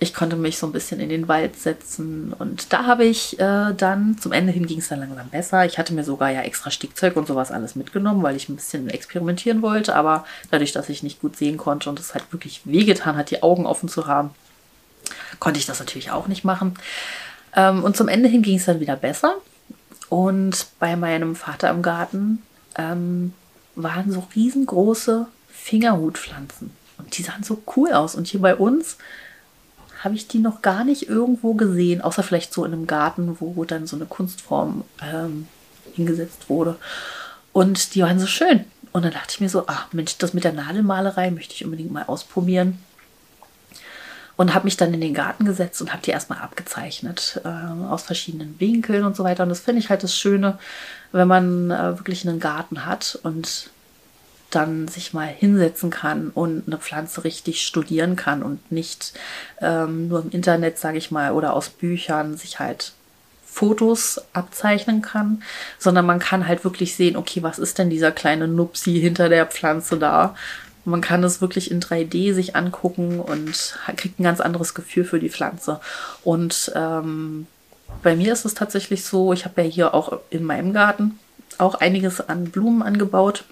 ich 0.00 0.14
konnte 0.14 0.36
mich 0.36 0.58
so 0.58 0.66
ein 0.66 0.72
bisschen 0.72 1.00
in 1.00 1.08
den 1.08 1.26
Wald 1.26 1.56
setzen 1.56 2.32
und 2.32 2.72
da 2.72 2.84
habe 2.84 3.04
ich 3.04 3.38
äh, 3.40 3.72
dann, 3.74 4.16
zum 4.18 4.30
Ende 4.30 4.52
hin 4.52 4.66
ging 4.66 4.78
es 4.78 4.88
dann 4.88 5.00
langsam 5.00 5.28
besser. 5.28 5.64
Ich 5.66 5.76
hatte 5.76 5.92
mir 5.92 6.04
sogar 6.04 6.30
ja 6.30 6.42
extra 6.42 6.70
Stickzeug 6.70 7.16
und 7.16 7.26
sowas 7.26 7.50
alles 7.50 7.74
mitgenommen, 7.74 8.22
weil 8.22 8.36
ich 8.36 8.48
ein 8.48 8.54
bisschen 8.54 8.88
experimentieren 8.88 9.60
wollte, 9.60 9.96
aber 9.96 10.24
dadurch, 10.52 10.70
dass 10.70 10.88
ich 10.88 11.02
nicht 11.02 11.20
gut 11.20 11.36
sehen 11.36 11.56
konnte 11.56 11.90
und 11.90 11.98
es 11.98 12.14
halt 12.14 12.32
wirklich 12.32 12.60
wehgetan 12.64 13.16
hat, 13.16 13.30
die 13.30 13.42
Augen 13.42 13.66
offen 13.66 13.88
zu 13.88 14.06
haben, 14.06 14.30
konnte 15.40 15.58
ich 15.58 15.66
das 15.66 15.80
natürlich 15.80 16.12
auch 16.12 16.28
nicht 16.28 16.44
machen. 16.44 16.74
Ähm, 17.56 17.82
und 17.82 17.96
zum 17.96 18.06
Ende 18.06 18.28
hin 18.28 18.42
ging 18.42 18.58
es 18.58 18.66
dann 18.66 18.78
wieder 18.78 18.96
besser 18.96 19.34
und 20.08 20.66
bei 20.78 20.94
meinem 20.94 21.34
Vater 21.34 21.70
im 21.70 21.82
Garten 21.82 22.42
ähm, 22.76 23.34
waren 23.74 24.12
so 24.12 24.28
riesengroße 24.36 25.26
Fingerhutpflanzen 25.50 26.70
und 26.98 27.18
die 27.18 27.22
sahen 27.24 27.42
so 27.42 27.60
cool 27.76 27.92
aus 27.92 28.14
und 28.14 28.28
hier 28.28 28.40
bei 28.40 28.54
uns 28.54 28.96
habe 29.98 30.14
ich 30.14 30.28
die 30.28 30.38
noch 30.38 30.62
gar 30.62 30.84
nicht 30.84 31.08
irgendwo 31.08 31.54
gesehen, 31.54 32.00
außer 32.00 32.22
vielleicht 32.22 32.52
so 32.52 32.64
in 32.64 32.72
einem 32.72 32.86
Garten, 32.86 33.36
wo 33.40 33.64
dann 33.64 33.86
so 33.86 33.96
eine 33.96 34.06
Kunstform 34.06 34.84
ähm, 35.02 35.48
hingesetzt 35.94 36.48
wurde. 36.48 36.76
Und 37.52 37.94
die 37.94 38.02
waren 38.02 38.20
so 38.20 38.26
schön. 38.26 38.64
Und 38.92 39.04
dann 39.04 39.12
dachte 39.12 39.32
ich 39.32 39.40
mir 39.40 39.48
so, 39.48 39.64
ach 39.66 39.92
Mensch, 39.92 40.16
das 40.18 40.34
mit 40.34 40.44
der 40.44 40.52
Nadelmalerei 40.52 41.30
möchte 41.30 41.54
ich 41.54 41.64
unbedingt 41.64 41.92
mal 41.92 42.04
ausprobieren. 42.04 42.78
Und 44.36 44.54
habe 44.54 44.66
mich 44.66 44.76
dann 44.76 44.94
in 44.94 45.00
den 45.00 45.14
Garten 45.14 45.44
gesetzt 45.44 45.80
und 45.82 45.92
habe 45.92 46.02
die 46.02 46.12
erstmal 46.12 46.38
abgezeichnet 46.38 47.40
äh, 47.44 47.48
aus 47.48 48.04
verschiedenen 48.04 48.54
Winkeln 48.60 49.04
und 49.04 49.16
so 49.16 49.24
weiter. 49.24 49.42
Und 49.42 49.48
das 49.48 49.60
finde 49.60 49.80
ich 49.80 49.90
halt 49.90 50.04
das 50.04 50.16
Schöne, 50.16 50.60
wenn 51.10 51.26
man 51.26 51.72
äh, 51.72 51.98
wirklich 51.98 52.26
einen 52.26 52.38
Garten 52.38 52.86
hat 52.86 53.18
und 53.24 53.70
dann 54.50 54.88
sich 54.88 55.12
mal 55.12 55.26
hinsetzen 55.26 55.90
kann 55.90 56.30
und 56.30 56.64
eine 56.66 56.78
Pflanze 56.78 57.24
richtig 57.24 57.62
studieren 57.62 58.16
kann 58.16 58.42
und 58.42 58.72
nicht 58.72 59.12
ähm, 59.60 60.08
nur 60.08 60.22
im 60.22 60.30
Internet, 60.30 60.78
sage 60.78 60.98
ich 60.98 61.10
mal, 61.10 61.32
oder 61.32 61.52
aus 61.52 61.68
Büchern 61.68 62.36
sich 62.36 62.58
halt 62.58 62.92
Fotos 63.44 64.20
abzeichnen 64.32 65.02
kann, 65.02 65.42
sondern 65.78 66.06
man 66.06 66.18
kann 66.18 66.46
halt 66.46 66.64
wirklich 66.64 66.94
sehen, 66.94 67.16
okay, 67.16 67.42
was 67.42 67.58
ist 67.58 67.78
denn 67.78 67.90
dieser 67.90 68.12
kleine 68.12 68.46
Nupsi 68.46 69.00
hinter 69.00 69.28
der 69.28 69.46
Pflanze 69.46 69.98
da? 69.98 70.34
Man 70.84 71.00
kann 71.00 71.24
es 71.24 71.40
wirklich 71.40 71.70
in 71.70 71.82
3D 71.82 72.32
sich 72.32 72.56
angucken 72.56 73.20
und 73.20 73.78
kriegt 73.96 74.20
ein 74.20 74.24
ganz 74.24 74.40
anderes 74.40 74.74
Gefühl 74.74 75.04
für 75.04 75.18
die 75.18 75.28
Pflanze. 75.28 75.80
Und 76.24 76.72
ähm, 76.74 77.46
bei 78.02 78.16
mir 78.16 78.32
ist 78.32 78.44
es 78.44 78.54
tatsächlich 78.54 79.04
so, 79.04 79.32
ich 79.32 79.44
habe 79.44 79.62
ja 79.62 79.68
hier 79.68 79.94
auch 79.94 80.20
in 80.30 80.44
meinem 80.44 80.72
Garten 80.72 81.18
auch 81.58 81.74
einiges 81.74 82.20
an 82.20 82.44
Blumen 82.50 82.82
angebaut 82.82 83.44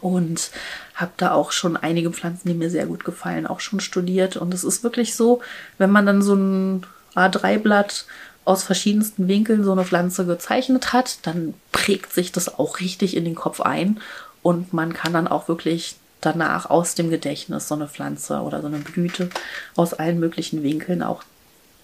und 0.00 0.50
habe 0.94 1.12
da 1.16 1.32
auch 1.32 1.52
schon 1.52 1.76
einige 1.76 2.10
Pflanzen, 2.12 2.48
die 2.48 2.54
mir 2.54 2.70
sehr 2.70 2.86
gut 2.86 3.04
gefallen, 3.04 3.46
auch 3.46 3.60
schon 3.60 3.80
studiert. 3.80 4.36
Und 4.36 4.54
es 4.54 4.64
ist 4.64 4.84
wirklich 4.84 5.14
so, 5.14 5.40
wenn 5.78 5.90
man 5.90 6.06
dann 6.06 6.22
so 6.22 6.34
ein 6.34 6.86
A3-Blatt 7.14 8.06
aus 8.44 8.62
verschiedensten 8.62 9.26
Winkeln 9.28 9.64
so 9.64 9.72
eine 9.72 9.84
Pflanze 9.84 10.26
gezeichnet 10.26 10.92
hat, 10.92 11.26
dann 11.26 11.54
prägt 11.72 12.12
sich 12.12 12.30
das 12.30 12.58
auch 12.58 12.80
richtig 12.80 13.16
in 13.16 13.24
den 13.24 13.34
Kopf 13.34 13.60
ein 13.60 14.00
und 14.42 14.72
man 14.72 14.92
kann 14.92 15.14
dann 15.14 15.28
auch 15.28 15.48
wirklich 15.48 15.96
danach 16.20 16.68
aus 16.68 16.94
dem 16.94 17.10
Gedächtnis 17.10 17.68
so 17.68 17.74
eine 17.74 17.88
Pflanze 17.88 18.40
oder 18.40 18.60
so 18.60 18.66
eine 18.66 18.78
Blüte 18.78 19.30
aus 19.76 19.94
allen 19.94 20.20
möglichen 20.20 20.62
Winkeln 20.62 21.02
auch 21.02 21.22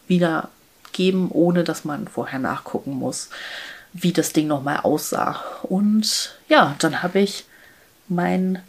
wieder 0.07 0.50
geben, 0.92 1.31
ohne 1.31 1.64
dass 1.64 1.85
man 1.85 2.09
vorher 2.09 2.38
nachgucken 2.38 2.92
muss, 2.92 3.31
wie 3.92 4.12
das 4.12 4.33
Ding 4.33 4.46
nochmal 4.46 4.81
aussah. 4.83 5.42
Und 5.62 6.37
ja, 6.48 6.74
dann 6.79 7.03
habe 7.03 7.20
ich 7.20 7.44
mein 8.11 8.61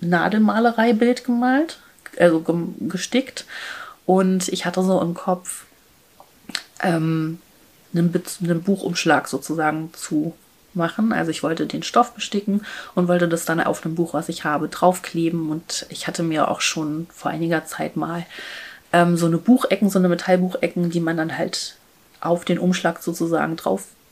Nadelmalereibild 0.00 1.24
gemalt, 1.24 1.78
also 2.18 2.44
gestickt. 2.80 3.46
Und 4.04 4.48
ich 4.48 4.66
hatte 4.66 4.82
so 4.82 5.00
im 5.00 5.14
Kopf, 5.14 5.64
ähm, 6.82 7.40
einen, 7.94 8.22
einen 8.42 8.62
Buchumschlag 8.62 9.28
sozusagen 9.28 9.92
zu 9.94 10.34
machen. 10.74 11.12
Also 11.12 11.30
ich 11.30 11.42
wollte 11.42 11.66
den 11.66 11.82
Stoff 11.82 12.12
besticken 12.12 12.64
und 12.94 13.08
wollte 13.08 13.28
das 13.28 13.44
dann 13.44 13.60
auf 13.60 13.84
einem 13.84 13.94
Buch, 13.94 14.14
was 14.14 14.28
ich 14.28 14.44
habe, 14.44 14.68
draufkleben. 14.68 15.50
Und 15.50 15.86
ich 15.88 16.06
hatte 16.06 16.22
mir 16.22 16.48
auch 16.48 16.60
schon 16.60 17.06
vor 17.10 17.30
einiger 17.30 17.64
Zeit 17.64 17.96
mal 17.96 18.26
ähm, 18.92 19.16
so 19.16 19.26
eine 19.26 19.38
Buchecken, 19.38 19.90
so 19.90 19.98
eine 19.98 20.08
Metallbuchecken, 20.08 20.90
die 20.90 21.00
man 21.00 21.16
dann 21.16 21.36
halt 21.36 21.76
auf 22.20 22.44
den 22.44 22.58
Umschlag 22.58 23.02
sozusagen 23.02 23.56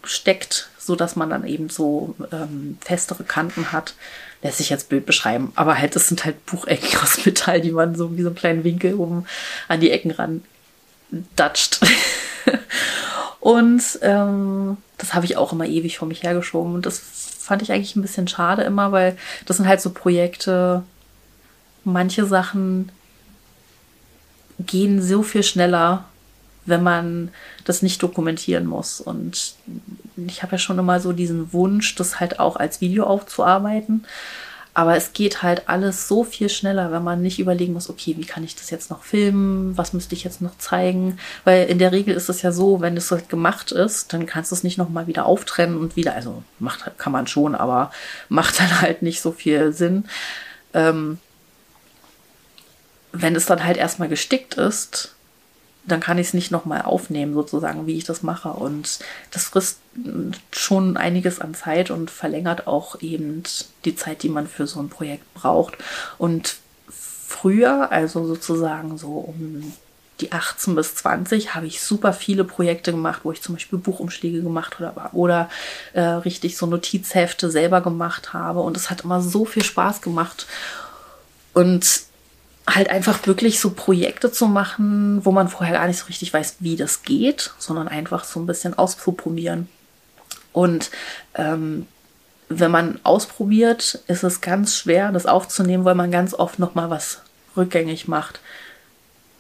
draufsteckt, 0.05 0.69
sodass 0.79 1.17
man 1.17 1.31
dann 1.31 1.47
eben 1.47 1.69
so 1.69 2.15
ähm, 2.33 2.79
festere 2.85 3.25
Kanten 3.25 3.73
hat. 3.73 3.95
Lässt 4.43 4.59
sich 4.59 4.71
jetzt 4.71 4.89
blöd 4.89 5.07
beschreiben, 5.07 5.53
aber 5.55 5.79
halt, 5.79 5.97
das 5.97 6.09
sind 6.09 6.25
halt 6.25 6.45
Buchecken 6.47 6.99
aus 7.03 7.25
Metall, 7.25 7.61
die 7.61 7.73
man 7.73 7.95
so 7.95 8.17
wie 8.17 8.23
so 8.23 8.29
einen 8.29 8.37
kleinen 8.37 8.65
Winkel 8.65 8.95
oben 8.95 9.27
an 9.69 9.81
die 9.81 9.91
Ecken 9.91 10.11
ran 10.11 10.45
datscht. 11.37 11.81
und 13.41 13.83
ähm, 14.03 14.77
das 14.99 15.15
habe 15.15 15.25
ich 15.25 15.37
auch 15.37 15.53
immer 15.53 15.67
ewig 15.67 15.99
vor 15.99 16.09
mich 16.09 16.23
hergeschoben. 16.23 16.75
Und 16.75 16.87
das 16.87 16.99
fand 16.99 17.63
ich 17.63 17.73
eigentlich 17.73 17.97
ein 17.97 18.03
bisschen 18.03 18.29
schade 18.29 18.63
immer, 18.63 18.93
weil 18.93 19.17
das 19.47 19.57
sind 19.57 19.67
halt 19.67 19.81
so 19.81 19.91
Projekte, 19.91 20.83
manche 21.85 22.27
Sachen 22.27 22.91
gehen 24.59 25.03
so 25.03 25.23
viel 25.23 25.43
schneller, 25.43 26.05
wenn 26.67 26.83
man 26.83 27.31
das 27.65 27.83
nicht 27.83 28.03
dokumentieren 28.03 28.67
muss. 28.67 29.01
Und 29.01 29.55
ich 30.27 30.43
habe 30.43 30.53
ja 30.53 30.59
schon 30.59 30.79
immer 30.79 31.01
so 31.01 31.13
diesen 31.13 31.53
Wunsch, 31.53 31.95
das 31.95 32.21
halt 32.21 32.41
auch 32.41 32.57
als 32.57 32.81
Video 32.81 33.05
aufzuarbeiten. 33.05 34.07
Aber 34.77 34.97
es 34.97 35.13
geht 35.13 35.45
halt 35.45 35.69
alles 35.69 36.09
so 36.09 36.25
viel 36.25 36.49
schneller, 36.49 36.91
wenn 36.91 37.05
man 37.05 37.23
nicht 37.23 37.39
überlegen 37.39 37.75
muss, 37.75 37.89
okay, 37.89 38.17
wie 38.19 38.27
kann 38.27 38.43
ich 38.43 38.57
das 38.57 38.71
jetzt 38.71 38.91
noch 38.91 39.05
filmen? 39.05 39.79
Was 39.79 39.93
müsste 39.93 40.17
ich 40.17 40.25
jetzt 40.25 40.43
noch 40.43 40.59
zeigen? 40.59 41.19
Weil 41.45 41.67
in 41.67 41.79
der 41.79 41.93
Regel 41.93 42.13
ist 42.13 42.29
es 42.29 42.43
ja 42.43 42.51
so, 42.51 42.81
wenn 42.81 42.97
es 42.97 43.13
halt 43.13 43.29
gemacht 43.29 43.71
ist, 43.71 44.13
dann 44.13 44.27
kannst 44.27 44.51
du 44.51 44.57
es 44.57 44.65
nicht 44.65 44.77
nochmal 44.77 45.07
wieder 45.07 45.27
auftrennen 45.27 45.79
und 45.79 45.95
wieder, 45.95 46.15
also 46.15 46.43
macht, 46.59 46.99
kann 46.99 47.13
man 47.13 47.29
schon, 47.29 47.55
aber 47.55 47.93
macht 48.29 48.59
dann 48.59 48.81
halt 48.81 49.03
nicht 49.03 49.21
so 49.21 49.31
viel 49.31 49.73
Sinn. 49.73 50.07
Ähm, 50.73 51.19
wenn 53.13 53.37
es 53.37 53.47
dann 53.47 53.65
halt 53.65 53.77
erstmal 53.77 54.09
gestickt 54.09 54.55
ist, 54.55 55.14
dann 55.87 56.01
kann 56.01 56.19
ich 56.19 56.29
es 56.29 56.35
nicht 56.35 56.51
nochmal 56.51 56.83
aufnehmen, 56.83 57.35
sozusagen, 57.35 57.87
wie 57.87 57.97
ich 57.97 58.05
das 58.05 58.23
mache. 58.23 58.51
Und 58.51 59.01
das 59.31 59.45
frisst 59.45 59.81
schon 60.53 60.97
einiges 60.97 61.41
an 61.41 61.55
Zeit 61.55 61.91
und 61.91 62.11
verlängert 62.11 62.67
auch 62.67 63.01
eben 63.03 63.43
die 63.85 63.95
Zeit, 63.95 64.23
die 64.23 64.29
man 64.29 64.47
für 64.47 64.67
so 64.67 64.81
ein 64.81 64.89
Projekt 64.89 65.33
braucht. 65.35 65.75
Und 66.19 66.57
früher, 66.89 67.93
also 67.93 68.27
sozusagen 68.27 68.97
so 68.97 69.09
um 69.09 69.73
die 70.21 70.33
18 70.33 70.75
bis 70.75 70.95
20, 70.95 71.55
habe 71.55 71.67
ich 71.67 71.83
super 71.83 72.13
viele 72.13 72.45
Projekte 72.45 72.93
gemacht, 72.93 73.21
wo 73.25 73.33
ich 73.33 73.43
zum 73.43 73.57
Beispiel 73.57 73.79
Buchumschläge 73.79 74.43
gemacht 74.43 74.81
oder, 74.81 75.11
oder 75.13 75.51
äh, 75.93 76.01
richtig 76.01 76.57
so 76.57 76.67
Notizhefte 76.67 77.51
selber 77.51 77.81
gemacht 77.81 78.33
habe. 78.33 78.61
Und 78.61 78.77
es 78.77 78.91
hat 78.91 79.03
immer 79.03 79.21
so 79.21 79.45
viel 79.45 79.65
Spaß 79.65 80.01
gemacht. 80.01 80.47
Und 81.53 82.05
halt 82.67 82.89
einfach 82.89 83.27
wirklich 83.27 83.61
so 83.61 83.71
Projekte 83.71 84.33
zu 84.33 84.47
machen, 84.47 85.25
wo 85.25 85.33
man 85.33 85.49
vorher 85.49 85.75
gar 85.75 85.87
nicht 85.87 85.99
so 85.99 86.07
richtig 86.07 86.33
weiß, 86.33 86.57
wie 86.61 86.77
das 86.77 87.03
geht, 87.03 87.53
sondern 87.59 87.89
einfach 87.89 88.25
so 88.25 88.41
ein 88.41 88.47
bisschen 88.47 88.75
auszuprobieren. 88.77 89.69
Und 90.53 90.91
ähm, 91.35 91.87
wenn 92.49 92.71
man 92.71 93.01
ausprobiert, 93.03 94.01
ist 94.07 94.23
es 94.23 94.41
ganz 94.41 94.77
schwer, 94.77 95.13
das 95.13 95.27
aufzunehmen, 95.27 95.85
weil 95.85 95.95
man 95.95 96.11
ganz 96.11 96.33
oft 96.35 96.59
noch 96.59 96.75
mal 96.75 96.91
was 96.91 97.21
rückgängig 97.57 98.09
macht 98.09 98.41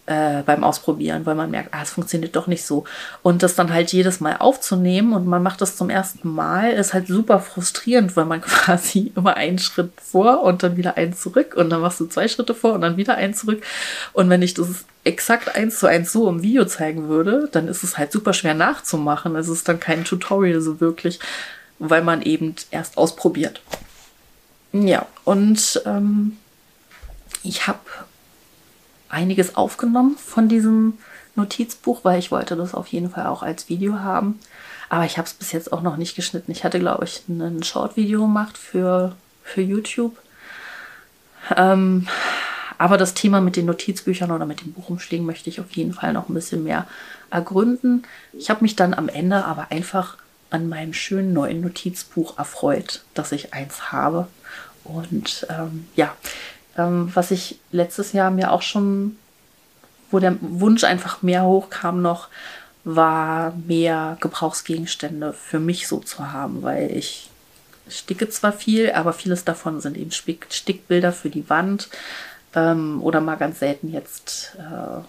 äh, 0.06 0.42
beim 0.42 0.64
Ausprobieren, 0.64 1.24
weil 1.24 1.34
man 1.34 1.50
merkt, 1.50 1.72
ah, 1.72 1.82
es 1.82 1.90
funktioniert 1.90 2.36
doch 2.36 2.46
nicht 2.46 2.64
so. 2.64 2.84
Und 3.22 3.42
das 3.42 3.54
dann 3.54 3.72
halt 3.72 3.92
jedes 3.92 4.20
Mal 4.20 4.36
aufzunehmen 4.36 5.14
und 5.14 5.26
man 5.26 5.42
macht 5.42 5.60
das 5.60 5.76
zum 5.76 5.88
ersten 5.88 6.28
Mal, 6.28 6.72
ist 6.72 6.92
halt 6.92 7.06
super 7.06 7.40
frustrierend, 7.40 8.16
weil 8.16 8.26
man 8.26 8.40
quasi 8.42 9.12
immer 9.16 9.36
einen 9.36 9.58
Schritt 9.58 9.92
vor 10.00 10.42
und 10.42 10.62
dann 10.62 10.76
wieder 10.76 10.96
einen 10.96 11.14
zurück 11.14 11.54
und 11.56 11.70
dann 11.70 11.80
machst 11.80 12.00
du 12.00 12.06
zwei 12.06 12.28
Schritte 12.28 12.54
vor 12.54 12.74
und 12.74 12.82
dann 12.82 12.96
wieder 12.96 13.16
einen 13.16 13.34
zurück. 13.34 13.62
Und 14.12 14.28
wenn 14.28 14.42
ich 14.42 14.54
das 14.54 14.84
exakt 15.04 15.54
eins 15.54 15.78
zu 15.78 15.86
eins 15.86 16.12
so 16.12 16.28
im 16.28 16.42
Video 16.42 16.64
zeigen 16.66 17.08
würde, 17.08 17.48
dann 17.52 17.68
ist 17.68 17.82
es 17.82 17.96
halt 17.96 18.12
super 18.12 18.32
schwer 18.32 18.54
nachzumachen. 18.54 19.36
Es 19.36 19.48
ist 19.48 19.68
dann 19.68 19.80
kein 19.80 20.04
Tutorial 20.04 20.60
so 20.60 20.80
wirklich, 20.80 21.18
weil 21.78 22.02
man 22.02 22.22
eben 22.22 22.54
erst 22.70 22.98
ausprobiert. 22.98 23.62
Ja, 24.72 25.06
und 25.24 25.82
ähm, 25.86 26.36
ich 27.42 27.66
habe 27.66 27.78
einiges 29.14 29.56
aufgenommen 29.56 30.16
von 30.18 30.48
diesem 30.48 30.98
Notizbuch, 31.36 32.00
weil 32.02 32.18
ich 32.18 32.30
wollte 32.30 32.56
das 32.56 32.74
auf 32.74 32.88
jeden 32.88 33.10
Fall 33.10 33.26
auch 33.26 33.42
als 33.42 33.68
Video 33.68 34.00
haben. 34.00 34.38
Aber 34.88 35.04
ich 35.04 35.18
habe 35.18 35.26
es 35.26 35.34
bis 35.34 35.52
jetzt 35.52 35.72
auch 35.72 35.82
noch 35.82 35.96
nicht 35.96 36.14
geschnitten. 36.14 36.52
Ich 36.52 36.64
hatte, 36.64 36.78
glaube 36.78 37.04
ich, 37.04 37.22
ein 37.28 37.62
Short-Video 37.62 38.22
gemacht 38.22 38.58
für, 38.58 39.16
für 39.42 39.62
YouTube. 39.62 40.16
Ähm, 41.56 42.06
aber 42.78 42.98
das 42.98 43.14
Thema 43.14 43.40
mit 43.40 43.56
den 43.56 43.66
Notizbüchern 43.66 44.30
oder 44.30 44.46
mit 44.46 44.60
den 44.60 44.72
Buchumschlägen 44.72 45.24
möchte 45.24 45.48
ich 45.48 45.60
auf 45.60 45.70
jeden 45.72 45.94
Fall 45.94 46.12
noch 46.12 46.28
ein 46.28 46.34
bisschen 46.34 46.64
mehr 46.64 46.86
ergründen. 47.30 48.04
Ich 48.32 48.50
habe 48.50 48.62
mich 48.62 48.76
dann 48.76 48.94
am 48.94 49.08
Ende 49.08 49.44
aber 49.44 49.70
einfach 49.70 50.16
an 50.50 50.68
meinem 50.68 50.92
schönen 50.92 51.32
neuen 51.32 51.60
Notizbuch 51.60 52.38
erfreut, 52.38 53.02
dass 53.14 53.32
ich 53.32 53.54
eins 53.54 53.92
habe. 53.92 54.28
Und 54.84 55.46
ähm, 55.50 55.86
ja, 55.96 56.14
ähm, 56.76 57.10
was 57.14 57.30
ich 57.30 57.58
letztes 57.72 58.12
Jahr 58.12 58.30
mir 58.30 58.52
auch 58.52 58.62
schon, 58.62 59.16
wo 60.10 60.18
der 60.18 60.36
Wunsch 60.40 60.84
einfach 60.84 61.22
mehr 61.22 61.44
hochkam 61.44 62.02
noch, 62.02 62.28
war 62.84 63.54
mehr 63.66 64.18
Gebrauchsgegenstände 64.20 65.32
für 65.32 65.58
mich 65.58 65.88
so 65.88 65.98
zu 66.00 66.32
haben, 66.32 66.62
weil 66.62 66.90
ich 66.94 67.30
sticke 67.88 68.28
zwar 68.28 68.52
viel, 68.52 68.92
aber 68.92 69.12
vieles 69.12 69.44
davon 69.44 69.80
sind 69.80 69.96
eben 69.96 70.10
Stickbilder 70.10 71.12
für 71.12 71.30
die 71.30 71.48
Wand 71.48 71.88
ähm, 72.54 73.02
oder 73.02 73.20
mal 73.20 73.36
ganz 73.36 73.58
selten 73.58 73.92
jetzt 73.92 74.56
äh, 74.58 75.02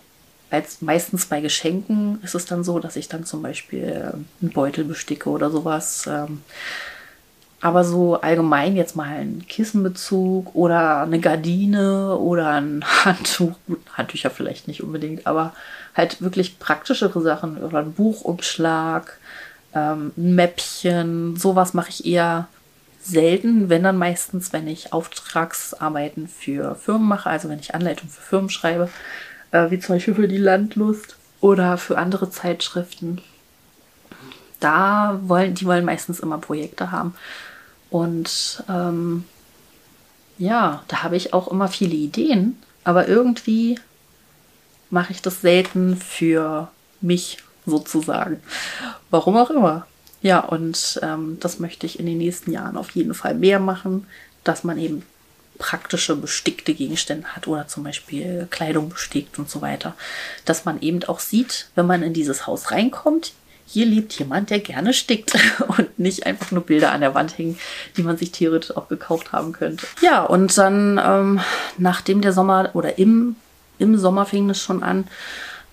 als 0.49 0.81
meistens 0.81 1.25
bei 1.25 1.41
Geschenken 1.41 2.19
ist 2.23 2.35
es 2.35 2.45
dann 2.45 2.63
so, 2.63 2.79
dass 2.79 2.95
ich 2.95 3.09
dann 3.09 3.25
zum 3.25 3.41
Beispiel 3.41 4.13
einen 4.41 4.51
Beutel 4.51 4.85
besticke 4.85 5.29
oder 5.29 5.49
sowas. 5.49 6.07
Ähm, 6.07 6.43
aber 7.65 7.83
so 7.83 8.21
allgemein 8.21 8.75
jetzt 8.75 8.95
mal 8.95 9.07
ein 9.07 9.43
Kissenbezug 9.47 10.53
oder 10.53 11.01
eine 11.01 11.19
Gardine 11.19 12.15
oder 12.15 12.49
ein 12.49 12.85
Handtuch, 13.05 13.55
gut, 13.65 13.79
Handtücher 13.93 14.29
vielleicht 14.29 14.67
nicht 14.67 14.83
unbedingt, 14.83 15.25
aber 15.25 15.51
halt 15.95 16.21
wirklich 16.21 16.59
praktischere 16.59 17.19
Sachen 17.21 17.57
oder 17.57 17.79
ein 17.79 17.93
Buchumschlag, 17.93 19.17
ähm, 19.73 20.13
ein 20.15 20.35
Mäppchen, 20.35 21.37
sowas 21.37 21.73
mache 21.73 21.89
ich 21.89 22.05
eher 22.05 22.47
selten, 23.01 23.67
wenn 23.67 23.81
dann 23.81 23.97
meistens, 23.97 24.53
wenn 24.53 24.67
ich 24.67 24.93
Auftragsarbeiten 24.93 26.27
für 26.27 26.75
Firmen 26.75 27.07
mache, 27.07 27.31
also 27.31 27.49
wenn 27.49 27.59
ich 27.59 27.73
Anleitungen 27.73 28.13
für 28.13 28.21
Firmen 28.21 28.51
schreibe, 28.51 28.89
äh, 29.49 29.71
wie 29.71 29.79
zum 29.79 29.95
Beispiel 29.95 30.13
für 30.13 30.27
die 30.27 30.37
Landlust 30.37 31.17
oder 31.41 31.79
für 31.79 31.97
andere 31.97 32.29
Zeitschriften. 32.29 33.23
Da 34.59 35.19
wollen, 35.23 35.55
die 35.55 35.65
wollen 35.65 35.83
meistens 35.83 36.19
immer 36.19 36.37
Projekte 36.37 36.91
haben. 36.91 37.15
Und 37.95 38.61
ähm, 38.67 39.23
ja, 40.37 40.83
da 40.89 41.03
habe 41.03 41.15
ich 41.15 41.33
auch 41.33 41.47
immer 41.47 41.69
viele 41.69 41.95
Ideen, 41.95 42.61
aber 42.83 43.07
irgendwie 43.07 43.79
mache 44.89 45.13
ich 45.13 45.21
das 45.21 45.39
selten 45.39 45.95
für 45.95 46.69
mich 46.99 47.37
sozusagen. 47.65 48.41
Warum 49.11 49.37
auch 49.37 49.49
immer. 49.49 49.87
Ja, 50.21 50.41
und 50.41 50.99
ähm, 51.03 51.37
das 51.39 51.59
möchte 51.59 51.85
ich 51.85 51.97
in 51.97 52.05
den 52.05 52.17
nächsten 52.17 52.51
Jahren 52.51 52.75
auf 52.75 52.89
jeden 52.91 53.13
Fall 53.13 53.33
mehr 53.33 53.61
machen, 53.61 54.07
dass 54.43 54.65
man 54.65 54.77
eben 54.77 55.03
praktische 55.57 56.17
bestickte 56.17 56.73
Gegenstände 56.73 57.29
hat 57.29 57.47
oder 57.47 57.69
zum 57.69 57.85
Beispiel 57.85 58.45
Kleidung 58.49 58.89
bestickt 58.89 59.39
und 59.39 59.49
so 59.49 59.61
weiter. 59.61 59.95
Dass 60.43 60.65
man 60.65 60.81
eben 60.81 61.01
auch 61.05 61.21
sieht, 61.21 61.69
wenn 61.75 61.85
man 61.85 62.03
in 62.03 62.13
dieses 62.13 62.45
Haus 62.45 62.71
reinkommt, 62.71 63.31
hier 63.65 63.85
lebt 63.85 64.13
jemand, 64.13 64.49
der 64.49 64.59
gerne 64.59 64.93
stickt 64.93 65.35
und 65.67 65.97
nicht 65.99 66.25
einfach 66.25 66.51
nur 66.51 66.63
Bilder 66.63 66.91
an 66.91 67.01
der 67.01 67.13
Wand 67.15 67.37
hängen, 67.37 67.57
die 67.97 68.03
man 68.03 68.17
sich 68.17 68.31
theoretisch 68.31 68.75
auch 68.75 68.87
gekauft 68.87 69.31
haben 69.31 69.51
könnte. 69.51 69.85
Ja, 70.01 70.23
und 70.23 70.57
dann, 70.57 71.01
ähm, 71.03 71.39
nachdem 71.77 72.21
der 72.21 72.33
Sommer 72.33 72.69
oder 72.73 72.97
im, 72.97 73.35
im 73.79 73.97
Sommer 73.97 74.25
fing 74.25 74.49
es 74.49 74.61
schon 74.61 74.83
an, 74.83 75.07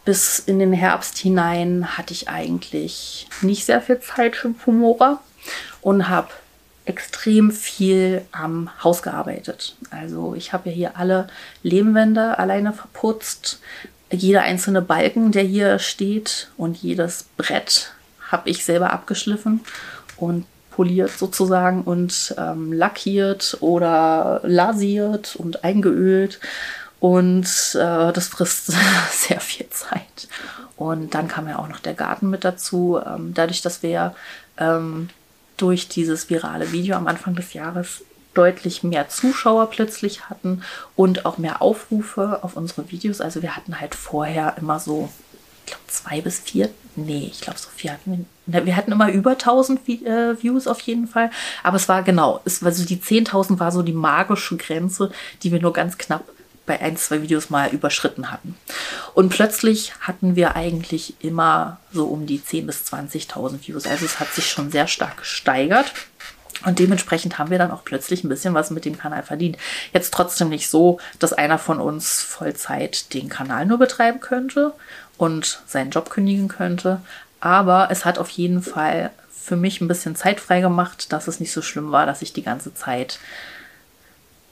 bis 0.05 0.41
in 0.41 0.59
den 0.59 0.73
Herbst 0.73 1.19
hinein 1.19 1.97
hatte 1.97 2.13
ich 2.13 2.29
eigentlich 2.29 3.29
nicht 3.41 3.65
sehr 3.65 3.81
viel 3.81 4.01
Zeit 4.01 4.35
für 4.35 4.51
Pumora 4.51 5.21
und 5.81 6.09
habe 6.09 6.29
extrem 6.85 7.53
viel 7.53 8.23
am 8.33 8.69
Haus 8.83 9.03
gearbeitet. 9.03 9.77
Also 9.91 10.35
ich 10.35 10.53
habe 10.53 10.71
ja 10.71 10.75
hier 10.75 10.97
alle 10.97 11.29
Lehmwände 11.63 12.39
alleine 12.39 12.73
verputzt. 12.73 13.61
Jeder 14.13 14.43
einzelne 14.43 14.83
Balken, 14.83 15.33
der 15.33 15.43
hier 15.43 15.79
steht 15.79 16.51
und 16.57 16.77
jedes 16.77 17.25
Brett 17.37 17.93
habe 18.31 18.51
ich 18.51 18.65
selber 18.65 18.93
abgeschliffen 18.93 19.61
und 20.17 20.47
poliert 20.71 21.11
sozusagen 21.11 21.83
und 21.83 22.35
ähm, 22.39 22.73
lackiert 22.73 23.59
oder 23.61 24.41
lasiert 24.45 25.37
und 25.37 25.65
eingeölt. 25.65 26.41
Und 27.01 27.47
äh, 27.75 28.13
das 28.13 28.29
frisst 28.29 28.67
sehr 29.11 29.41
viel 29.41 29.69
Zeit. 29.71 30.29
Und 30.77 31.15
dann 31.15 31.29
kam 31.29 31.49
ja 31.49 31.59
auch 31.59 31.69
noch 31.69 31.81
der 31.81 31.95
Garten 31.95 32.31
mit 32.31 32.45
dazu. 32.45 33.01
Ähm, 33.05 33.33
dadurch, 33.35 33.61
dass 33.63 33.83
wir 33.83 34.15
ähm, 34.59 35.11
durch 35.57 35.89
dieses 35.89 36.31
virale 36.31 36.73
Video 36.73 36.97
am 36.97 37.07
Anfang 37.07 37.35
des 37.35 37.53
Jahres 37.53 38.05
deutlich 38.35 38.83
mehr 38.83 39.09
Zuschauer 39.09 39.71
plötzlich 39.71 40.29
hatten 40.29 40.63
und 40.97 41.27
auch 41.27 41.39
mehr 41.39 41.63
Aufrufe 41.63 42.43
auf 42.43 42.57
unsere 42.57 42.91
Videos. 42.91 43.21
Also 43.21 43.43
wir 43.43 43.57
hatten 43.57 43.81
halt 43.81 43.95
vorher 43.95 44.57
immer 44.59 44.81
so, 44.81 45.09
ich 45.65 45.73
glaube, 45.73 45.87
zwei 45.89 46.21
bis 46.21 46.39
vier, 46.41 46.71
nee, 46.97 47.29
ich 47.31 47.41
glaube 47.41 47.59
so 47.59 47.69
vier 47.75 47.93
hatten 47.93 48.27
wir. 48.47 48.67
Wir 48.67 48.77
hatten 48.77 48.93
immer 48.93 49.11
über 49.11 49.33
1000 49.33 49.89
äh, 49.89 50.43
Views 50.43 50.67
auf 50.67 50.81
jeden 50.81 51.07
Fall. 51.07 51.31
Aber 51.63 51.77
es 51.77 51.89
war 51.89 52.03
genau, 52.03 52.41
es 52.45 52.63
war 52.63 52.73
so 52.73 52.85
die 52.85 52.99
10.000 52.99 53.61
war 53.61 53.71
so 53.71 53.83
die 53.83 53.93
magische 53.93 54.57
Grenze, 54.57 55.13
die 55.43 55.53
wir 55.53 55.61
nur 55.61 55.73
ganz 55.73 55.97
knapp 55.97 56.25
bei 56.67 56.81
ein, 56.81 56.97
zwei 56.97 57.23
Videos 57.23 57.51
mal 57.51 57.71
überschritten 57.71 58.31
hatten. 58.31 58.57
Und 59.15 59.31
plötzlich 59.31 59.95
hatten 60.01 60.37
wir 60.37 60.55
eigentlich 60.57 61.15
immer 61.21 61.79
so 61.93 62.07
um 62.07 62.27
die 62.27 62.41
10.000 62.41 62.67
bis 62.67 62.85
20.000 62.85 63.67
Views. 63.67 63.87
Also 63.87 64.05
es 64.05 64.21
hat 64.21 64.33
sich 64.33 64.49
schon 64.49 64.71
sehr 64.71 64.87
stark 64.87 65.19
gesteigert. 65.19 65.93
Und 66.65 66.79
dementsprechend 66.79 67.39
haben 67.39 67.51
wir 67.51 67.59
dann 67.59 67.71
auch 67.71 67.85
plötzlich 67.85 68.23
ein 68.23 68.29
bisschen 68.29 68.55
was 68.55 68.71
mit 68.71 68.85
dem 68.85 68.99
Kanal 68.99 69.23
verdient. 69.23 69.57
Jetzt 69.93 70.15
trotzdem 70.15 70.49
nicht 70.49 70.69
so, 70.71 70.99
dass 71.19 71.33
einer 71.33 71.59
von 71.59 71.81
uns 71.81 72.21
Vollzeit 72.21 73.13
den 73.15 73.29
Kanal 73.29 73.67
nur 73.67 73.79
betreiben 73.79 74.21
könnte 74.21 74.73
und 75.19 75.61
seinen 75.67 75.91
Job 75.91 76.11
kündigen 76.11 76.49
könnte. 76.49 77.01
Aber 77.41 77.89
es 77.91 78.05
hat 78.05 78.19
auf 78.19 78.31
jeden 78.31 78.63
Fall 78.63 79.11
für 79.31 79.57
mich 79.57 79.81
ein 79.81 79.89
bisschen 79.89 80.15
Zeit 80.15 80.39
frei 80.39 80.61
gemacht, 80.61 81.13
dass 81.13 81.27
es 81.27 81.41
nicht 81.41 81.53
so 81.53 81.63
schlimm 81.63 81.91
war, 81.91 82.07
dass 82.07 82.23
ich 82.23 82.33
die 82.33 82.45
ganze 82.45 82.75
Zeit 82.75 83.19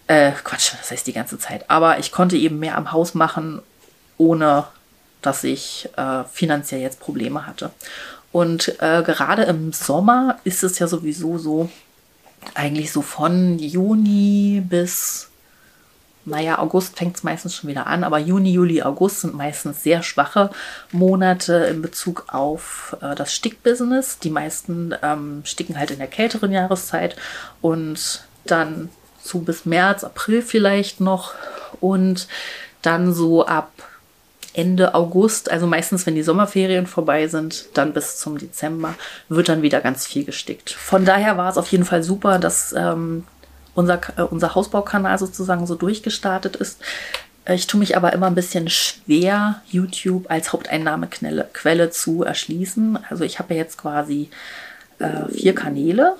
äh, 0.08 0.32
Quatsch, 0.42 0.72
das 0.78 0.90
heißt 0.90 1.06
die 1.06 1.12
ganze 1.12 1.38
Zeit. 1.38 1.70
Aber 1.70 2.00
ich 2.00 2.10
konnte 2.10 2.36
eben 2.36 2.58
mehr 2.58 2.76
am 2.76 2.90
Haus 2.90 3.14
machen, 3.14 3.62
ohne 4.18 4.66
dass 5.22 5.44
ich 5.44 5.88
äh, 5.96 6.24
finanziell 6.24 6.80
jetzt 6.80 6.98
Probleme 6.98 7.46
hatte. 7.46 7.70
Und 8.32 8.80
äh, 8.80 9.02
gerade 9.02 9.44
im 9.44 9.72
Sommer 9.72 10.38
ist 10.44 10.64
es 10.64 10.78
ja 10.78 10.88
sowieso 10.88 11.38
so, 11.38 11.70
eigentlich 12.54 12.92
so 12.92 13.02
von 13.02 13.58
Juni 13.58 14.62
bis, 14.66 15.30
naja, 16.24 16.58
August 16.58 16.98
fängt 16.98 17.16
es 17.16 17.22
meistens 17.22 17.54
schon 17.54 17.70
wieder 17.70 17.86
an, 17.86 18.04
aber 18.04 18.18
Juni, 18.18 18.52
Juli, 18.52 18.82
August 18.82 19.20
sind 19.20 19.34
meistens 19.34 19.82
sehr 19.82 20.02
schwache 20.02 20.50
Monate 20.92 21.54
in 21.70 21.82
Bezug 21.82 22.24
auf 22.28 22.96
äh, 23.00 23.14
das 23.14 23.32
Stickbusiness. 23.34 24.18
Die 24.18 24.30
meisten 24.30 24.94
ähm, 25.02 25.42
sticken 25.44 25.78
halt 25.78 25.90
in 25.90 25.98
der 25.98 26.08
kälteren 26.08 26.52
Jahreszeit 26.52 27.16
und 27.60 28.24
dann 28.44 28.90
so 29.22 29.40
bis 29.40 29.66
März, 29.66 30.04
April 30.04 30.42
vielleicht 30.42 31.00
noch 31.00 31.34
und 31.80 32.26
dann 32.82 33.12
so 33.12 33.46
ab 33.46 33.70
Ende 34.52 34.94
August, 34.94 35.50
also 35.50 35.66
meistens, 35.66 36.06
wenn 36.06 36.14
die 36.14 36.22
Sommerferien 36.22 36.86
vorbei 36.86 37.28
sind, 37.28 37.66
dann 37.74 37.92
bis 37.92 38.18
zum 38.18 38.38
Dezember, 38.38 38.94
wird 39.28 39.48
dann 39.48 39.62
wieder 39.62 39.80
ganz 39.80 40.06
viel 40.06 40.24
gestickt. 40.24 40.70
Von 40.70 41.04
daher 41.04 41.36
war 41.36 41.50
es 41.50 41.58
auf 41.58 41.68
jeden 41.68 41.84
Fall 41.84 42.02
super, 42.02 42.38
dass 42.38 42.72
ähm, 42.72 43.24
unser, 43.74 44.00
äh, 44.16 44.22
unser 44.22 44.54
Hausbaukanal 44.54 45.18
sozusagen 45.18 45.66
so 45.66 45.74
durchgestartet 45.74 46.56
ist. 46.56 46.80
Ich 47.48 47.66
tue 47.66 47.80
mich 47.80 47.96
aber 47.96 48.12
immer 48.12 48.26
ein 48.26 48.34
bisschen 48.34 48.68
schwer, 48.68 49.62
YouTube 49.68 50.30
als 50.30 50.52
Haupteinnahmequelle 50.52 51.48
Quelle 51.52 51.90
zu 51.90 52.22
erschließen. 52.22 52.98
Also 53.08 53.24
ich 53.24 53.38
habe 53.38 53.54
ja 53.54 53.60
jetzt 53.60 53.78
quasi 53.78 54.30
äh, 54.98 55.28
vier 55.32 55.54
Kanäle. 55.54 56.16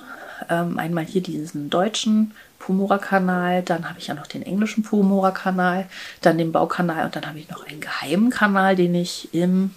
Ähm, 0.49 0.78
einmal 0.78 1.05
hier 1.05 1.22
diesen 1.22 1.68
deutschen 1.68 2.33
Pumora-Kanal, 2.70 3.62
dann 3.62 3.88
habe 3.88 3.98
ich 3.98 4.06
ja 4.06 4.14
noch 4.14 4.28
den 4.28 4.42
englischen 4.42 4.84
Pumora-Kanal, 4.84 5.88
dann 6.20 6.38
den 6.38 6.52
Baukanal 6.52 7.04
und 7.04 7.16
dann 7.16 7.26
habe 7.26 7.40
ich 7.40 7.48
noch 7.48 7.66
einen 7.66 7.80
geheimen 7.80 8.30
Kanal, 8.30 8.76
den 8.76 8.94
ich 8.94 9.34
im 9.34 9.74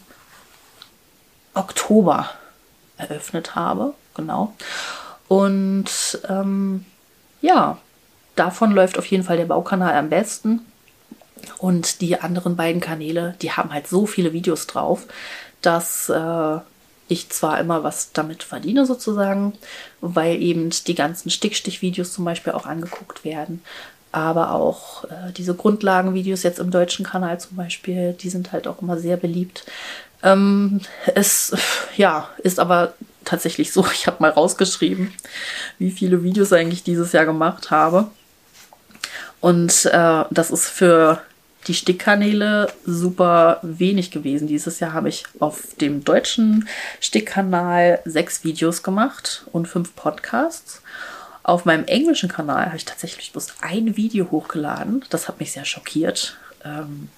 Oktober 1.55 2.29
eröffnet 2.97 3.55
habe. 3.55 3.95
Genau. 4.15 4.53
Und 5.27 6.19
ähm, 6.29 6.85
ja, 7.41 7.79
davon 8.35 8.71
läuft 8.71 8.99
auf 8.99 9.07
jeden 9.07 9.23
Fall 9.23 9.37
der 9.37 9.45
Baukanal 9.45 9.95
am 9.95 10.09
besten. 10.09 10.61
Und 11.57 12.01
die 12.01 12.21
anderen 12.21 12.55
beiden 12.55 12.79
Kanäle, 12.79 13.35
die 13.41 13.51
haben 13.51 13.73
halt 13.73 13.87
so 13.87 14.05
viele 14.05 14.33
Videos 14.33 14.67
drauf, 14.67 15.07
dass 15.61 16.09
äh, 16.09 16.59
ich 17.07 17.29
zwar 17.29 17.59
immer 17.59 17.83
was 17.83 18.11
damit 18.13 18.43
verdiene 18.43 18.85
sozusagen, 18.85 19.53
weil 20.01 20.41
eben 20.41 20.69
die 20.87 20.95
ganzen 20.95 21.29
Stickstich-Videos 21.29 22.13
zum 22.13 22.25
Beispiel 22.25 22.53
auch 22.53 22.65
angeguckt 22.65 23.23
werden, 23.23 23.61
aber 24.11 24.51
auch 24.51 25.05
äh, 25.05 25.31
diese 25.35 25.55
Grundlagenvideos 25.55 26.43
jetzt 26.43 26.59
im 26.59 26.71
deutschen 26.71 27.05
Kanal 27.05 27.39
zum 27.39 27.57
Beispiel, 27.57 28.13
die 28.13 28.29
sind 28.29 28.51
halt 28.51 28.67
auch 28.67 28.81
immer 28.81 28.97
sehr 28.97 29.17
beliebt. 29.17 29.65
Ähm, 30.21 30.81
es 31.13 31.53
ja 31.97 32.29
ist 32.37 32.59
aber 32.59 32.93
tatsächlich 33.25 33.73
so, 33.73 33.85
ich 33.93 34.07
habe 34.07 34.17
mal 34.19 34.31
rausgeschrieben, 34.31 35.13
wie 35.79 35.91
viele 35.91 36.23
Videos 36.23 36.53
eigentlich 36.53 36.83
dieses 36.83 37.11
Jahr 37.11 37.25
gemacht 37.25 37.71
habe. 37.71 38.09
Und 39.41 39.85
äh, 39.85 40.23
das 40.29 40.51
ist 40.51 40.69
für 40.69 41.21
die 41.67 41.73
Stickkanäle 41.73 42.71
super 42.85 43.59
wenig 43.61 44.11
gewesen. 44.11 44.47
Dieses 44.47 44.79
Jahr 44.79 44.93
habe 44.93 45.09
ich 45.09 45.23
auf 45.39 45.75
dem 45.79 46.03
deutschen 46.03 46.67
Stickkanal 46.99 47.99
sechs 48.05 48.43
Videos 48.43 48.83
gemacht 48.83 49.45
und 49.51 49.67
fünf 49.67 49.95
Podcasts. 49.95 50.81
Auf 51.43 51.65
meinem 51.65 51.85
englischen 51.85 52.29
Kanal 52.29 52.67
habe 52.67 52.77
ich 52.77 52.85
tatsächlich 52.85 53.31
bloß 53.31 53.55
ein 53.61 53.97
Video 53.97 54.31
hochgeladen. 54.31 55.03
Das 55.09 55.27
hat 55.27 55.39
mich 55.39 55.51
sehr 55.51 55.65
schockiert. 55.65 56.37
Ähm, 56.63 57.09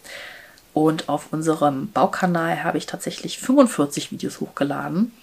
und 0.74 1.08
auf 1.08 1.32
unserem 1.32 1.92
Baukanal 1.92 2.64
habe 2.64 2.78
ich 2.78 2.86
tatsächlich 2.86 3.40
45 3.40 4.12
Videos 4.12 4.42
hochgeladen. 4.42 5.14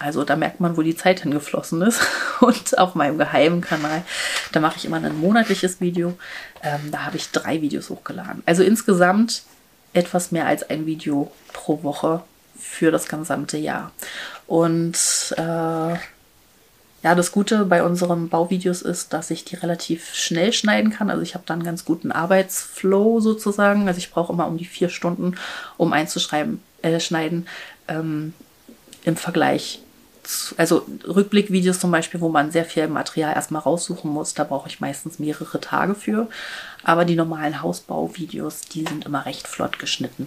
Also 0.00 0.24
da 0.24 0.34
merkt 0.34 0.60
man, 0.60 0.78
wo 0.78 0.82
die 0.82 0.96
Zeit 0.96 1.20
hingeflossen 1.20 1.82
ist. 1.82 2.00
Und 2.40 2.78
auf 2.78 2.94
meinem 2.94 3.18
geheimen 3.18 3.60
Kanal, 3.60 4.02
da 4.50 4.60
mache 4.60 4.78
ich 4.78 4.86
immer 4.86 4.96
ein 4.96 5.20
monatliches 5.20 5.80
Video. 5.80 6.18
Ähm, 6.62 6.90
da 6.90 7.04
habe 7.04 7.18
ich 7.18 7.30
drei 7.30 7.60
Videos 7.60 7.90
hochgeladen. 7.90 8.42
Also 8.46 8.62
insgesamt 8.62 9.42
etwas 9.92 10.32
mehr 10.32 10.46
als 10.46 10.68
ein 10.70 10.86
Video 10.86 11.30
pro 11.52 11.82
Woche 11.82 12.22
für 12.58 12.90
das 12.90 13.08
gesamte 13.08 13.58
Jahr. 13.58 13.92
Und 14.46 14.96
äh, 15.36 15.42
ja, 17.02 17.14
das 17.14 17.30
Gute 17.30 17.66
bei 17.66 17.82
unseren 17.82 18.30
Bauvideos 18.30 18.80
ist, 18.80 19.12
dass 19.12 19.30
ich 19.30 19.44
die 19.44 19.56
relativ 19.56 20.14
schnell 20.14 20.54
schneiden 20.54 20.90
kann. 20.90 21.10
Also 21.10 21.22
ich 21.22 21.34
habe 21.34 21.44
dann 21.46 21.62
ganz 21.62 21.84
guten 21.84 22.10
Arbeitsflow 22.10 23.20
sozusagen. 23.20 23.86
Also 23.86 23.98
ich 23.98 24.10
brauche 24.10 24.32
immer 24.32 24.46
um 24.46 24.56
die 24.56 24.64
vier 24.64 24.88
Stunden, 24.88 25.36
um 25.76 25.92
einzuschreiben, 25.92 26.62
äh, 26.80 27.00
schneiden. 27.00 27.46
Ähm, 27.86 28.32
im 29.04 29.16
Vergleich 29.16 29.80
also 30.56 30.86
Rückblickvideos 31.06 31.78
zum 31.78 31.90
Beispiel, 31.90 32.20
wo 32.20 32.28
man 32.28 32.50
sehr 32.50 32.64
viel 32.64 32.88
Material 32.88 33.34
erstmal 33.34 33.62
raussuchen 33.62 34.10
muss, 34.10 34.34
da 34.34 34.44
brauche 34.44 34.68
ich 34.68 34.80
meistens 34.80 35.18
mehrere 35.18 35.60
Tage 35.60 35.94
für. 35.94 36.28
Aber 36.82 37.04
die 37.04 37.16
normalen 37.16 37.62
Hausbauvideos, 37.62 38.62
die 38.62 38.84
sind 38.84 39.06
immer 39.06 39.26
recht 39.26 39.46
flott 39.46 39.78
geschnitten. 39.78 40.26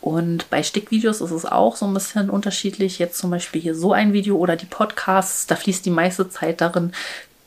Und 0.00 0.48
bei 0.50 0.62
Stickvideos 0.62 1.20
ist 1.20 1.30
es 1.30 1.44
auch 1.44 1.76
so 1.76 1.86
ein 1.86 1.94
bisschen 1.94 2.30
unterschiedlich. 2.30 2.98
Jetzt 2.98 3.18
zum 3.18 3.30
Beispiel 3.30 3.60
hier 3.60 3.74
so 3.74 3.92
ein 3.92 4.12
Video 4.12 4.36
oder 4.36 4.56
die 4.56 4.66
Podcasts, 4.66 5.46
da 5.46 5.56
fließt 5.56 5.84
die 5.84 5.90
meiste 5.90 6.28
Zeit 6.28 6.60
darin, 6.60 6.92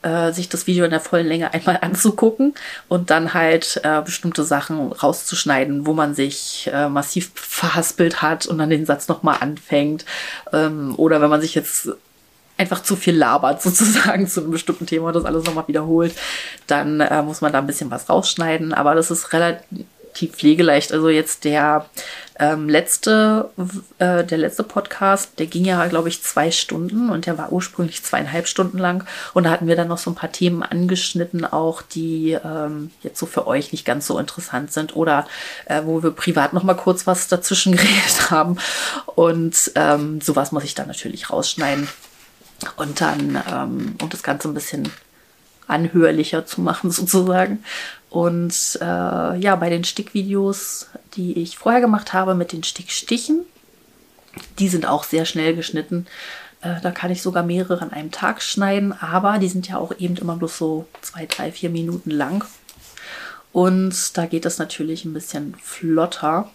äh, 0.02 0.32
sich 0.32 0.50
das 0.50 0.68
Video 0.68 0.86
in 0.86 0.91
der 0.91 1.00
vollen 1.00 1.28
Länge 1.28 1.54
einmal 1.54 1.80
anzugucken 1.82 2.54
und 2.88 3.10
dann 3.10 3.34
halt 3.34 3.82
äh, 3.84 4.02
bestimmte 4.02 4.43
Sachen 4.43 4.91
rauszuschneiden, 4.91 5.86
wo 5.86 5.93
man 5.93 6.16
sich 6.16 6.70
äh, 6.74 6.89
massiv 6.89 7.32
verhaspelt 7.36 8.22
hat 8.22 8.45
und 8.45 8.58
dann 8.58 8.70
den 8.70 8.86
Satz 8.86 9.08
nochmal 9.08 9.38
anfängt. 9.41 10.06
Ähm, 10.54 10.93
oder 10.97 11.22
wenn 11.22 11.30
man 11.30 11.41
sich 11.41 11.56
jetzt 11.56 11.89
einfach 12.58 12.84
zu 12.84 12.95
viel 12.95 13.16
labert, 13.16 13.62
sozusagen 13.64 14.28
zu 14.28 14.41
einem 14.41 14.52
bestimmten 14.52 14.86
Thema 14.86 15.08
und 15.08 15.16
das 15.16 15.26
alles 15.26 15.45
nochmal 15.45 15.68
wiederholt, 15.68 16.14
dann 16.68 17.00
äh, 17.00 17.22
muss 17.22 17.41
man 17.41 17.52
da 17.52 17.60
ein 17.60 17.68
bisschen 17.68 17.91
was 17.91 18.10
rausschneiden. 18.10 18.74
Aber 18.74 18.95
das 18.95 19.12
ist 19.12 19.34
relativ 19.34 19.86
pflegeleicht. 20.28 20.91
Also 20.91 21.09
jetzt 21.09 21.43
der 21.43 21.86
ähm, 22.39 22.70
letzte, 22.70 23.49
äh, 23.97 24.24
der 24.24 24.38
letzte 24.38 24.63
Podcast, 24.63 25.39
der 25.39 25.45
ging 25.45 25.65
ja, 25.65 25.86
glaube 25.88 26.09
ich, 26.09 26.24
zwei 26.24 26.51
Stunden 26.51 27.09
und 27.09 27.26
der 27.26 27.38
war 27.38 27.51
ursprünglich 27.51 28.03
zweieinhalb 28.03 28.47
Stunden 28.47 28.78
lang. 28.78 29.05
Und 29.34 29.43
da 29.43 29.51
hatten 29.51 29.67
wir 29.67 29.76
dann 29.76 29.89
noch 29.89 29.97
so 29.97 30.09
ein 30.09 30.15
paar 30.15 30.32
Themen 30.32 30.63
angeschnitten, 30.63 31.45
auch 31.45 31.82
die 31.82 32.38
ähm, 32.43 32.91
jetzt 33.01 33.20
so 33.20 33.26
für 33.26 33.45
euch 33.45 33.72
nicht 33.72 33.86
ganz 33.86 34.07
so 34.07 34.17
interessant 34.17 34.72
sind 34.72 34.95
oder 34.95 35.28
äh, 35.65 35.82
wo 35.84 36.01
wir 36.01 36.11
privat 36.11 36.53
noch 36.53 36.63
mal 36.63 36.76
kurz 36.76 37.05
was 37.05 37.28
dazwischen 37.28 37.72
geredet 37.76 38.32
haben. 38.32 38.57
Und 39.05 39.72
ähm, 39.76 40.22
sowas 40.22 40.51
muss 40.51 40.63
ich 40.63 40.76
dann 40.76 40.88
natürlich 40.88 41.30
rausschneiden. 41.30 41.89
Und 42.78 43.01
dann, 43.01 43.41
ähm, 43.51 43.95
um 44.01 44.09
das 44.09 44.24
Ganze 44.24 44.47
ein 44.47 44.53
bisschen 44.53 44.89
anhörlicher 45.70 46.45
zu 46.45 46.61
machen 46.61 46.91
sozusagen. 46.91 47.63
Und 48.10 48.80
äh, 48.82 48.86
ja, 49.38 49.55
bei 49.55 49.70
den 49.70 49.84
Stickvideos, 49.84 50.88
die 51.16 51.38
ich 51.39 51.57
vorher 51.57 51.82
gemacht 51.82 52.14
habe 52.14 52.34
mit 52.34 52.51
den 52.51 52.64
Stickstichen, 52.64 53.41
die 54.57 54.68
sind 54.68 54.88
auch 54.88 55.03
sehr 55.03 55.26
schnell 55.26 55.55
geschnitten. 55.55 56.07
Äh, 56.62 56.82
da 56.82 56.91
kann 56.91 57.12
ich 57.12 57.22
sogar 57.22 57.43
mehrere 57.43 57.82
an 57.82 57.91
einem 57.91 58.12
Tag 58.12 58.41
schneiden, 58.41 58.93
aber 58.93 59.38
die 59.38 59.47
sind 59.47 59.68
ja 59.68 59.78
auch 59.78 59.93
eben 59.99 60.16
immer 60.18 60.36
bloß 60.36 60.57
so 60.57 60.88
zwei, 61.01 61.26
drei, 61.26 61.51
vier 61.51 61.70
Minuten 61.70 62.10
lang. 62.12 62.45
Und 63.51 64.18
da 64.18 64.26
geht 64.26 64.45
es 64.45 64.57
natürlich 64.57 65.05
ein 65.05 65.14
bisschen 65.14 65.55
flotter. 65.62 66.49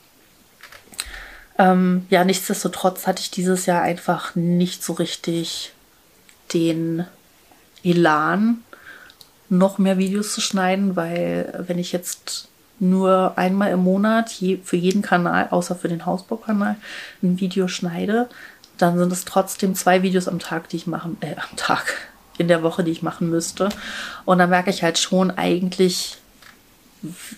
Ähm, 1.59 2.07
ja, 2.11 2.25
nichtsdestotrotz 2.25 3.07
hatte 3.07 3.21
ich 3.21 3.31
dieses 3.31 3.67
Jahr 3.67 3.83
einfach 3.83 4.35
nicht 4.35 4.83
so 4.83 4.95
richtig 4.95 5.73
den 6.53 7.07
Elan, 7.85 8.63
noch 9.59 9.79
mehr 9.79 9.99
Videos 9.99 10.33
zu 10.33 10.41
schneiden, 10.41 10.97
weil 10.97 11.65
wenn 11.67 11.79
ich 11.79 11.93
jetzt 11.93 12.49
nur 12.81 13.39
einmal 13.39 13.71
im 13.71 13.81
Monat 13.81 14.33
je, 14.33 14.59
für 14.63 14.77
jeden 14.77 15.03
Kanal, 15.03 15.49
außer 15.51 15.77
für 15.77 15.89
den 15.89 16.07
Hausbaukanal, 16.07 16.77
ein 17.23 17.41
Video 17.41 17.69
schneide, 17.69 18.29
dann 18.79 18.99
sind 18.99 19.13
es 19.13 19.25
trotzdem 19.25 19.75
zwei 19.75 20.03
Videos 20.03 20.29
am 20.29 20.39
Tag, 20.39 20.69
die 20.69 20.77
ich 20.77 20.87
machen, 20.87 21.17
äh, 21.21 21.37
am 21.37 21.57
Tag, 21.57 21.95
in 22.39 22.49
der 22.49 22.63
Woche, 22.63 22.83
die 22.83 22.91
ich 22.91 23.03
machen 23.03 23.31
müsste. 23.31 23.69
Und 24.25 24.39
da 24.39 24.47
merke 24.47 24.71
ich 24.71 24.83
halt 24.83 24.99
schon 24.99 25.31
eigentlich, 25.31 26.19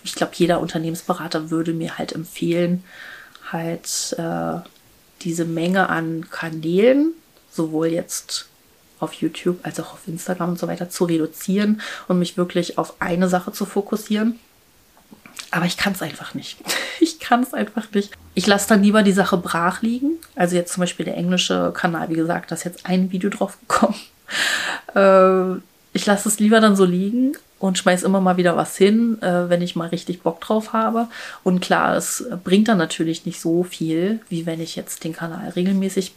ich 0.03 0.15
glaube, 0.15 0.33
jeder 0.35 0.59
Unternehmensberater 0.59 1.51
würde 1.51 1.73
mir 1.73 1.97
halt 1.97 2.13
empfehlen, 2.13 2.83
halt 3.51 4.15
äh, 4.17 4.59
diese 5.21 5.45
Menge 5.45 5.89
an 5.89 6.27
Kanälen, 6.29 7.13
sowohl 7.51 7.87
jetzt 7.87 8.47
auf 8.99 9.13
YouTube 9.13 9.59
als 9.63 9.79
auch 9.79 9.93
auf 9.93 10.07
Instagram 10.07 10.51
und 10.51 10.59
so 10.59 10.67
weiter 10.67 10.89
zu 10.89 11.05
reduzieren 11.05 11.81
und 12.07 12.19
mich 12.19 12.37
wirklich 12.37 12.77
auf 12.77 12.95
eine 12.99 13.29
Sache 13.29 13.51
zu 13.51 13.65
fokussieren. 13.65 14.39
Aber 15.51 15.65
ich 15.65 15.77
kann 15.77 15.93
es 15.93 16.01
einfach 16.01 16.33
nicht. 16.33 16.57
Ich 16.99 17.19
kann 17.19 17.43
es 17.43 17.53
einfach 17.53 17.91
nicht. 17.93 18.13
Ich 18.33 18.47
lasse 18.47 18.69
dann 18.69 18.83
lieber 18.83 19.03
die 19.03 19.11
Sache 19.11 19.37
brach 19.37 19.81
liegen. 19.81 20.17
Also 20.35 20.55
jetzt 20.55 20.73
zum 20.73 20.81
Beispiel 20.81 21.05
der 21.05 21.17
englische 21.17 21.71
Kanal, 21.73 22.09
wie 22.09 22.15
gesagt, 22.15 22.51
da 22.51 22.55
ist 22.55 22.63
jetzt 22.63 22.85
ein 22.85 23.11
Video 23.11 23.29
drauf 23.29 23.57
gekommen. 23.67 23.95
Äh, 24.93 25.55
ich 25.93 26.05
lasse 26.05 26.27
es 26.27 26.39
lieber 26.39 26.59
dann 26.59 26.75
so 26.75 26.85
liegen 26.85 27.37
und 27.59 27.77
schmeiß 27.77 28.03
immer 28.03 28.21
mal 28.21 28.37
wieder 28.37 28.55
was 28.55 28.77
hin, 28.77 29.21
äh, 29.21 29.49
wenn 29.49 29.61
ich 29.61 29.75
mal 29.75 29.89
richtig 29.89 30.21
Bock 30.21 30.41
drauf 30.41 30.73
habe. 30.73 31.07
Und 31.43 31.61
klar, 31.61 31.95
es 31.95 32.25
bringt 32.43 32.67
dann 32.67 32.77
natürlich 32.77 33.25
nicht 33.25 33.41
so 33.41 33.63
viel, 33.63 34.19
wie 34.29 34.45
wenn 34.45 34.61
ich 34.61 34.75
jetzt 34.75 35.03
den 35.03 35.13
Kanal 35.13 35.49
regelmäßig 35.49 36.13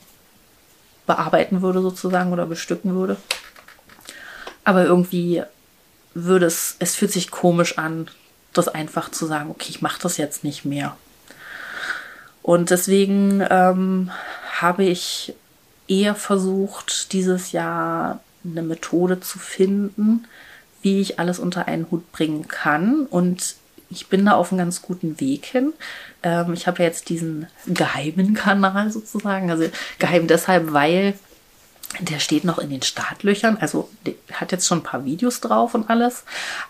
bearbeiten 1.10 1.60
würde 1.60 1.82
sozusagen 1.82 2.32
oder 2.32 2.46
bestücken 2.46 2.94
würde. 2.94 3.16
Aber 4.62 4.84
irgendwie 4.84 5.42
würde 6.14 6.46
es, 6.46 6.76
es 6.78 6.94
fühlt 6.94 7.10
sich 7.10 7.32
komisch 7.32 7.78
an, 7.78 8.08
das 8.52 8.68
einfach 8.68 9.10
zu 9.10 9.26
sagen, 9.26 9.50
okay, 9.50 9.66
ich 9.70 9.82
mache 9.82 10.00
das 10.00 10.18
jetzt 10.18 10.44
nicht 10.44 10.64
mehr. 10.64 10.96
Und 12.42 12.70
deswegen 12.70 13.44
ähm, 13.50 14.12
habe 14.60 14.84
ich 14.84 15.34
eher 15.88 16.14
versucht, 16.14 17.12
dieses 17.12 17.50
Jahr 17.50 18.20
eine 18.44 18.62
Methode 18.62 19.18
zu 19.18 19.40
finden, 19.40 20.28
wie 20.80 21.00
ich 21.00 21.18
alles 21.18 21.40
unter 21.40 21.66
einen 21.66 21.90
Hut 21.90 22.12
bringen 22.12 22.46
kann. 22.46 23.06
Und 23.06 23.56
ich 23.90 24.06
bin 24.06 24.24
da 24.24 24.32
auf 24.32 24.52
einem 24.52 24.58
ganz 24.58 24.82
guten 24.82 25.20
Weg 25.20 25.46
hin. 25.46 25.72
Ähm, 26.22 26.52
ich 26.52 26.66
habe 26.66 26.82
jetzt 26.82 27.08
diesen 27.08 27.46
geheimen 27.66 28.34
Kanal 28.34 28.90
sozusagen. 28.90 29.50
Also 29.50 29.68
geheim 29.98 30.26
deshalb, 30.26 30.72
weil 30.72 31.14
der 31.98 32.20
steht 32.20 32.44
noch 32.44 32.58
in 32.58 32.70
den 32.70 32.82
Startlöchern. 32.82 33.58
Also 33.60 33.90
hat 34.32 34.52
jetzt 34.52 34.66
schon 34.66 34.78
ein 34.78 34.84
paar 34.84 35.04
Videos 35.04 35.40
drauf 35.40 35.74
und 35.74 35.90
alles. 35.90 36.24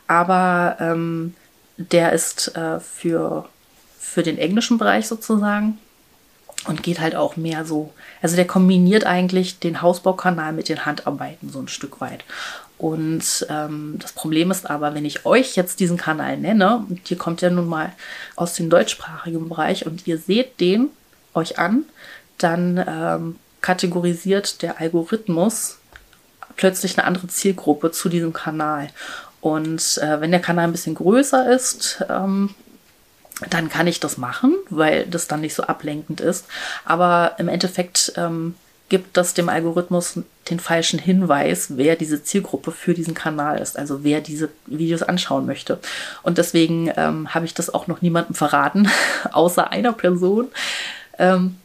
Aber 0.07 0.77
ähm, 0.81 1.35
der 1.77 2.13
ist 2.13 2.57
äh, 2.57 2.81
für, 2.81 3.49
für 3.99 4.23
den 4.23 4.39
englischen 4.39 4.79
Bereich 4.79 5.07
sozusagen 5.07 5.79
und 6.67 6.83
geht 6.83 7.01
halt 7.01 7.15
auch 7.15 7.37
mehr 7.37 7.65
so. 7.65 7.93
Also 8.23 8.37
der 8.37 8.47
kombiniert 8.47 9.05
eigentlich 9.05 9.59
den 9.59 9.83
Hausbaukanal 9.83 10.53
mit 10.53 10.69
den 10.69 10.87
Handarbeiten 10.87 11.51
so 11.51 11.59
ein 11.59 11.69
Stück 11.69 12.01
weit. 12.01 12.25
Und 12.81 13.47
ähm, 13.51 13.97
das 13.99 14.13
Problem 14.15 14.51
ist 14.51 14.71
aber, 14.71 14.95
wenn 14.95 15.05
ich 15.05 15.27
euch 15.27 15.55
jetzt 15.55 15.81
diesen 15.81 15.99
Kanal 15.99 16.39
nenne, 16.39 16.83
und 16.89 17.11
ihr 17.11 17.19
kommt 17.19 17.43
ja 17.43 17.51
nun 17.51 17.69
mal 17.69 17.93
aus 18.37 18.55
dem 18.55 18.71
deutschsprachigen 18.71 19.51
Bereich 19.51 19.85
und 19.85 20.07
ihr 20.07 20.17
seht 20.17 20.59
den 20.61 20.89
euch 21.35 21.59
an, 21.59 21.85
dann 22.39 22.83
ähm, 22.89 23.37
kategorisiert 23.61 24.63
der 24.63 24.81
Algorithmus 24.81 25.77
plötzlich 26.57 26.97
eine 26.97 27.07
andere 27.07 27.27
Zielgruppe 27.27 27.91
zu 27.91 28.09
diesem 28.09 28.33
Kanal. 28.33 28.89
Und 29.43 29.99
äh, 29.99 30.23
wenn 30.23 30.31
der 30.31 30.41
Kanal 30.41 30.65
ein 30.65 30.73
bisschen 30.73 30.95
größer 30.95 31.53
ist, 31.53 32.03
ähm, 32.09 32.55
dann 33.51 33.69
kann 33.69 33.89
ich 33.89 34.01
das 34.01 34.17
machen, 34.17 34.55
weil 34.71 35.05
das 35.05 35.29
dann 35.29 35.43
nicht 35.43 35.55
so 35.55 35.65
ablenkend 35.65 36.23
ist. 36.23 36.47
Aber 36.87 37.35
im 37.37 37.49
Endeffekt 37.49 38.15
ähm, 38.17 38.55
gibt 38.91 39.17
das 39.17 39.33
dem 39.33 39.49
Algorithmus 39.49 40.19
den 40.51 40.61
falschen 40.61 40.99
Hinweis, 40.99 41.77
wer 41.77 41.97
diese 41.97 42.23
Zielgruppe 42.23 42.73
für 42.73 42.93
diesen 42.93 43.15
Kanal 43.15 43.59
ist, 43.59 43.79
also 43.79 44.05
wer 44.05 44.21
diese 44.21 44.51
Videos 44.67 45.03
anschauen 45.03 45.47
möchte. 45.47 45.79
Und 46.23 46.37
deswegen 46.37 46.93
ähm, 46.97 47.33
habe 47.33 47.47
ich 47.47 47.55
das 47.55 47.73
auch 47.73 47.87
noch 47.87 48.03
niemandem 48.03 48.35
verraten, 48.35 48.91
außer 49.33 49.71
einer 49.71 49.93
Person, 49.93 50.49
ähm, 51.19 51.57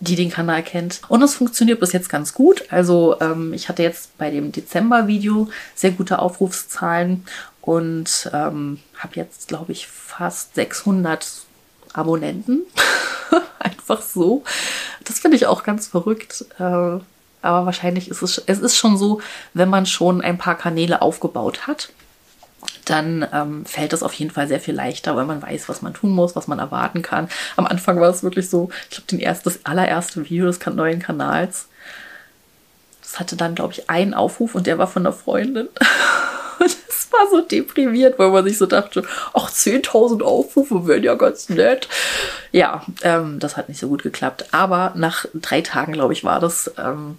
die 0.00 0.16
den 0.16 0.30
Kanal 0.30 0.62
kennt. 0.62 1.00
Und 1.08 1.22
es 1.22 1.34
funktioniert 1.34 1.80
bis 1.80 1.92
jetzt 1.92 2.08
ganz 2.08 2.34
gut. 2.34 2.64
Also 2.70 3.20
ähm, 3.20 3.52
ich 3.52 3.68
hatte 3.68 3.82
jetzt 3.82 4.16
bei 4.16 4.30
dem 4.30 4.52
Dezember-Video 4.52 5.48
sehr 5.74 5.90
gute 5.90 6.20
Aufrufszahlen 6.20 7.26
und 7.60 8.30
ähm, 8.32 8.78
habe 8.98 9.16
jetzt, 9.16 9.48
glaube 9.48 9.72
ich, 9.72 9.88
fast 9.88 10.54
600 10.54 11.26
Abonnenten. 11.94 12.62
Einfach 13.64 14.02
so. 14.02 14.44
Das 15.04 15.18
finde 15.18 15.36
ich 15.36 15.46
auch 15.46 15.64
ganz 15.64 15.88
verrückt. 15.88 16.44
Äh, 16.58 16.62
aber 16.62 17.66
wahrscheinlich 17.66 18.08
ist 18.08 18.22
es, 18.22 18.38
es 18.46 18.60
ist 18.60 18.76
schon 18.76 18.96
so, 18.96 19.20
wenn 19.52 19.68
man 19.68 19.84
schon 19.84 20.22
ein 20.22 20.38
paar 20.38 20.56
Kanäle 20.56 21.02
aufgebaut 21.02 21.66
hat, 21.66 21.90
dann 22.84 23.26
ähm, 23.32 23.66
fällt 23.66 23.92
es 23.92 24.02
auf 24.02 24.14
jeden 24.14 24.30
Fall 24.30 24.48
sehr 24.48 24.60
viel 24.60 24.74
leichter, 24.74 25.16
weil 25.16 25.26
man 25.26 25.42
weiß, 25.42 25.68
was 25.68 25.82
man 25.82 25.92
tun 25.92 26.10
muss, 26.10 26.36
was 26.36 26.46
man 26.46 26.58
erwarten 26.58 27.02
kann. 27.02 27.28
Am 27.56 27.66
Anfang 27.66 28.00
war 28.00 28.08
es 28.08 28.22
wirklich 28.22 28.48
so, 28.48 28.70
ich 28.90 29.06
glaube, 29.06 29.22
erst, 29.22 29.46
das 29.46 29.64
allererste 29.64 30.24
Video 30.24 30.46
des 30.46 30.64
neuen 30.64 31.00
Kanals, 31.00 31.68
das 33.02 33.20
hatte 33.20 33.36
dann, 33.36 33.54
glaube 33.54 33.74
ich, 33.74 33.90
einen 33.90 34.14
Aufruf 34.14 34.54
und 34.54 34.66
der 34.66 34.78
war 34.78 34.86
von 34.86 35.02
einer 35.02 35.12
Freundin. 35.12 35.68
Es 36.64 37.12
war 37.12 37.28
so 37.30 37.40
deprimiert, 37.40 38.18
weil 38.18 38.30
man 38.30 38.44
sich 38.44 38.58
so 38.58 38.66
dachte, 38.66 39.04
ach, 39.32 39.50
10.000 39.50 40.22
Aufrufe 40.22 40.86
wären 40.86 41.02
ja 41.02 41.14
ganz 41.14 41.48
nett. 41.48 41.88
Ja, 42.52 42.84
ähm, 43.02 43.38
das 43.38 43.56
hat 43.56 43.68
nicht 43.68 43.80
so 43.80 43.88
gut 43.88 44.02
geklappt. 44.02 44.46
Aber 44.52 44.92
nach 44.96 45.26
drei 45.34 45.60
Tagen, 45.60 45.92
glaube 45.92 46.12
ich, 46.12 46.24
war 46.24 46.40
das, 46.40 46.72
ähm, 46.78 47.18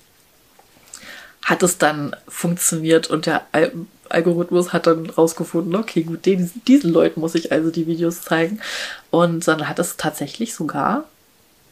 hat 1.43 1.63
es 1.63 1.77
dann 1.77 2.15
funktioniert 2.27 3.09
und 3.09 3.25
der 3.25 3.43
Al 3.51 3.71
Algorithmus 4.07 4.71
hat 4.71 4.85
dann 4.85 5.09
rausgefunden, 5.09 5.75
okay, 5.75 6.03
gut, 6.03 6.27
den, 6.27 6.51
diesen 6.67 6.93
Leuten 6.93 7.19
muss 7.19 7.33
ich 7.33 7.51
also 7.51 7.71
die 7.71 7.87
Videos 7.87 8.21
zeigen. 8.21 8.61
Und 9.09 9.47
dann 9.47 9.67
hat 9.67 9.79
es 9.79 9.97
tatsächlich 9.97 10.53
sogar 10.53 11.05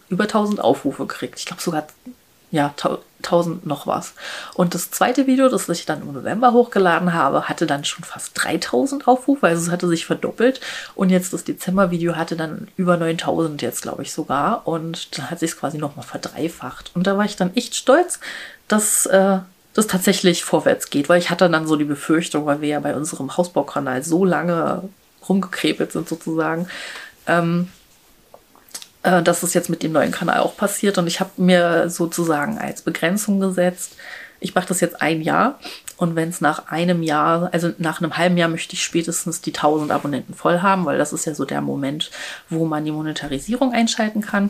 über 0.09 0.23
1000 0.23 0.59
Aufrufe 0.59 1.05
gekriegt. 1.05 1.37
Ich 1.37 1.45
glaube 1.45 1.61
sogar 1.61 1.85
ja, 2.53 2.71
1000 3.23 3.65
noch 3.65 3.87
was. 3.87 4.13
Und 4.53 4.75
das 4.75 4.91
zweite 4.91 5.25
Video, 5.25 5.49
das 5.49 5.67
ich 5.69 5.87
dann 5.87 6.03
im 6.03 6.13
November 6.13 6.53
hochgeladen 6.53 7.13
habe, 7.13 7.49
hatte 7.49 7.65
dann 7.65 7.83
schon 7.83 8.03
fast 8.03 8.31
3000 8.35 9.07
Aufrufe, 9.07 9.47
also 9.47 9.63
es 9.63 9.71
hatte 9.71 9.87
sich 9.87 10.05
verdoppelt. 10.05 10.61
Und 10.93 11.09
jetzt 11.09 11.33
das 11.33 11.43
Dezember-Video 11.45 12.15
hatte 12.15 12.35
dann 12.35 12.67
über 12.77 12.95
9000 12.95 13.63
jetzt, 13.63 13.81
glaube 13.81 14.03
ich, 14.03 14.13
sogar. 14.13 14.67
Und 14.67 15.17
dann 15.17 15.31
hat 15.31 15.39
sich 15.39 15.51
es 15.51 15.59
quasi 15.59 15.79
nochmal 15.79 16.05
verdreifacht. 16.05 16.91
Und 16.93 17.07
da 17.07 17.17
war 17.17 17.25
ich 17.25 17.35
dann 17.35 17.55
echt 17.55 17.73
stolz, 17.73 18.19
dass 18.67 19.07
äh, 19.07 19.39
das 19.73 19.87
tatsächlich 19.87 20.43
vorwärts 20.43 20.91
geht, 20.91 21.09
weil 21.09 21.19
ich 21.19 21.31
hatte 21.31 21.49
dann 21.49 21.65
so 21.65 21.75
die 21.75 21.85
Befürchtung, 21.85 22.45
weil 22.45 22.61
wir 22.61 22.69
ja 22.69 22.79
bei 22.79 22.95
unserem 22.95 23.35
Hausbaukanal 23.35 24.03
so 24.03 24.25
lange 24.25 24.87
rumgekrepelt 25.27 25.91
sind 25.91 26.07
sozusagen, 26.07 26.67
ähm, 27.25 27.69
äh, 29.03 29.21
dass 29.21 29.43
es 29.43 29.53
jetzt 29.53 29.69
mit 29.69 29.83
dem 29.83 29.91
neuen 29.91 30.11
Kanal 30.11 30.39
auch 30.39 30.57
passiert. 30.57 30.97
Und 30.97 31.07
ich 31.07 31.19
habe 31.19 31.31
mir 31.37 31.89
sozusagen 31.89 32.57
als 32.57 32.81
Begrenzung 32.81 33.39
gesetzt, 33.39 33.95
ich 34.39 34.55
mache 34.55 34.67
das 34.67 34.81
jetzt 34.81 35.01
ein 35.01 35.21
Jahr 35.21 35.57
und 35.95 36.17
wenn 36.17 36.27
es 36.27 36.41
nach 36.41 36.67
einem 36.67 37.01
Jahr, 37.01 37.49
also 37.53 37.71
nach 37.77 38.01
einem 38.01 38.17
halben 38.17 38.35
Jahr 38.35 38.49
möchte 38.49 38.73
ich 38.73 38.83
spätestens 38.83 39.39
die 39.39 39.53
1000 39.53 39.89
Abonnenten 39.91 40.33
voll 40.33 40.59
haben, 40.59 40.85
weil 40.85 40.97
das 40.97 41.13
ist 41.13 41.25
ja 41.25 41.33
so 41.33 41.45
der 41.45 41.61
Moment, 41.61 42.11
wo 42.49 42.65
man 42.65 42.83
die 42.83 42.91
Monetarisierung 42.91 43.71
einschalten 43.71 44.19
kann. 44.19 44.49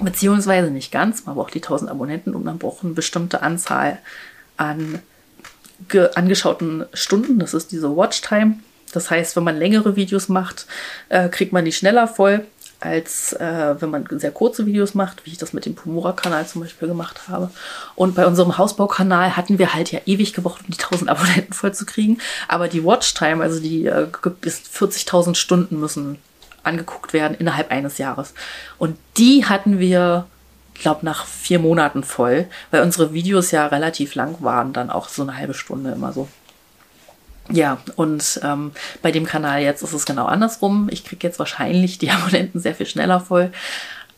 Beziehungsweise 0.00 0.70
nicht 0.70 0.90
ganz, 0.90 1.26
man 1.26 1.34
braucht 1.34 1.52
die 1.52 1.62
1000 1.62 1.90
Abonnenten 1.90 2.34
und 2.34 2.44
man 2.44 2.56
braucht 2.56 2.82
eine 2.82 2.94
bestimmte 2.94 3.42
Anzahl 3.42 3.98
an 4.56 5.02
angeschauten 6.14 6.86
Stunden. 6.94 7.38
Das 7.38 7.54
ist 7.54 7.72
diese 7.72 7.94
Watchtime. 7.94 8.58
Das 8.92 9.10
heißt, 9.10 9.36
wenn 9.36 9.44
man 9.44 9.56
längere 9.56 9.96
Videos 9.96 10.28
macht, 10.28 10.66
äh, 11.10 11.28
kriegt 11.28 11.52
man 11.52 11.64
die 11.64 11.72
schneller 11.72 12.08
voll 12.08 12.46
als 12.80 13.34
äh, 13.34 13.76
wenn 13.78 13.90
man 13.90 14.06
sehr 14.18 14.32
kurze 14.32 14.66
Videos 14.66 14.94
macht, 14.94 15.24
wie 15.26 15.30
ich 15.30 15.38
das 15.38 15.52
mit 15.52 15.66
dem 15.66 15.74
Pumora-Kanal 15.74 16.46
zum 16.46 16.62
Beispiel 16.62 16.88
gemacht 16.88 17.28
habe. 17.28 17.50
Und 17.94 18.14
bei 18.14 18.26
unserem 18.26 18.56
Hausbaukanal 18.56 19.36
hatten 19.36 19.58
wir 19.58 19.74
halt 19.74 19.92
ja 19.92 20.00
ewig 20.06 20.32
gebraucht, 20.32 20.62
um 20.62 20.70
die 20.70 20.82
1000 20.82 21.10
Abonnenten 21.10 21.52
voll 21.52 21.72
zu 21.74 21.84
kriegen. 21.84 22.18
Aber 22.48 22.68
die 22.68 22.84
Watchtime, 22.84 23.42
also 23.42 23.60
die 23.60 23.86
äh, 23.86 24.06
bis 24.40 24.62
40.000 24.74 25.34
Stunden 25.34 25.78
müssen 25.78 26.18
angeguckt 26.62 27.12
werden 27.12 27.36
innerhalb 27.38 27.70
eines 27.70 27.98
Jahres. 27.98 28.34
Und 28.78 28.96
die 29.16 29.44
hatten 29.44 29.78
wir, 29.78 30.26
glaube 30.74 31.04
nach 31.04 31.26
vier 31.26 31.58
Monaten 31.58 32.02
voll, 32.02 32.46
weil 32.70 32.82
unsere 32.82 33.12
Videos 33.12 33.50
ja 33.50 33.66
relativ 33.66 34.14
lang 34.14 34.36
waren, 34.40 34.72
dann 34.72 34.90
auch 34.90 35.08
so 35.08 35.22
eine 35.22 35.36
halbe 35.36 35.54
Stunde 35.54 35.92
immer 35.92 36.12
so. 36.12 36.28
Ja, 37.52 37.78
und 37.96 38.40
ähm, 38.42 38.72
bei 39.02 39.10
dem 39.10 39.24
Kanal 39.26 39.62
jetzt 39.62 39.82
ist 39.82 39.92
es 39.92 40.06
genau 40.06 40.26
andersrum. 40.26 40.88
Ich 40.90 41.04
kriege 41.04 41.26
jetzt 41.26 41.38
wahrscheinlich 41.38 41.98
die 41.98 42.10
Abonnenten 42.10 42.60
sehr 42.60 42.74
viel 42.74 42.86
schneller 42.86 43.20
voll 43.20 43.52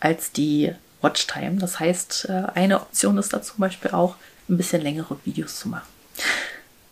als 0.00 0.32
die 0.32 0.72
Watchtime. 1.00 1.56
Das 1.58 1.80
heißt, 1.80 2.28
äh, 2.28 2.42
eine 2.54 2.80
Option 2.80 3.18
ist 3.18 3.32
da 3.32 3.42
zum 3.42 3.58
Beispiel 3.58 3.90
auch, 3.92 4.16
ein 4.48 4.56
bisschen 4.56 4.82
längere 4.82 5.16
Videos 5.24 5.58
zu 5.58 5.68
machen. 5.68 5.86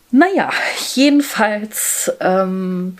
Naja, 0.09 0.49
jedenfalls 0.95 2.11
ähm, 2.19 2.97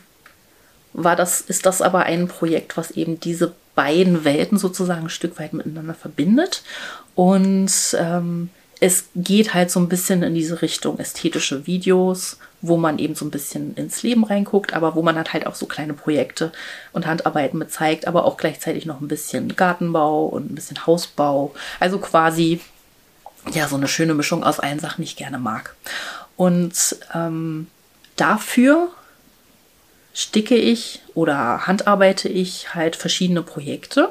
war 0.93 1.15
das, 1.15 1.41
ist 1.41 1.65
das 1.65 1.81
aber 1.81 2.03
ein 2.03 2.27
Projekt, 2.27 2.77
was 2.77 2.91
eben 2.91 3.19
diese 3.19 3.53
beiden 3.75 4.23
Welten 4.23 4.57
sozusagen 4.57 5.03
ein 5.03 5.09
Stück 5.09 5.39
weit 5.39 5.53
miteinander 5.53 5.93
verbindet. 5.93 6.63
Und 7.15 7.71
ähm, 7.97 8.49
es 8.83 9.05
geht 9.15 9.53
halt 9.53 9.69
so 9.69 9.79
ein 9.79 9.89
bisschen 9.89 10.23
in 10.23 10.33
diese 10.33 10.63
Richtung 10.63 10.97
ästhetische 10.97 11.67
Videos, 11.67 12.39
wo 12.61 12.77
man 12.77 12.97
eben 12.97 13.13
so 13.13 13.23
ein 13.23 13.31
bisschen 13.31 13.75
ins 13.75 14.01
Leben 14.01 14.23
reinguckt, 14.23 14.73
aber 14.73 14.95
wo 14.95 15.03
man 15.03 15.15
halt, 15.15 15.33
halt 15.33 15.45
auch 15.45 15.53
so 15.53 15.67
kleine 15.67 15.93
Projekte 15.93 16.51
und 16.91 17.05
Handarbeiten 17.05 17.59
mit 17.59 17.71
zeigt, 17.71 18.07
aber 18.07 18.25
auch 18.25 18.37
gleichzeitig 18.37 18.87
noch 18.87 18.99
ein 18.99 19.07
bisschen 19.07 19.55
Gartenbau 19.55 20.25
und 20.25 20.51
ein 20.51 20.55
bisschen 20.55 20.87
Hausbau. 20.87 21.53
Also 21.79 21.99
quasi 21.99 22.59
ja 23.53 23.67
so 23.67 23.75
eine 23.75 23.87
schöne 23.87 24.15
Mischung 24.15 24.43
aus 24.43 24.59
allen 24.59 24.79
Sachen, 24.79 25.03
die 25.03 25.09
ich 25.09 25.15
gerne 25.15 25.37
mag. 25.37 25.75
Und 26.35 26.97
ähm, 27.13 27.67
dafür 28.15 28.89
sticke 30.15 30.55
ich 30.55 31.00
oder 31.13 31.67
handarbeite 31.67 32.29
ich 32.29 32.73
halt 32.73 32.95
verschiedene 32.95 33.41
Projekte. 33.41 34.09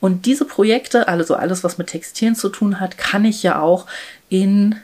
Und 0.00 0.26
diese 0.26 0.44
Projekte, 0.44 1.08
also 1.08 1.34
alles, 1.34 1.64
was 1.64 1.78
mit 1.78 1.88
Textilien 1.88 2.34
zu 2.34 2.48
tun 2.48 2.80
hat, 2.80 2.98
kann 2.98 3.24
ich 3.24 3.42
ja 3.42 3.60
auch 3.60 3.86
in 4.28 4.76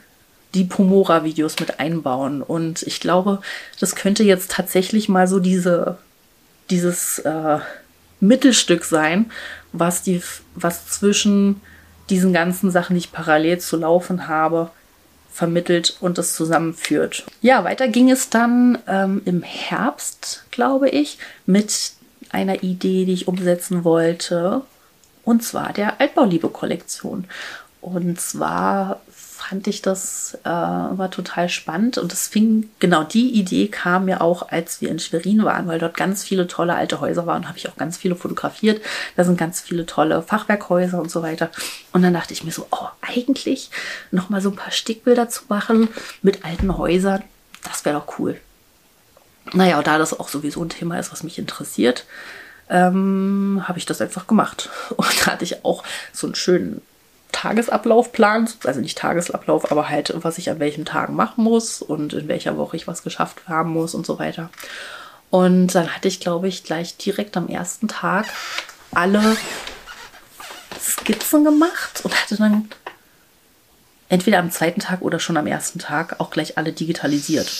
die 0.53 0.63
Pomora-Videos 0.63 1.59
mit 1.59 1.79
einbauen. 1.79 2.41
Und 2.41 2.83
ich 2.83 2.99
glaube, 2.99 3.41
das 3.79 3.95
könnte 3.95 4.23
jetzt 4.23 4.51
tatsächlich 4.51 5.09
mal 5.09 5.27
so 5.27 5.39
diese, 5.39 5.97
dieses 6.69 7.19
äh, 7.19 7.59
Mittelstück 8.19 8.85
sein, 8.85 9.31
was, 9.73 10.03
die, 10.03 10.21
was 10.55 10.87
zwischen 10.87 11.61
diesen 12.09 12.33
ganzen 12.33 12.71
Sachen, 12.71 12.93
die 12.93 12.99
ich 12.99 13.11
parallel 13.11 13.59
zu 13.59 13.77
laufen 13.77 14.27
habe, 14.27 14.71
vermittelt 15.37 15.97
und 15.99 16.17
es 16.17 16.33
zusammenführt. 16.33 17.23
Ja, 17.43 17.63
weiter 17.63 17.87
ging 17.87 18.09
es 18.09 18.31
dann 18.31 18.79
ähm, 18.87 19.21
im 19.25 19.43
Herbst, 19.43 20.45
glaube 20.49 20.89
ich, 20.89 21.19
mit 21.45 21.91
einer 22.31 22.63
Idee, 22.63 23.05
die 23.05 23.13
ich 23.13 23.27
umsetzen 23.27 23.83
wollte, 23.83 24.63
und 25.23 25.43
zwar 25.43 25.73
der 25.73 26.01
Altbauliebe-Kollektion. 26.01 27.25
Und 27.81 28.19
zwar 28.19 28.99
fand 29.47 29.67
ich 29.67 29.81
das 29.81 30.37
äh, 30.43 30.49
war 30.49 31.09
total 31.09 31.47
spannend 31.47 31.97
und 31.97 32.11
es 32.11 32.27
fing 32.27 32.69
genau 32.79 33.03
die 33.03 33.31
Idee 33.31 33.69
kam 33.69 34.05
mir 34.05 34.19
auch, 34.19 34.49
als 34.49 34.81
wir 34.81 34.89
in 34.89 34.99
Schwerin 34.99 35.45
waren, 35.45 35.67
weil 35.67 35.79
dort 35.79 35.95
ganz 35.95 36.23
viele 36.23 36.47
tolle 36.47 36.75
alte 36.75 36.99
Häuser 36.99 37.25
waren, 37.25 37.47
habe 37.47 37.57
ich 37.57 37.69
auch 37.69 37.77
ganz 37.77 37.95
viele 37.97 38.15
fotografiert. 38.15 38.81
Da 39.15 39.23
sind 39.23 39.37
ganz 39.37 39.61
viele 39.61 39.85
tolle 39.85 40.21
Fachwerkhäuser 40.21 40.99
und 40.99 41.09
so 41.09 41.21
weiter. 41.21 41.49
Und 41.93 42.01
dann 42.01 42.13
dachte 42.13 42.33
ich 42.33 42.43
mir 42.43 42.51
so, 42.51 42.67
oh, 42.71 42.87
eigentlich 43.01 43.69
noch 44.11 44.29
mal 44.29 44.41
so 44.41 44.49
ein 44.49 44.57
paar 44.57 44.71
Stickbilder 44.71 45.29
zu 45.29 45.43
machen 45.47 45.87
mit 46.21 46.43
alten 46.43 46.77
Häusern, 46.77 47.23
das 47.63 47.85
wäre 47.85 47.99
doch 47.99 48.19
cool. 48.19 48.39
Naja, 49.53 49.81
da 49.81 49.97
das 49.97 50.19
auch 50.19 50.27
sowieso 50.27 50.61
ein 50.61 50.69
Thema 50.69 50.99
ist, 50.99 51.13
was 51.13 51.23
mich 51.23 51.39
interessiert, 51.39 52.05
ähm, 52.69 53.63
habe 53.65 53.79
ich 53.79 53.85
das 53.85 54.01
einfach 54.01 54.27
gemacht. 54.27 54.69
Und 54.97 55.21
da 55.21 55.31
hatte 55.31 55.45
ich 55.45 55.63
auch 55.63 55.83
so 56.11 56.27
einen 56.27 56.35
schönen 56.35 56.81
Tagesablauf 57.31 58.11
plant, 58.11 58.57
also 58.65 58.79
nicht 58.79 58.97
Tagesablauf, 58.97 59.71
aber 59.71 59.89
halt, 59.89 60.13
was 60.15 60.37
ich 60.37 60.49
an 60.49 60.59
welchen 60.59 60.85
Tagen 60.85 61.15
machen 61.15 61.43
muss 61.43 61.81
und 61.81 62.13
in 62.13 62.27
welcher 62.27 62.57
Woche 62.57 62.77
ich 62.77 62.87
was 62.87 63.03
geschafft 63.03 63.47
haben 63.47 63.71
muss 63.71 63.93
und 63.93 64.05
so 64.05 64.17
weiter. 64.19 64.49
Und 65.29 65.75
dann 65.75 65.93
hatte 65.93 66.07
ich, 66.07 66.19
glaube 66.19 66.47
ich, 66.47 66.63
gleich 66.63 66.97
direkt 66.97 67.35
am 67.35 67.47
ersten 67.47 67.87
Tag 67.87 68.25
alle 68.93 69.37
Skizzen 70.79 71.43
gemacht 71.43 72.01
und 72.03 72.15
hatte 72.15 72.37
dann 72.37 72.69
entweder 74.09 74.39
am 74.39 74.51
zweiten 74.51 74.79
Tag 74.79 75.01
oder 75.01 75.19
schon 75.19 75.37
am 75.37 75.47
ersten 75.47 75.79
Tag 75.79 76.19
auch 76.19 76.29
gleich 76.29 76.57
alle 76.57 76.71
digitalisiert. 76.71 77.51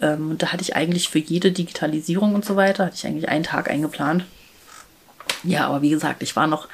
Ähm, 0.00 0.30
und 0.30 0.42
da 0.42 0.52
hatte 0.52 0.62
ich 0.62 0.74
eigentlich 0.74 1.08
für 1.08 1.18
jede 1.18 1.52
Digitalisierung 1.52 2.34
und 2.34 2.44
so 2.44 2.56
weiter, 2.56 2.86
hatte 2.86 2.96
ich 2.96 3.06
eigentlich 3.06 3.28
einen 3.28 3.44
Tag 3.44 3.70
eingeplant. 3.70 4.24
Ja, 5.42 5.66
aber 5.66 5.82
wie 5.82 5.90
gesagt, 5.90 6.22
ich 6.22 6.34
war 6.36 6.46
noch 6.46 6.68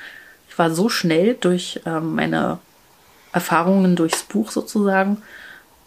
war 0.61 0.71
so 0.71 0.91
schnell 0.91 1.39
durch 1.41 1.81
ähm, 1.87 2.15
meine 2.15 2.59
Erfahrungen 3.33 3.97
durchs 3.97 4.25
Buch 4.25 4.51
sozusagen, 4.51 5.23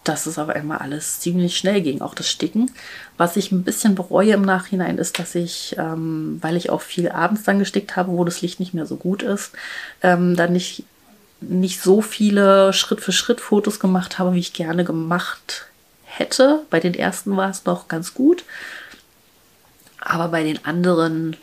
dass 0.02 0.26
es 0.26 0.36
auf 0.36 0.48
einmal 0.48 0.78
alles 0.78 1.20
ziemlich 1.20 1.56
schnell 1.56 1.80
ging, 1.80 2.00
auch 2.00 2.12
das 2.12 2.28
Sticken. 2.28 2.72
Was 3.16 3.36
ich 3.36 3.52
ein 3.52 3.62
bisschen 3.62 3.94
bereue 3.94 4.32
im 4.32 4.42
Nachhinein 4.42 4.98
ist, 4.98 5.20
dass 5.20 5.36
ich, 5.36 5.76
ähm, 5.78 6.38
weil 6.40 6.56
ich 6.56 6.70
auch 6.70 6.80
viel 6.80 7.08
abends 7.08 7.44
dann 7.44 7.60
gestickt 7.60 7.94
habe, 7.94 8.10
wo 8.10 8.24
das 8.24 8.42
Licht 8.42 8.58
nicht 8.58 8.74
mehr 8.74 8.84
so 8.84 8.96
gut 8.96 9.22
ist, 9.22 9.52
ähm, 10.02 10.34
dann 10.34 10.52
nicht, 10.52 10.82
nicht 11.40 11.80
so 11.80 12.02
viele 12.02 12.72
Schritt 12.72 13.00
für 13.00 13.12
Schritt 13.12 13.40
Fotos 13.40 13.78
gemacht 13.78 14.18
habe, 14.18 14.34
wie 14.34 14.40
ich 14.40 14.54
gerne 14.54 14.82
gemacht 14.82 15.66
hätte. 16.02 16.62
Bei 16.68 16.80
den 16.80 16.94
ersten 16.94 17.36
war 17.36 17.48
es 17.48 17.64
noch 17.64 17.86
ganz 17.86 18.12
gut, 18.12 18.42
aber 20.00 20.26
bei 20.26 20.42
den 20.42 20.64
anderen 20.64 21.36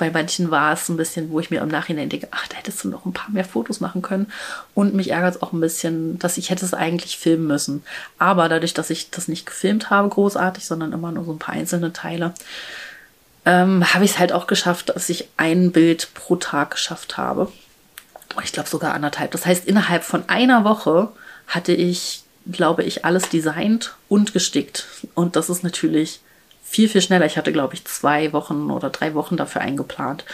bei 0.00 0.10
manchen 0.10 0.50
war 0.50 0.72
es 0.72 0.88
ein 0.88 0.96
bisschen, 0.96 1.30
wo 1.30 1.40
ich 1.40 1.50
mir 1.50 1.60
im 1.60 1.68
Nachhinein 1.68 2.08
denke, 2.08 2.28
ach, 2.30 2.48
da 2.48 2.56
hättest 2.56 2.82
du 2.82 2.88
noch 2.88 3.04
ein 3.04 3.12
paar 3.12 3.30
mehr 3.30 3.44
Fotos 3.44 3.80
machen 3.80 4.00
können. 4.00 4.32
Und 4.74 4.94
mich 4.94 5.10
ärgert 5.10 5.36
es 5.36 5.42
auch 5.42 5.52
ein 5.52 5.60
bisschen, 5.60 6.18
dass 6.18 6.38
ich 6.38 6.48
hätte 6.48 6.64
es 6.64 6.72
eigentlich 6.72 7.18
filmen 7.18 7.46
müssen. 7.46 7.84
Aber 8.18 8.48
dadurch, 8.48 8.72
dass 8.72 8.88
ich 8.88 9.10
das 9.10 9.28
nicht 9.28 9.44
gefilmt 9.44 9.90
habe, 9.90 10.08
großartig, 10.08 10.64
sondern 10.64 10.94
immer 10.94 11.12
nur 11.12 11.26
so 11.26 11.32
ein 11.32 11.38
paar 11.38 11.54
einzelne 11.54 11.92
Teile, 11.92 12.32
ähm, 13.44 13.92
habe 13.92 14.06
ich 14.06 14.12
es 14.12 14.18
halt 14.18 14.32
auch 14.32 14.46
geschafft, 14.46 14.88
dass 14.88 15.10
ich 15.10 15.28
ein 15.36 15.70
Bild 15.70 16.08
pro 16.14 16.36
Tag 16.36 16.70
geschafft 16.70 17.18
habe. 17.18 17.52
Ich 18.42 18.52
glaube 18.52 18.70
sogar 18.70 18.94
anderthalb. 18.94 19.32
Das 19.32 19.44
heißt, 19.44 19.66
innerhalb 19.66 20.02
von 20.02 20.26
einer 20.30 20.64
Woche 20.64 21.08
hatte 21.46 21.72
ich, 21.72 22.22
glaube 22.50 22.84
ich, 22.84 23.04
alles 23.04 23.28
designt 23.28 23.96
und 24.08 24.32
gestickt. 24.32 24.86
Und 25.14 25.36
das 25.36 25.50
ist 25.50 25.62
natürlich 25.62 26.20
viel, 26.70 26.88
viel 26.88 27.02
schneller. 27.02 27.26
Ich 27.26 27.36
hatte, 27.36 27.52
glaube 27.52 27.74
ich, 27.74 27.84
zwei 27.84 28.32
Wochen 28.32 28.70
oder 28.70 28.90
drei 28.90 29.14
Wochen 29.14 29.36
dafür 29.36 29.60
eingeplant. 29.60 30.24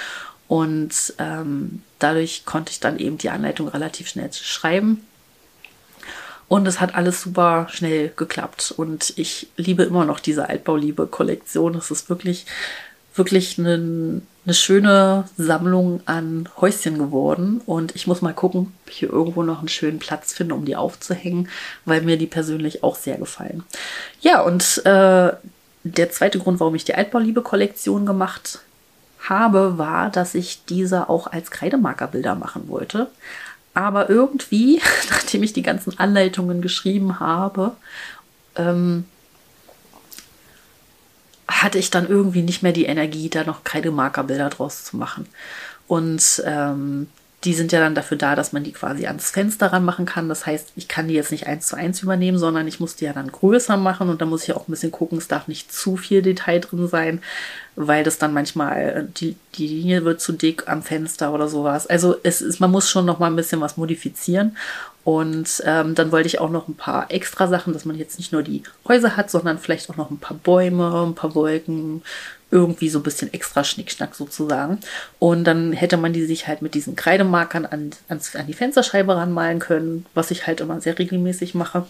Und 0.48 1.14
ähm, 1.18 1.82
dadurch 1.98 2.44
konnte 2.44 2.70
ich 2.72 2.78
dann 2.78 2.98
eben 2.98 3.16
die 3.16 3.30
Anleitung 3.30 3.68
relativ 3.68 4.08
schnell 4.08 4.30
schreiben. 4.32 5.06
Und 6.46 6.68
es 6.68 6.78
hat 6.78 6.94
alles 6.94 7.22
super 7.22 7.68
schnell 7.70 8.12
geklappt. 8.14 8.74
Und 8.76 9.14
ich 9.16 9.48
liebe 9.56 9.84
immer 9.84 10.04
noch 10.04 10.20
diese 10.20 10.48
Altbauliebe-Kollektion. 10.50 11.74
Es 11.74 11.90
ist 11.90 12.10
wirklich 12.10 12.44
wirklich 13.16 13.58
eine, 13.58 14.20
eine 14.44 14.54
schöne 14.54 15.24
Sammlung 15.36 16.00
an 16.06 16.48
Häuschen 16.60 16.98
geworden. 16.98 17.60
Und 17.66 17.96
ich 17.96 18.06
muss 18.06 18.22
mal 18.22 18.34
gucken, 18.34 18.74
ob 18.84 18.90
ich 18.90 18.98
hier 18.98 19.10
irgendwo 19.10 19.42
noch 19.42 19.60
einen 19.60 19.68
schönen 19.68 19.98
Platz 19.98 20.32
finde, 20.32 20.54
um 20.54 20.64
die 20.64 20.76
aufzuhängen, 20.76 21.48
weil 21.84 22.02
mir 22.02 22.18
die 22.18 22.26
persönlich 22.26 22.82
auch 22.82 22.96
sehr 22.96 23.16
gefallen. 23.16 23.64
Ja, 24.20 24.42
und 24.42 24.84
äh, 24.84 25.32
der 25.92 26.10
zweite 26.10 26.38
Grund, 26.38 26.60
warum 26.60 26.74
ich 26.74 26.84
die 26.84 26.94
Altbauliebe-Kollektion 26.94 28.06
gemacht 28.06 28.60
habe, 29.28 29.78
war, 29.78 30.10
dass 30.10 30.34
ich 30.34 30.64
diese 30.66 31.08
auch 31.08 31.26
als 31.26 31.50
Kreidemarkerbilder 31.50 32.34
machen 32.34 32.68
wollte. 32.68 33.08
Aber 33.74 34.08
irgendwie, 34.08 34.80
nachdem 35.10 35.42
ich 35.42 35.52
die 35.52 35.62
ganzen 35.62 35.98
Anleitungen 35.98 36.62
geschrieben 36.62 37.20
habe, 37.20 37.72
ähm, 38.56 39.04
hatte 41.48 41.78
ich 41.78 41.90
dann 41.90 42.08
irgendwie 42.08 42.42
nicht 42.42 42.62
mehr 42.62 42.72
die 42.72 42.86
Energie, 42.86 43.28
da 43.28 43.44
noch 43.44 43.64
Kreidemarkerbilder 43.64 44.50
draus 44.50 44.84
zu 44.84 44.96
machen. 44.96 45.26
Und 45.86 46.42
ähm, 46.44 47.08
die 47.46 47.54
sind 47.54 47.70
ja 47.70 47.78
dann 47.78 47.94
dafür 47.94 48.18
da, 48.18 48.34
dass 48.34 48.52
man 48.52 48.64
die 48.64 48.72
quasi 48.72 49.06
ans 49.06 49.30
Fenster 49.30 49.72
ranmachen 49.72 50.04
kann. 50.04 50.28
Das 50.28 50.46
heißt, 50.46 50.72
ich 50.74 50.88
kann 50.88 51.06
die 51.06 51.14
jetzt 51.14 51.30
nicht 51.30 51.46
eins 51.46 51.68
zu 51.68 51.76
eins 51.76 52.02
übernehmen, 52.02 52.38
sondern 52.38 52.66
ich 52.66 52.80
muss 52.80 52.96
die 52.96 53.04
ja 53.04 53.12
dann 53.12 53.30
größer 53.30 53.76
machen 53.76 54.08
und 54.08 54.20
da 54.20 54.26
muss 54.26 54.42
ich 54.42 54.52
auch 54.52 54.66
ein 54.66 54.72
bisschen 54.72 54.90
gucken, 54.90 55.16
es 55.16 55.28
darf 55.28 55.46
nicht 55.46 55.72
zu 55.72 55.96
viel 55.96 56.22
Detail 56.22 56.58
drin 56.58 56.88
sein, 56.88 57.22
weil 57.76 58.02
das 58.02 58.18
dann 58.18 58.34
manchmal, 58.34 58.78
äh, 58.78 59.04
die, 59.16 59.36
die 59.54 59.68
Linie 59.68 60.04
wird 60.04 60.20
zu 60.20 60.32
dick 60.32 60.64
am 60.66 60.82
Fenster 60.82 61.32
oder 61.32 61.46
sowas. 61.46 61.86
Also 61.86 62.16
es 62.24 62.40
ist, 62.40 62.58
man 62.58 62.72
muss 62.72 62.90
schon 62.90 63.06
noch 63.06 63.20
mal 63.20 63.28
ein 63.28 63.36
bisschen 63.36 63.60
was 63.60 63.76
modifizieren. 63.76 64.56
Und 65.04 65.62
ähm, 65.64 65.94
dann 65.94 66.10
wollte 66.10 66.26
ich 66.26 66.40
auch 66.40 66.50
noch 66.50 66.66
ein 66.66 66.74
paar 66.74 67.12
extra 67.12 67.46
Sachen, 67.46 67.72
dass 67.72 67.84
man 67.84 67.96
jetzt 67.96 68.18
nicht 68.18 68.32
nur 68.32 68.42
die 68.42 68.64
Häuser 68.88 69.16
hat, 69.16 69.30
sondern 69.30 69.58
vielleicht 69.58 69.88
auch 69.88 69.96
noch 69.96 70.10
ein 70.10 70.18
paar 70.18 70.36
Bäume, 70.36 71.06
ein 71.06 71.14
paar 71.14 71.36
Wolken, 71.36 72.02
irgendwie 72.50 72.88
so 72.88 73.00
ein 73.00 73.02
bisschen 73.02 73.32
extra 73.32 73.64
Schnickschnack 73.64 74.14
sozusagen. 74.14 74.78
Und 75.18 75.44
dann 75.44 75.72
hätte 75.72 75.96
man 75.96 76.12
die 76.12 76.24
sich 76.24 76.46
halt 76.46 76.62
mit 76.62 76.74
diesen 76.74 76.94
Kreidemarkern 76.94 77.66
an, 77.66 77.90
an, 78.08 78.20
an 78.34 78.46
die 78.46 78.54
Fensterscheibe 78.54 79.16
ranmalen 79.16 79.58
können, 79.58 80.06
was 80.14 80.30
ich 80.30 80.46
halt 80.46 80.60
immer 80.60 80.80
sehr 80.80 80.98
regelmäßig 80.98 81.54
mache. 81.54 81.86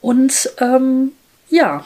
Und 0.00 0.50
ähm, 0.58 1.12
ja, 1.50 1.84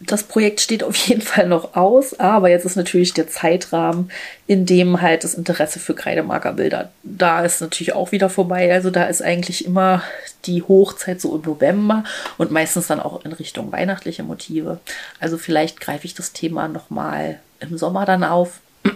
das 0.00 0.22
Projekt 0.22 0.60
steht 0.60 0.82
auf 0.82 0.96
jeden 0.96 1.22
Fall 1.22 1.46
noch 1.46 1.76
aus, 1.76 2.18
aber 2.18 2.50
jetzt 2.50 2.64
ist 2.64 2.76
natürlich 2.76 3.14
der 3.14 3.28
Zeitrahmen, 3.28 4.10
in 4.46 4.66
dem 4.66 5.00
halt 5.00 5.24
das 5.24 5.34
Interesse 5.34 5.78
für 5.78 5.94
Kreidemarkerbilder 5.94 6.90
da 7.20 7.44
ist 7.44 7.60
natürlich 7.60 7.92
auch 7.92 8.12
wieder 8.12 8.30
vorbei. 8.30 8.72
Also 8.72 8.90
da 8.90 9.04
ist 9.04 9.22
eigentlich 9.22 9.64
immer 9.66 10.02
die 10.46 10.62
Hochzeit 10.62 11.20
so 11.20 11.36
im 11.36 11.42
November 11.42 12.04
und 12.38 12.50
meistens 12.50 12.86
dann 12.86 13.00
auch 13.00 13.24
in 13.24 13.32
Richtung 13.32 13.72
weihnachtliche 13.72 14.22
Motive. 14.22 14.80
Also 15.18 15.36
vielleicht 15.36 15.80
greife 15.80 16.06
ich 16.06 16.14
das 16.14 16.32
Thema 16.32 16.68
nochmal 16.68 17.40
im 17.60 17.76
Sommer 17.76 18.06
dann 18.06 18.24
auf 18.24 18.60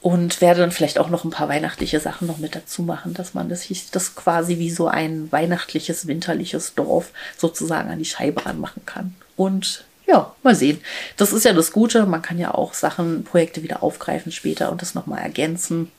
und 0.00 0.40
werde 0.40 0.60
dann 0.60 0.72
vielleicht 0.72 0.98
auch 0.98 1.10
noch 1.10 1.24
ein 1.24 1.30
paar 1.30 1.48
weihnachtliche 1.48 2.00
Sachen 2.00 2.26
noch 2.26 2.38
mit 2.38 2.56
dazu 2.56 2.82
machen, 2.82 3.14
dass 3.14 3.34
man 3.34 3.48
das, 3.48 3.68
das 3.92 4.16
quasi 4.16 4.58
wie 4.58 4.70
so 4.70 4.88
ein 4.88 5.30
weihnachtliches, 5.30 6.08
winterliches 6.08 6.74
Dorf 6.74 7.10
sozusagen 7.36 7.90
an 7.90 7.98
die 7.98 8.04
Scheibe 8.04 8.44
ranmachen 8.46 8.84
kann. 8.84 9.14
Und 9.38 9.84
ja, 10.06 10.34
mal 10.42 10.54
sehen. 10.54 10.80
Das 11.16 11.32
ist 11.32 11.44
ja 11.44 11.52
das 11.52 11.70
Gute. 11.70 12.04
Man 12.06 12.22
kann 12.22 12.38
ja 12.38 12.52
auch 12.52 12.74
Sachen, 12.74 13.24
Projekte 13.24 13.62
wieder 13.62 13.82
aufgreifen 13.82 14.32
später 14.32 14.72
und 14.72 14.82
das 14.82 14.94
nochmal 14.94 15.20
ergänzen. 15.20 15.90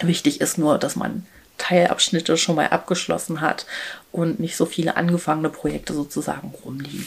Wichtig 0.00 0.40
ist 0.40 0.58
nur, 0.58 0.78
dass 0.78 0.96
man 0.96 1.26
Teilabschnitte 1.58 2.36
schon 2.38 2.56
mal 2.56 2.68
abgeschlossen 2.68 3.42
hat 3.42 3.66
und 4.10 4.40
nicht 4.40 4.56
so 4.56 4.64
viele 4.64 4.96
angefangene 4.96 5.50
Projekte 5.50 5.92
sozusagen 5.92 6.54
rumliegen. 6.64 7.06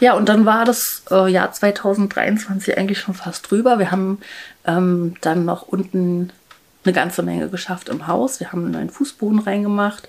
Ja, 0.00 0.14
und 0.14 0.28
dann 0.28 0.44
war 0.44 0.64
das 0.64 1.02
äh, 1.10 1.30
Jahr 1.30 1.52
2023 1.52 2.76
eigentlich 2.76 2.98
schon 2.98 3.14
fast 3.14 3.48
drüber. 3.50 3.78
Wir 3.78 3.92
haben 3.92 4.18
ähm, 4.66 5.14
dann 5.20 5.44
noch 5.44 5.62
unten 5.62 6.32
eine 6.84 6.92
ganze 6.92 7.22
Menge 7.22 7.48
geschafft 7.48 7.88
im 7.88 8.06
Haus. 8.06 8.40
Wir 8.40 8.50
haben 8.50 8.64
einen 8.64 8.72
neuen 8.72 8.90
Fußboden 8.90 9.38
reingemacht. 9.38 10.08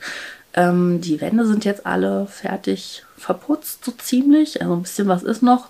Ähm, 0.56 1.02
die 1.02 1.22
Wände 1.22 1.46
sind 1.46 1.66
jetzt 1.66 1.86
alle 1.86 2.28
fertig 2.28 3.04
verputzt, 3.18 3.86
so 3.86 3.92
ziemlich. 3.92 4.62
Also 4.62 4.74
ein 4.74 4.82
bisschen 4.82 5.08
was 5.08 5.24
ist 5.24 5.44
noch. 5.44 5.70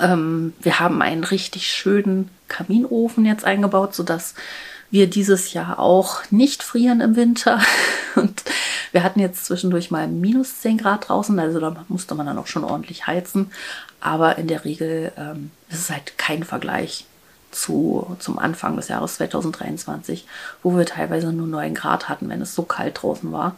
Ähm, 0.00 0.54
wir 0.60 0.80
haben 0.80 1.02
einen 1.02 1.24
richtig 1.24 1.68
schönen 1.68 2.30
Kaminofen 2.46 3.24
jetzt 3.26 3.44
eingebaut, 3.44 3.94
sodass 3.94 4.34
wir 4.90 5.08
dieses 5.08 5.52
Jahr 5.52 5.78
auch 5.78 6.22
nicht 6.30 6.62
frieren 6.62 7.00
im 7.00 7.16
Winter. 7.16 7.60
Und 8.14 8.42
wir 8.92 9.02
hatten 9.02 9.20
jetzt 9.20 9.44
zwischendurch 9.44 9.90
mal 9.90 10.08
minus 10.08 10.60
10 10.60 10.78
Grad 10.78 11.08
draußen, 11.08 11.38
also 11.38 11.60
da 11.60 11.84
musste 11.88 12.14
man 12.14 12.26
dann 12.26 12.38
auch 12.38 12.46
schon 12.46 12.64
ordentlich 12.64 13.06
heizen. 13.06 13.50
Aber 14.00 14.38
in 14.38 14.46
der 14.46 14.64
Regel 14.64 15.12
ähm, 15.16 15.50
ist 15.68 15.80
es 15.80 15.90
halt 15.90 16.16
kein 16.16 16.44
Vergleich 16.44 17.04
zu, 17.50 18.16
zum 18.18 18.38
Anfang 18.38 18.76
des 18.76 18.88
Jahres 18.88 19.16
2023, 19.16 20.26
wo 20.62 20.76
wir 20.76 20.86
teilweise 20.86 21.32
nur 21.32 21.46
9 21.46 21.74
Grad 21.74 22.08
hatten, 22.08 22.28
wenn 22.28 22.42
es 22.42 22.54
so 22.54 22.62
kalt 22.62 23.02
draußen 23.02 23.32
war. 23.32 23.56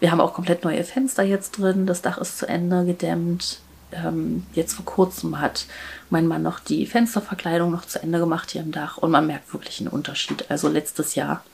Wir 0.00 0.10
haben 0.10 0.20
auch 0.20 0.34
komplett 0.34 0.64
neue 0.64 0.84
Fenster 0.84 1.22
jetzt 1.22 1.58
drin. 1.58 1.86
Das 1.86 2.02
Dach 2.02 2.18
ist 2.18 2.38
zu 2.38 2.46
Ende 2.46 2.84
gedämmt. 2.84 3.60
Ähm, 3.92 4.44
jetzt 4.54 4.74
vor 4.74 4.84
kurzem 4.84 5.40
hat 5.40 5.66
mein 6.10 6.26
Mann 6.26 6.42
noch 6.42 6.58
die 6.58 6.86
Fensterverkleidung 6.86 7.70
noch 7.70 7.84
zu 7.84 8.02
Ende 8.02 8.18
gemacht 8.18 8.50
hier 8.50 8.62
im 8.62 8.72
Dach 8.72 8.98
und 8.98 9.10
man 9.10 9.26
merkt 9.26 9.52
wirklich 9.52 9.80
einen 9.80 9.90
Unterschied. 9.90 10.50
Also 10.50 10.68
letztes 10.68 11.14
Jahr 11.14 11.44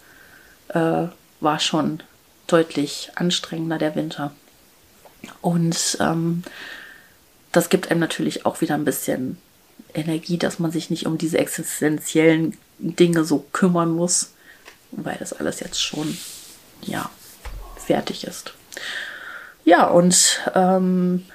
äh, 0.68 1.08
war 1.40 1.58
schon 1.58 2.02
deutlich 2.46 3.10
anstrengender 3.16 3.78
der 3.78 3.94
Winter. 3.94 4.32
Und 5.40 5.98
ähm, 6.00 6.42
das 7.52 7.68
gibt 7.68 7.90
einem 7.90 8.00
natürlich 8.00 8.46
auch 8.46 8.60
wieder 8.60 8.74
ein 8.74 8.84
bisschen 8.84 9.38
Energie, 9.94 10.38
dass 10.38 10.58
man 10.58 10.70
sich 10.70 10.90
nicht 10.90 11.06
um 11.06 11.18
diese 11.18 11.38
existenziellen 11.38 12.56
Dinge 12.78 13.24
so 13.24 13.46
kümmern 13.52 13.90
muss, 13.90 14.32
weil 14.92 15.16
das 15.18 15.32
alles 15.32 15.60
jetzt 15.60 15.82
schon, 15.82 16.16
ja, 16.82 17.10
fertig 17.76 18.24
ist. 18.24 18.54
Ja, 19.64 19.86
und 19.86 20.40
ähm, 20.54 21.26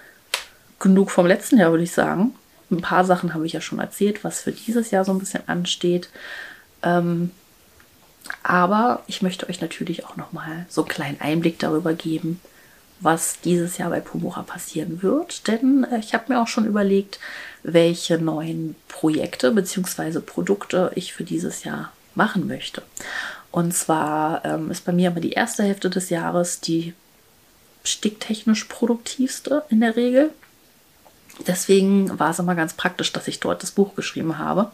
genug 0.79 1.11
vom 1.11 1.25
letzten 1.25 1.57
Jahr, 1.57 1.71
würde 1.71 1.83
ich 1.83 1.91
sagen. 1.91 2.35
Ein 2.71 2.81
paar 2.81 3.05
Sachen 3.05 3.33
habe 3.33 3.45
ich 3.45 3.53
ja 3.53 3.61
schon 3.61 3.79
erzählt, 3.79 4.23
was 4.23 4.41
für 4.41 4.51
dieses 4.51 4.91
Jahr 4.91 5.05
so 5.05 5.11
ein 5.11 5.19
bisschen 5.19 5.47
ansteht. 5.47 6.09
Ähm, 6.81 7.31
aber 8.41 9.03
ich 9.07 9.21
möchte 9.21 9.47
euch 9.49 9.61
natürlich 9.61 10.05
auch 10.05 10.15
noch 10.15 10.31
mal 10.31 10.65
so 10.69 10.81
einen 10.81 10.89
kleinen 10.89 11.21
Einblick 11.21 11.59
darüber 11.59 11.93
geben, 11.93 12.39
was 13.03 13.39
dieses 13.41 13.77
Jahr 13.77 13.89
bei 13.89 13.99
Pumora 13.99 14.43
passieren 14.43 15.03
wird. 15.03 15.47
Denn 15.47 15.85
äh, 15.91 15.99
ich 15.99 16.13
habe 16.13 16.33
mir 16.33 16.41
auch 16.41 16.47
schon 16.47 16.65
überlegt, 16.65 17.19
welche 17.63 18.17
neuen 18.17 18.75
Projekte 18.87 19.51
bzw. 19.51 20.19
Produkte 20.19 20.91
ich 20.95 21.13
für 21.13 21.23
dieses 21.23 21.63
Jahr 21.63 21.91
machen 22.15 22.47
möchte. 22.47 22.81
Und 23.51 23.73
zwar 23.73 24.43
ähm, 24.45 24.71
ist 24.71 24.85
bei 24.85 24.91
mir 24.91 25.09
immer 25.09 25.19
die 25.19 25.33
erste 25.33 25.63
Hälfte 25.63 25.89
des 25.89 26.09
Jahres 26.09 26.59
die 26.59 26.93
sticktechnisch 27.83 28.65
produktivste 28.65 29.63
in 29.69 29.81
der 29.81 29.95
Regel. 29.95 30.31
Deswegen 31.47 32.17
war 32.19 32.31
es 32.31 32.39
immer 32.39 32.55
ganz 32.55 32.73
praktisch, 32.73 33.11
dass 33.11 33.27
ich 33.27 33.39
dort 33.39 33.63
das 33.63 33.71
Buch 33.71 33.95
geschrieben 33.95 34.37
habe. 34.37 34.71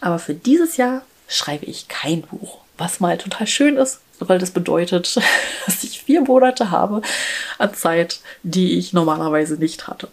Aber 0.00 0.18
für 0.18 0.34
dieses 0.34 0.76
Jahr 0.76 1.02
schreibe 1.28 1.64
ich 1.64 1.88
kein 1.88 2.22
Buch, 2.22 2.58
was 2.76 3.00
mal 3.00 3.18
total 3.18 3.46
schön 3.46 3.76
ist, 3.76 4.00
weil 4.20 4.38
das 4.38 4.50
bedeutet, 4.50 5.16
dass 5.66 5.84
ich 5.84 6.02
vier 6.02 6.22
Monate 6.22 6.70
habe 6.70 7.02
an 7.58 7.74
Zeit, 7.74 8.20
die 8.42 8.78
ich 8.78 8.92
normalerweise 8.92 9.54
nicht 9.54 9.88
hatte. 9.88 10.08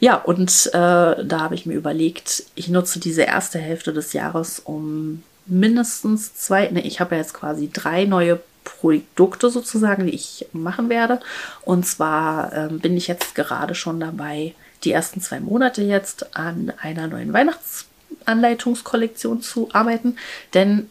Ja, 0.00 0.14
und 0.14 0.70
äh, 0.72 0.72
da 0.72 1.40
habe 1.40 1.56
ich 1.56 1.66
mir 1.66 1.74
überlegt, 1.74 2.44
ich 2.54 2.68
nutze 2.68 3.00
diese 3.00 3.22
erste 3.22 3.58
Hälfte 3.58 3.92
des 3.92 4.12
Jahres, 4.12 4.60
um 4.60 5.24
mindestens 5.46 6.36
zwei, 6.36 6.68
ne, 6.68 6.82
ich 6.82 7.00
habe 7.00 7.16
ja 7.16 7.22
jetzt 7.22 7.34
quasi 7.34 7.68
drei 7.72 8.04
neue 8.04 8.38
Produkte 8.64 9.50
sozusagen, 9.50 10.06
die 10.06 10.14
ich 10.14 10.46
machen 10.52 10.88
werde. 10.88 11.18
Und 11.62 11.84
zwar 11.86 12.52
ähm, 12.52 12.78
bin 12.78 12.96
ich 12.96 13.08
jetzt 13.08 13.34
gerade 13.34 13.74
schon 13.74 13.98
dabei, 13.98 14.54
die 14.84 14.92
ersten 14.92 15.20
zwei 15.20 15.40
Monate 15.40 15.82
jetzt 15.82 16.36
an 16.36 16.72
einer 16.80 17.08
neuen 17.08 17.32
Weihnachtsanleitungskollektion 17.32 19.42
zu 19.42 19.68
arbeiten. 19.72 20.16
Denn 20.54 20.88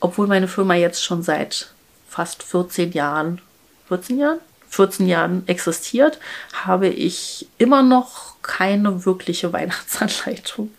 obwohl 0.00 0.26
meine 0.26 0.48
Firma 0.48 0.74
jetzt 0.74 1.02
schon 1.04 1.22
seit 1.22 1.72
fast 2.10 2.42
14 2.42 2.92
Jahren, 2.92 3.40
14 3.88 4.18
Jahren? 4.18 4.40
14 4.68 5.08
Jahren 5.08 5.48
existiert, 5.48 6.20
habe 6.52 6.88
ich 6.88 7.48
immer 7.58 7.82
noch 7.82 8.34
keine 8.42 9.04
wirkliche 9.04 9.52
Weihnachtsanleitung 9.52 10.70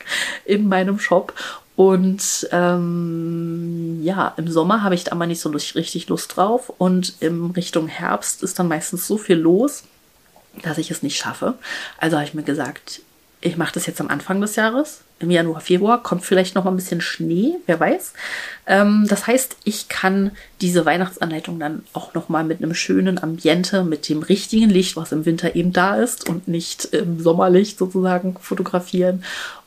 in 0.46 0.68
meinem 0.68 1.00
Shop. 1.00 1.34
Und 1.76 2.48
ähm, 2.52 4.02
ja, 4.04 4.34
im 4.38 4.48
Sommer 4.50 4.84
habe 4.84 4.94
ich 4.94 5.06
da 5.06 5.16
mal 5.16 5.26
nicht 5.26 5.42
so 5.42 5.50
richtig 5.50 6.10
Lust 6.10 6.36
drauf. 6.36 6.72
Und 6.78 7.16
in 7.22 7.52
Richtung 7.52 7.88
Herbst 7.88 8.44
ist 8.44 8.60
dann 8.60 8.68
meistens 8.68 9.08
so 9.08 9.18
viel 9.18 9.38
los, 9.38 9.84
dass 10.62 10.78
ich 10.78 10.92
es 10.92 11.02
nicht 11.02 11.18
schaffe. 11.18 11.56
Also 11.98 12.18
habe 12.18 12.28
ich 12.28 12.34
mir 12.34 12.44
gesagt, 12.44 13.02
ich 13.42 13.58
mache 13.58 13.74
das 13.74 13.88
jetzt 13.88 14.00
am 14.00 14.08
Anfang 14.08 14.40
des 14.40 14.56
Jahres. 14.56 15.02
Im 15.20 15.32
Januar, 15.32 15.62
Februar 15.62 16.02
kommt 16.02 16.24
vielleicht 16.24 16.54
noch 16.54 16.64
mal 16.64 16.72
ein 16.72 16.78
bisschen 16.78 17.02
Schnee, 17.02 17.56
wer 17.66 17.80
weiß. 17.80 18.14
Ähm, 18.68 19.06
das 19.10 19.26
heißt, 19.26 19.58
ich 19.64 19.90
kann 19.90 20.32
diese 20.62 20.86
Weihnachtsanleitung 20.86 21.60
dann 21.60 21.84
auch 21.94 22.14
noch 22.14 22.30
mal 22.30 22.44
mit 22.44 22.62
einem 22.62 22.76
schönen 22.76 23.22
Ambiente, 23.22 23.84
mit 23.84 24.08
dem 24.10 24.22
richtigen 24.22 24.70
Licht, 24.70 24.96
was 24.96 25.12
im 25.12 25.26
Winter 25.26 25.56
eben 25.56 25.74
da 25.74 25.96
ist 25.96 26.30
und 26.30 26.48
nicht 26.48 26.86
im 26.86 27.20
Sommerlicht 27.20 27.80
sozusagen 27.80 28.38
fotografieren. 28.40 29.24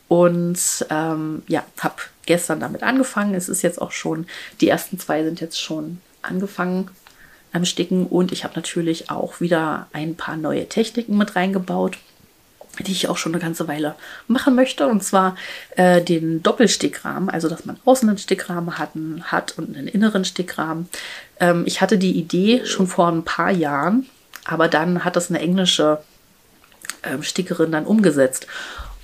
Und 0.06 0.86
ähm, 0.90 1.42
ja, 1.48 1.64
habe 1.80 1.96
gestern 2.26 2.60
damit 2.60 2.84
angefangen. 2.84 3.34
Es 3.34 3.48
ist 3.48 3.62
jetzt 3.62 3.82
auch 3.82 3.92
schon, 3.92 4.26
die 4.60 4.68
ersten 4.68 5.00
zwei 5.00 5.24
sind 5.24 5.40
jetzt 5.40 5.60
schon 5.60 5.98
angefangen 6.22 6.90
am 7.52 7.64
Sticken 7.64 8.06
und 8.06 8.32
ich 8.32 8.44
habe 8.44 8.54
natürlich 8.56 9.10
auch 9.10 9.40
wieder 9.40 9.86
ein 9.92 10.16
paar 10.16 10.36
neue 10.36 10.68
Techniken 10.68 11.16
mit 11.16 11.36
reingebaut 11.36 11.98
die 12.80 12.92
ich 12.92 13.08
auch 13.08 13.16
schon 13.16 13.32
eine 13.32 13.42
ganze 13.42 13.68
Weile 13.68 13.94
machen 14.26 14.54
möchte. 14.54 14.86
Und 14.86 15.02
zwar 15.02 15.36
äh, 15.76 16.02
den 16.02 16.42
Doppelstickrahmen, 16.42 17.30
also 17.30 17.48
dass 17.48 17.64
man 17.64 17.78
außen 17.84 18.08
einen 18.08 18.18
Stickrahmen 18.18 18.78
hatten, 18.78 19.22
hat 19.24 19.58
und 19.58 19.76
einen 19.76 19.88
inneren 19.88 20.24
Stickrahmen. 20.24 20.88
Ähm, 21.40 21.64
ich 21.66 21.80
hatte 21.80 21.98
die 21.98 22.12
Idee 22.12 22.64
schon 22.64 22.86
vor 22.86 23.08
ein 23.08 23.24
paar 23.24 23.50
Jahren, 23.50 24.06
aber 24.44 24.68
dann 24.68 25.04
hat 25.04 25.16
das 25.16 25.30
eine 25.30 25.40
englische 25.40 25.98
ähm, 27.02 27.22
Stickerin 27.22 27.72
dann 27.72 27.86
umgesetzt. 27.86 28.46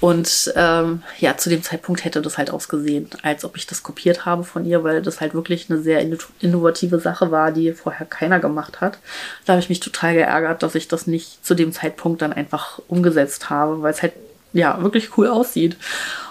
Und 0.01 0.53
ähm, 0.57 1.03
ja, 1.19 1.37
zu 1.37 1.51
dem 1.51 1.63
Zeitpunkt 1.63 2.05
hätte 2.05 2.23
das 2.23 2.39
halt 2.39 2.51
ausgesehen, 2.51 3.11
als 3.23 3.45
ob 3.45 3.57
ich 3.57 3.67
das 3.67 3.83
kopiert 3.83 4.25
habe 4.25 4.45
von 4.45 4.65
ihr, 4.65 4.83
weil 4.83 5.03
das 5.03 5.21
halt 5.21 5.35
wirklich 5.35 5.69
eine 5.69 5.83
sehr 5.83 6.01
innovative 6.41 6.99
Sache 7.01 7.31
war, 7.31 7.53
die 7.53 7.73
vorher 7.75 8.07
keiner 8.07 8.41
gemacht 8.41 8.81
hat. 8.81 8.99
Da 9.45 9.53
habe 9.53 9.61
ich 9.61 9.69
mich 9.69 9.81
total 9.81 10.15
geärgert, 10.15 10.63
dass 10.63 10.75
ich 10.75 10.89
das 10.89 11.07
nicht 11.07 11.45
zu 11.45 11.55
dem 11.55 11.73
Zeitpunkt 11.73 12.23
dann 12.23 12.33
einfach 12.33 12.81
umgesetzt 12.89 13.51
habe, 13.51 13.83
weil 13.83 13.93
es 13.93 14.01
halt 14.01 14.15
ja 14.55 14.83
wirklich 14.83 15.19
cool 15.19 15.29
aussieht. 15.29 15.77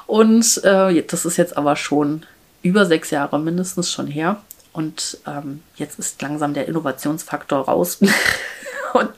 Und 0.07 0.63
äh, 0.63 1.03
das 1.03 1.25
ist 1.25 1.37
jetzt 1.37 1.55
aber 1.55 1.75
schon 1.75 2.23
über 2.63 2.87
sechs 2.87 3.11
Jahre 3.11 3.39
mindestens 3.39 3.91
schon 3.91 4.07
her. 4.07 4.41
Und 4.73 5.19
ähm, 5.27 5.61
jetzt 5.75 5.99
ist 5.99 6.21
langsam 6.23 6.55
der 6.55 6.67
Innovationsfaktor 6.67 7.65
raus. 7.65 7.99
Und 8.93 9.11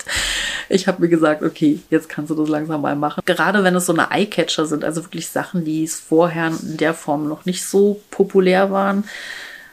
ich 0.69 0.88
habe 0.88 1.01
mir 1.01 1.09
gesagt, 1.09 1.43
okay, 1.43 1.80
jetzt 1.89 2.09
kannst 2.09 2.32
du 2.32 2.36
das 2.36 2.49
langsam 2.49 2.82
mal 2.82 2.95
machen. 2.95 3.22
Gerade 3.26 3.63
wenn 3.63 3.76
es 3.76 3.86
so 3.86 3.93
eine 3.93 4.11
Eyecatcher 4.11 4.65
sind, 4.65 4.84
also 4.84 5.03
wirklich 5.03 5.30
Sachen, 5.30 5.65
die 5.65 5.84
es 5.84 5.99
vorher 5.99 6.47
in 6.47 6.78
der 6.78 6.93
Form 6.93 7.28
noch 7.28 7.45
nicht 7.45 7.65
so 7.65 8.01
populär 8.09 8.72
waren 8.72 9.03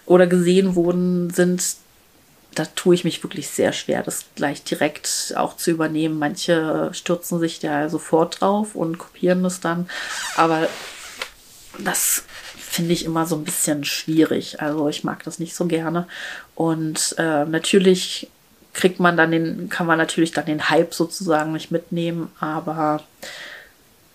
oder 0.07 0.27
gesehen 0.27 0.75
wurden, 0.75 1.31
sind, 1.31 1.63
da 2.55 2.65
tue 2.65 2.95
ich 2.95 3.05
mich 3.05 3.23
wirklich 3.23 3.49
sehr 3.49 3.73
schwer, 3.73 4.03
das 4.03 4.25
gleich 4.35 4.65
direkt 4.65 5.35
auch 5.37 5.57
zu 5.57 5.71
übernehmen. 5.71 6.19
Manche 6.19 6.91
stürzen 6.93 7.39
sich 7.39 7.61
da 7.61 7.89
sofort 7.89 8.41
drauf 8.41 8.75
und 8.75 8.99
kopieren 8.99 9.43
das 9.43 9.61
dann. 9.61 9.89
Aber 10.37 10.69
das 11.79 12.25
finde 12.57 12.93
ich 12.93 13.05
immer 13.05 13.27
so 13.27 13.37
ein 13.37 13.45
bisschen 13.45 13.85
schwierig. 13.85 14.61
Also 14.61 14.89
ich 14.89 15.05
mag 15.05 15.23
das 15.25 15.39
nicht 15.39 15.55
so 15.55 15.67
gerne. 15.67 16.07
Und 16.55 17.15
äh, 17.19 17.45
natürlich 17.45 18.29
kriegt 18.79 19.01
man 19.01 19.17
dann 19.17 19.33
den, 19.33 19.69
kann 19.69 19.89
man 19.89 19.99
natürlich 19.99 20.31
dann 20.31 20.47
den 20.47 20.71
Hype 20.71 20.95
sozusagen 20.95 21.53
nicht 21.53 21.73
mitnehmen, 21.73 22.31
aber 22.39 23.03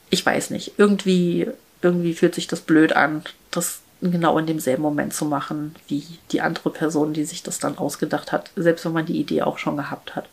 ich 0.09 0.25
weiß 0.25 0.51
nicht. 0.51 0.75
Irgendwie, 0.77 1.49
irgendwie 1.81 2.13
fühlt 2.13 2.33
sich 2.33 2.47
das 2.47 2.61
blöd 2.61 2.93
an, 2.93 3.23
das 3.51 3.81
genau 4.01 4.37
in 4.37 4.45
demselben 4.45 4.81
Moment 4.81 5.13
zu 5.13 5.25
machen, 5.25 5.75
wie 5.89 6.05
die 6.31 6.39
andere 6.39 6.69
Person, 6.69 7.11
die 7.11 7.25
sich 7.25 7.43
das 7.43 7.59
dann 7.59 7.77
ausgedacht 7.77 8.31
hat, 8.31 8.51
selbst 8.55 8.85
wenn 8.85 8.93
man 8.93 9.05
die 9.05 9.19
Idee 9.19 9.41
auch 9.41 9.57
schon 9.57 9.75
gehabt 9.75 10.15
hat. 10.15 10.29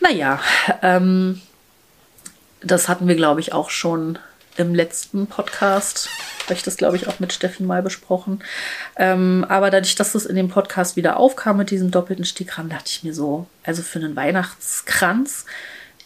Naja, 0.00 0.40
ähm, 0.82 1.40
das 2.60 2.88
hatten 2.88 3.06
wir, 3.06 3.14
glaube 3.14 3.38
ich, 3.38 3.52
auch 3.52 3.70
schon 3.70 4.18
im 4.56 4.74
letzten 4.74 5.26
Podcast 5.26 6.08
habe 6.44 6.54
ich 6.54 6.62
das, 6.62 6.76
glaube 6.76 6.96
ich, 6.96 7.08
auch 7.08 7.20
mit 7.20 7.32
Steffen 7.32 7.66
mal 7.66 7.82
besprochen. 7.82 8.42
Ähm, 8.96 9.44
aber 9.48 9.70
dadurch, 9.70 9.94
dass 9.94 10.12
das 10.12 10.26
in 10.26 10.36
dem 10.36 10.48
Podcast 10.48 10.96
wieder 10.96 11.16
aufkam 11.16 11.56
mit 11.56 11.70
diesem 11.70 11.90
doppelten 11.90 12.24
Stickrahmen, 12.24 12.70
dachte 12.70 12.90
ich 12.90 13.02
mir 13.02 13.14
so, 13.14 13.46
also 13.64 13.82
für 13.82 13.98
einen 13.98 14.16
Weihnachtskranz 14.16 15.46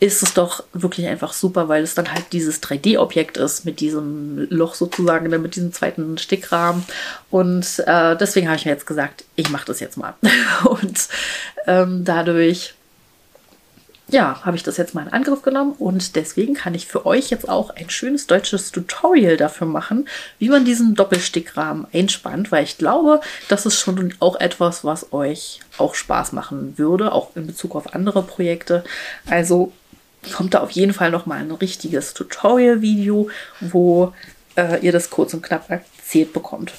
ist 0.01 0.23
es 0.23 0.33
doch 0.33 0.63
wirklich 0.73 1.09
einfach 1.09 1.33
super, 1.33 1.69
weil 1.69 1.83
es 1.83 1.95
dann 1.95 2.13
halt 2.13 2.27
dieses 2.33 2.63
3D-Objekt 2.63 3.37
ist 3.37 3.65
mit 3.65 3.81
diesem 3.81 4.47
Loch 4.49 4.75
sozusagen, 4.75 5.29
mit 5.29 5.57
diesem 5.57 5.73
zweiten 5.73 6.19
Stickrahmen. 6.19 6.85
Und 7.31 7.83
äh, 7.85 8.17
deswegen 8.17 8.47
habe 8.47 8.57
ich 8.57 8.65
mir 8.65 8.71
jetzt 8.71 8.87
gesagt, 8.87 9.25
ich 9.35 9.51
mache 9.51 9.67
das 9.67 9.81
jetzt 9.81 9.97
mal. 9.97 10.15
Und 10.65 11.09
ähm, 11.67 12.05
dadurch 12.05 12.75
ja, 14.11 14.41
habe 14.45 14.57
ich 14.57 14.63
das 14.63 14.79
jetzt 14.79 14.95
mal 14.95 15.03
in 15.07 15.13
Angriff 15.13 15.43
genommen 15.43 15.75
und 15.79 16.17
deswegen 16.17 16.55
kann 16.55 16.75
ich 16.75 16.87
für 16.87 17.05
euch 17.05 17.29
jetzt 17.29 17.49
auch 17.49 17.71
ein 17.71 17.91
schönes 17.91 18.27
deutsches 18.27 18.73
Tutorial 18.73 19.37
dafür 19.37 19.67
machen, 19.67 20.09
wie 20.39 20.49
man 20.49 20.65
diesen 20.65 20.95
Doppelstickrahmen 20.95 21.87
einspannt, 21.93 22.51
weil 22.51 22.65
ich 22.65 22.79
glaube, 22.79 23.21
das 23.49 23.67
ist 23.67 23.79
schon 23.79 24.15
auch 24.21 24.41
etwas, 24.41 24.83
was 24.83 25.13
euch 25.13 25.61
auch 25.77 25.95
Spaß 25.95 26.33
machen 26.33 26.79
würde, 26.79 27.13
auch 27.13 27.37
in 27.37 27.47
Bezug 27.47 27.77
auf 27.77 27.95
andere 27.95 28.23
Projekte. 28.23 28.83
Also 29.29 29.73
kommt 30.35 30.55
da 30.55 30.61
auf 30.61 30.71
jeden 30.71 30.95
Fall 30.95 31.11
noch 31.11 31.27
mal 31.27 31.41
ein 31.41 31.51
richtiges 31.51 32.15
Tutorial-Video, 32.15 33.29
wo 33.61 34.15
äh, 34.57 34.81
ihr 34.81 34.93
das 34.93 35.11
kurz 35.11 35.35
und 35.35 35.43
knapp 35.43 35.69
erzählt 35.69 36.33
bekommt. 36.33 36.73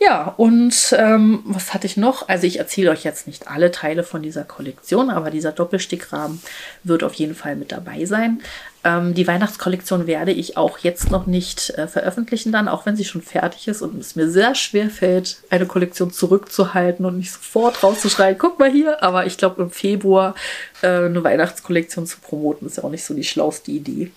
Ja, 0.00 0.32
und 0.36 0.94
ähm, 0.96 1.40
was 1.44 1.74
hatte 1.74 1.88
ich 1.88 1.96
noch? 1.96 2.28
Also 2.28 2.46
ich 2.46 2.60
erzähle 2.60 2.90
euch 2.92 3.02
jetzt 3.02 3.26
nicht 3.26 3.48
alle 3.48 3.72
Teile 3.72 4.04
von 4.04 4.22
dieser 4.22 4.44
Kollektion, 4.44 5.10
aber 5.10 5.30
dieser 5.30 5.50
Doppelstickrahmen 5.50 6.40
wird 6.84 7.02
auf 7.02 7.14
jeden 7.14 7.34
Fall 7.34 7.56
mit 7.56 7.72
dabei 7.72 8.04
sein. 8.04 8.40
Ähm, 8.84 9.14
die 9.14 9.26
Weihnachtskollektion 9.26 10.06
werde 10.06 10.30
ich 10.30 10.56
auch 10.56 10.78
jetzt 10.78 11.10
noch 11.10 11.26
nicht 11.26 11.70
äh, 11.70 11.88
veröffentlichen 11.88 12.52
dann, 12.52 12.68
auch 12.68 12.86
wenn 12.86 12.94
sie 12.94 13.04
schon 13.04 13.22
fertig 13.22 13.66
ist 13.66 13.82
und 13.82 13.98
es 13.98 14.14
mir 14.14 14.30
sehr 14.30 14.54
schwer 14.54 14.88
fällt, 14.88 15.38
eine 15.50 15.66
Kollektion 15.66 16.12
zurückzuhalten 16.12 17.04
und 17.04 17.18
nicht 17.18 17.32
sofort 17.32 17.82
rauszuschreien, 17.82 18.38
guck 18.38 18.60
mal 18.60 18.70
hier. 18.70 19.02
Aber 19.02 19.26
ich 19.26 19.36
glaube, 19.36 19.60
im 19.62 19.70
Februar 19.72 20.36
äh, 20.80 21.06
eine 21.06 21.24
Weihnachtskollektion 21.24 22.06
zu 22.06 22.20
promoten, 22.20 22.68
ist 22.68 22.76
ja 22.76 22.84
auch 22.84 22.90
nicht 22.90 23.04
so 23.04 23.14
die 23.14 23.24
schlauste 23.24 23.72
Idee. 23.72 24.12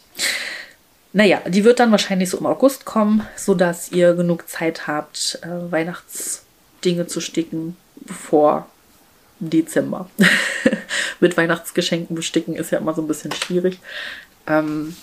Naja, 1.14 1.41
die 1.47 1.64
wird 1.66 1.80
dann 1.80 1.91
wahrscheinlich 1.91 2.30
so 2.30 2.38
im 2.38 2.45
August 2.45 2.86
kommen, 2.86 3.28
sodass 3.36 3.91
ihr 3.91 4.14
genug 4.14 4.47
Zeit 4.47 4.88
habt, 4.88 5.39
äh, 5.43 5.72
Weihnachtsdinge 5.72 7.07
zu 7.07 7.20
sticken, 7.20 7.76
bevor 7.95 8.68
Dezember. 9.39 10.09
Mit 11.20 11.36
Weihnachtsgeschenken 11.36 12.16
besticken 12.16 12.55
ist 12.55 12.72
ja 12.72 12.78
immer 12.78 12.93
so 12.93 13.01
ein 13.01 13.07
bisschen 13.07 13.32
schwierig. 13.34 13.80
Ähm, 14.47 14.95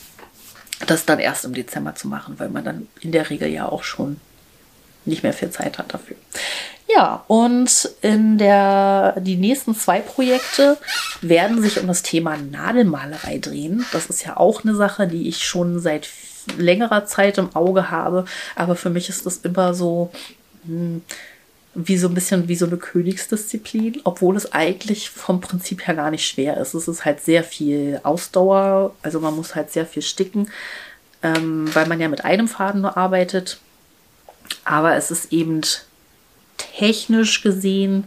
das 0.86 1.04
dann 1.04 1.18
erst 1.18 1.44
im 1.44 1.54
Dezember 1.54 1.94
zu 1.94 2.09
machen, 2.09 2.38
weil 2.38 2.48
man 2.48 2.64
dann 2.64 2.88
in 3.00 3.12
der 3.12 3.28
Regel 3.30 3.48
ja 3.48 3.66
auch 3.66 3.82
schon 3.82 4.20
nicht 5.09 5.22
mehr 5.22 5.32
viel 5.32 5.50
Zeit 5.50 5.78
hat 5.78 5.92
dafür. 5.92 6.16
Ja, 6.88 7.24
und 7.26 7.90
in 8.00 8.38
der, 8.38 9.16
die 9.20 9.36
nächsten 9.36 9.74
zwei 9.74 10.00
Projekte 10.00 10.78
werden 11.20 11.61
sich 11.61 11.78
um 11.78 11.86
das 11.86 12.02
Thema 12.02 12.36
Nadelmalerei 12.36 13.38
drehen. 13.38 13.84
Das 13.92 14.06
ist 14.06 14.24
ja 14.24 14.36
auch 14.36 14.64
eine 14.64 14.74
Sache, 14.74 15.06
die 15.06 15.28
ich 15.28 15.44
schon 15.44 15.80
seit 15.80 16.09
längerer 16.56 17.04
Zeit 17.04 17.36
im 17.36 17.54
Auge 17.54 17.90
habe. 17.90 18.24
Aber 18.56 18.74
für 18.74 18.88
mich 18.88 19.11
ist 19.11 19.26
das 19.26 19.38
immer 19.38 19.74
so 19.74 20.11
hm, 20.64 21.02
wie 21.74 21.98
so 21.98 22.09
ein 22.09 22.14
bisschen 22.14 22.48
wie 22.48 22.56
so 22.56 22.66
eine 22.66 22.76
Königsdisziplin, 22.76 24.00
obwohl 24.04 24.36
es 24.36 24.52
eigentlich 24.52 25.11
vom 25.11 25.40
Prinzip 25.40 25.86
her 25.86 25.94
gar 25.94 26.11
nicht 26.11 26.26
schwer 26.26 26.56
ist. 26.56 26.74
Es 26.74 26.88
ist 26.88 27.04
halt 27.04 27.20
sehr 27.20 27.44
viel 27.44 28.00
Ausdauer, 28.02 28.94
also 29.02 29.20
man 29.20 29.36
muss 29.36 29.54
halt 29.54 29.70
sehr 29.70 29.86
viel 29.86 30.02
sticken, 30.02 30.50
ähm, 31.22 31.72
weil 31.74 31.86
man 31.86 32.00
ja 32.00 32.09
mit 32.09 32.24
einem 32.24 32.48
Faden 32.48 32.80
nur 32.80 32.96
arbeitet. 32.96 33.61
Aber 34.64 34.94
es 34.96 35.11
ist 35.11 35.32
eben 35.32 35.62
technisch 36.57 37.42
gesehen 37.42 38.05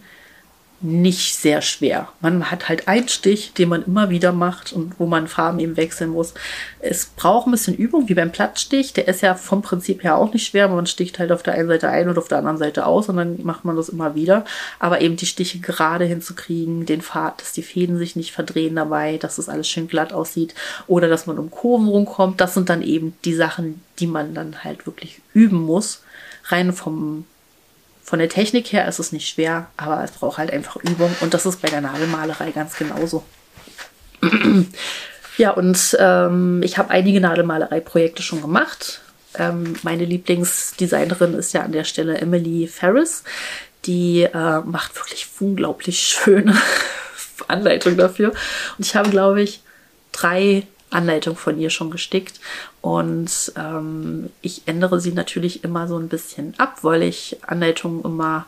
nicht 0.83 1.35
sehr 1.35 1.61
schwer. 1.61 2.07
Man 2.21 2.49
hat 2.49 2.67
halt 2.67 2.87
einen 2.87 3.07
Stich, 3.07 3.53
den 3.53 3.69
man 3.69 3.83
immer 3.83 4.09
wieder 4.09 4.31
macht 4.31 4.73
und 4.73 4.99
wo 4.99 5.05
man 5.05 5.27
Farben 5.27 5.59
eben 5.59 5.77
wechseln 5.77 6.09
muss. 6.09 6.33
Es 6.79 7.05
braucht 7.05 7.45
ein 7.45 7.51
bisschen 7.51 7.75
Übung, 7.75 8.09
wie 8.09 8.15
beim 8.15 8.31
Plattstich. 8.31 8.91
Der 8.93 9.07
ist 9.07 9.21
ja 9.21 9.35
vom 9.35 9.61
Prinzip 9.61 10.03
her 10.03 10.17
auch 10.17 10.33
nicht 10.33 10.47
schwer. 10.47 10.67
Man 10.67 10.87
sticht 10.87 11.19
halt 11.19 11.31
auf 11.31 11.43
der 11.43 11.53
einen 11.53 11.67
Seite 11.67 11.89
ein 11.89 12.09
und 12.09 12.17
auf 12.17 12.27
der 12.27 12.39
anderen 12.39 12.57
Seite 12.57 12.87
aus 12.87 13.09
und 13.09 13.17
dann 13.17 13.43
macht 13.43 13.63
man 13.63 13.75
das 13.75 13.89
immer 13.89 14.15
wieder. 14.15 14.43
Aber 14.79 15.01
eben 15.01 15.17
die 15.17 15.27
Stiche 15.27 15.59
gerade 15.59 16.05
hinzukriegen, 16.05 16.87
den 16.87 17.03
Pfad, 17.03 17.41
dass 17.41 17.51
die 17.51 17.63
Fäden 17.63 17.97
sich 17.97 18.15
nicht 18.15 18.31
verdrehen 18.31 18.75
dabei, 18.75 19.17
dass 19.17 19.35
das 19.35 19.49
alles 19.49 19.69
schön 19.69 19.87
glatt 19.87 20.13
aussieht 20.13 20.55
oder 20.87 21.07
dass 21.07 21.27
man 21.27 21.37
um 21.37 21.51
Kurven 21.51 21.87
rumkommt, 21.89 22.41
das 22.41 22.55
sind 22.55 22.69
dann 22.69 22.81
eben 22.81 23.13
die 23.23 23.35
Sachen, 23.35 23.83
die 23.99 24.07
man 24.07 24.33
dann 24.33 24.63
halt 24.63 24.87
wirklich 24.87 25.21
üben 25.33 25.61
muss. 25.61 26.01
Rein 26.51 26.73
vom 26.73 27.25
von 28.03 28.19
der 28.19 28.29
Technik 28.29 28.73
her 28.73 28.87
ist 28.87 28.99
es 28.99 29.11
nicht 29.11 29.29
schwer, 29.29 29.67
aber 29.77 30.03
es 30.03 30.11
braucht 30.11 30.37
halt 30.37 30.51
einfach 30.51 30.75
Übung 30.77 31.15
und 31.21 31.33
das 31.33 31.45
ist 31.45 31.61
bei 31.61 31.69
der 31.69 31.81
Nadelmalerei 31.81 32.51
ganz 32.51 32.75
genauso. 32.75 33.23
ja, 35.37 35.51
und 35.51 35.95
ähm, 35.99 36.61
ich 36.63 36.77
habe 36.77 36.89
einige 36.89 37.21
Nadelmalerei-Projekte 37.21 38.21
schon 38.21 38.41
gemacht. 38.41 39.01
Ähm, 39.35 39.75
meine 39.83 40.03
Lieblingsdesignerin 40.03 41.35
ist 41.35 41.53
ja 41.53 41.61
an 41.61 41.71
der 41.71 41.85
Stelle 41.85 42.17
Emily 42.17 42.67
Ferris. 42.67 43.23
Die 43.85 44.23
äh, 44.23 44.59
macht 44.61 44.95
wirklich 44.95 45.27
unglaublich 45.39 45.99
schöne 45.99 46.59
Anleitungen 47.47 47.97
dafür. 47.97 48.31
Und 48.77 48.85
ich 48.85 48.95
habe, 48.95 49.09
glaube 49.09 49.41
ich, 49.41 49.61
drei 50.11 50.67
Anleitung 50.89 51.37
von 51.37 51.57
ihr 51.57 51.69
schon 51.69 51.91
gestickt. 51.91 52.39
Und 52.81 53.53
ähm, 53.57 54.31
ich 54.41 54.63
ändere 54.65 54.99
sie 54.99 55.11
natürlich 55.11 55.63
immer 55.63 55.87
so 55.87 55.97
ein 55.97 56.09
bisschen 56.09 56.55
ab, 56.57 56.79
weil 56.81 57.03
ich 57.03 57.37
Anleitungen 57.45 58.03
immer, 58.03 58.47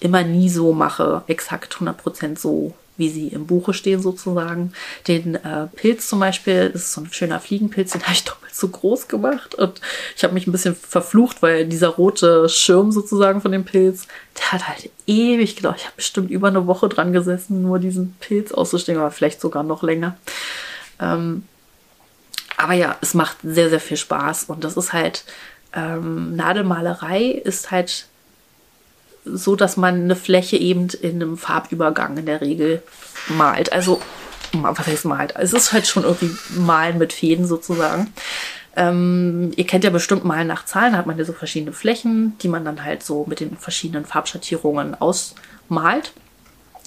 immer 0.00 0.22
nie 0.22 0.50
so 0.50 0.74
mache, 0.74 1.22
exakt 1.26 1.74
100% 1.76 2.38
so, 2.38 2.74
wie 2.98 3.08
sie 3.08 3.28
im 3.28 3.46
Buche 3.46 3.72
stehen 3.72 4.02
sozusagen. 4.02 4.74
Den 5.08 5.36
äh, 5.36 5.68
Pilz 5.74 6.06
zum 6.06 6.20
Beispiel, 6.20 6.68
das 6.68 6.82
ist 6.82 6.92
so 6.92 7.00
ein 7.00 7.12
schöner 7.12 7.40
Fliegenpilz, 7.40 7.92
den 7.92 8.02
habe 8.02 8.12
ich 8.12 8.24
doppelt 8.24 8.54
so 8.54 8.68
groß 8.68 9.08
gemacht 9.08 9.54
und 9.56 9.80
ich 10.16 10.22
habe 10.22 10.34
mich 10.34 10.46
ein 10.46 10.52
bisschen 10.52 10.76
verflucht, 10.76 11.42
weil 11.42 11.66
dieser 11.66 11.88
rote 11.88 12.48
Schirm 12.48 12.92
sozusagen 12.92 13.40
von 13.40 13.50
dem 13.50 13.64
Pilz, 13.64 14.06
der 14.38 14.52
hat 14.52 14.68
halt 14.68 14.90
ewig 15.06 15.56
gedauert. 15.56 15.78
Ich 15.78 15.86
habe 15.86 15.96
bestimmt 15.96 16.30
über 16.30 16.48
eine 16.48 16.66
Woche 16.66 16.88
dran 16.88 17.12
gesessen, 17.12 17.62
nur 17.62 17.78
diesen 17.78 18.14
Pilz 18.20 18.52
auszustehen, 18.52 18.98
aber 18.98 19.10
vielleicht 19.10 19.40
sogar 19.40 19.62
noch 19.62 19.82
länger. 19.82 20.16
Ähm, 21.00 21.44
aber 22.56 22.74
ja, 22.74 22.96
es 23.00 23.14
macht 23.14 23.38
sehr, 23.42 23.70
sehr 23.70 23.80
viel 23.80 23.96
Spaß 23.96 24.44
und 24.44 24.64
das 24.64 24.76
ist 24.76 24.92
halt, 24.92 25.24
ähm, 25.74 26.36
Nadelmalerei 26.36 27.26
ist 27.26 27.70
halt 27.70 28.06
so, 29.24 29.56
dass 29.56 29.76
man 29.76 29.94
eine 29.94 30.16
Fläche 30.16 30.56
eben 30.56 30.88
in 31.00 31.22
einem 31.22 31.36
Farbübergang 31.36 32.16
in 32.18 32.26
der 32.26 32.40
Regel 32.40 32.82
malt. 33.28 33.72
Also, 33.72 34.00
was 34.52 34.86
heißt 34.86 35.06
malt? 35.06 35.34
Es 35.36 35.52
ist 35.52 35.72
halt 35.72 35.86
schon 35.86 36.04
irgendwie 36.04 36.30
Malen 36.50 36.98
mit 36.98 37.12
Fäden 37.12 37.46
sozusagen. 37.46 38.12
Ähm, 38.76 39.52
ihr 39.56 39.66
kennt 39.66 39.84
ja 39.84 39.90
bestimmt 39.90 40.24
Malen 40.24 40.48
nach 40.48 40.64
Zahlen, 40.64 40.96
hat 40.96 41.06
man 41.06 41.18
ja 41.18 41.24
so 41.24 41.32
verschiedene 41.32 41.72
Flächen, 41.72 42.36
die 42.42 42.48
man 42.48 42.64
dann 42.64 42.84
halt 42.84 43.02
so 43.02 43.24
mit 43.26 43.40
den 43.40 43.56
verschiedenen 43.56 44.04
Farbschattierungen 44.04 44.94
ausmalt. 45.00 46.12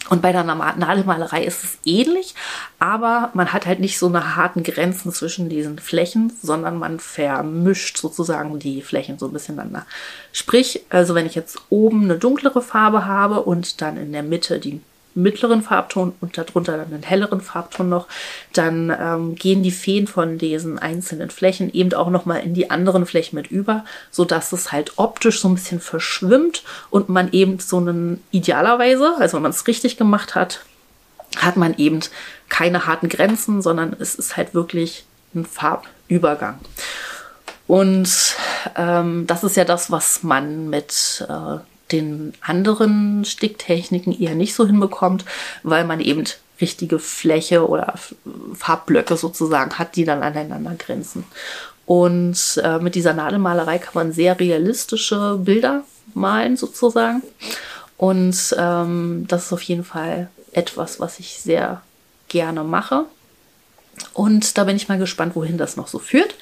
Und 0.10 0.22
bei 0.22 0.32
der 0.32 0.44
Nadelmalerei 0.44 1.44
ist 1.44 1.64
es 1.64 1.78
ähnlich, 1.86 2.34
aber 2.80 3.30
man 3.34 3.52
hat 3.52 3.66
halt 3.66 3.80
nicht 3.80 4.00
so 4.00 4.08
eine 4.08 4.36
harten 4.36 4.64
Grenzen 4.64 5.12
zwischen 5.12 5.50
diesen 5.50 5.80
Flächen, 5.80 6.32
sondern 6.42 6.80
man 6.80 7.00
vermischt 7.00 7.98
sozusagen 7.98 8.60
die 8.60 8.82
Flächen 8.82 9.20
so 9.20 9.28
ein 9.28 9.34
bisschen 9.34 9.56
miteinander. 9.56 9.86
Sprich, 10.32 10.86
also 10.90 11.14
wenn 11.16 11.26
ich 11.26 11.36
jetzt 11.36 11.60
oben 11.70 12.04
eine 12.04 12.18
dunklere 12.18 12.62
Farbe 12.62 13.06
habe 13.06 13.42
und 13.42 13.82
dann 13.82 13.98
in 13.98 14.14
der 14.14 14.24
Mitte 14.24 14.60
die 14.60 14.82
mittleren 15.18 15.64
Farbton 15.64 16.14
und 16.22 16.38
darunter 16.38 16.78
dann 16.78 16.94
einen 16.94 17.04
helleren 17.04 17.42
Farbton 17.42 17.90
noch, 17.90 18.08
dann 18.54 18.96
ähm, 18.98 19.36
gehen 19.36 19.64
die 19.64 19.72
Feen 19.72 20.08
von 20.08 20.38
diesen 20.38 20.80
einzelnen 20.80 21.30
Flächen 21.30 21.74
eben 21.74 21.94
auch 21.94 22.10
nochmal 22.10 22.42
in 22.42 22.54
die 22.54 22.70
anderen 22.70 23.06
Flächen 23.06 23.36
mit 23.36 23.48
über, 23.48 23.84
sodass 24.12 24.52
es 24.52 24.72
halt 24.72 24.94
optisch 24.98 25.42
so 25.42 25.50
ein 25.50 25.56
bisschen 25.56 25.80
verschwimmt 25.80 26.64
und 26.90 27.10
man 27.10 27.32
eben 27.32 27.60
so 27.60 27.78
einen 27.78 28.24
idealerweise, 28.32 29.16
also 29.18 29.38
wenn 29.38 29.44
man 29.44 29.52
es 29.52 29.68
richtig 29.68 29.98
gemacht 29.98 30.36
hat, 30.36 30.62
hat 31.38 31.58
man 31.58 31.76
eben 31.78 32.00
keine 32.50 32.86
harten 32.86 33.10
Grenzen, 33.10 33.62
sondern 33.62 33.96
es 34.00 34.16
ist 34.16 34.38
halt 34.38 34.54
wirklich 34.54 35.06
ein 35.36 35.46
Farbübergang. 35.46 36.60
Und 37.68 38.36
ähm, 38.76 39.28
das 39.28 39.44
ist 39.44 39.58
ja 39.58 39.66
das, 39.66 39.92
was 39.92 40.24
man 40.24 40.70
mit 40.70 41.26
äh, 41.28 41.58
den 41.92 42.34
anderen 42.42 43.26
Sticktechniken 43.26 44.20
eher 44.20 44.36
nicht 44.36 44.54
so 44.54 44.66
hinbekommt, 44.66 45.26
weil 45.64 45.86
man 45.86 46.00
eben 46.00 46.26
richtige 46.60 47.00
Fläche 47.00 47.68
oder 47.68 47.94
Farbblöcke 48.54 49.16
sozusagen 49.16 49.78
hat, 49.78 49.96
die 49.96 50.06
dann 50.06 50.24
aneinander 50.24 50.76
grenzen. 50.76 51.24
Und 51.86 52.62
äh, 52.64 52.80
mit 52.80 52.96
dieser 52.96 53.14
Nadelmalerei 53.14 53.78
kann 53.80 53.94
man 53.94 54.12
sehr 54.12 54.40
realistische 54.40 55.38
Bilder 55.40 55.84
malen 56.14 56.58
sozusagen. 56.58 57.24
Und 57.98 58.56
ähm, 58.58 59.26
das 59.28 59.46
ist 59.46 59.54
auf 59.54 59.62
jeden 59.62 59.84
Fall 59.84 60.30
etwas, 60.52 61.00
was 61.00 61.20
ich 61.20 61.40
sehr 61.40 61.82
gerne 62.28 62.64
mache. 62.64 63.06
Und 64.14 64.58
da 64.58 64.64
bin 64.64 64.76
ich 64.76 64.90
mal 64.90 64.98
gespannt, 64.98 65.36
wohin 65.36 65.58
das 65.58 65.76
noch 65.78 65.88
so 65.88 66.00
führt. 66.00 66.36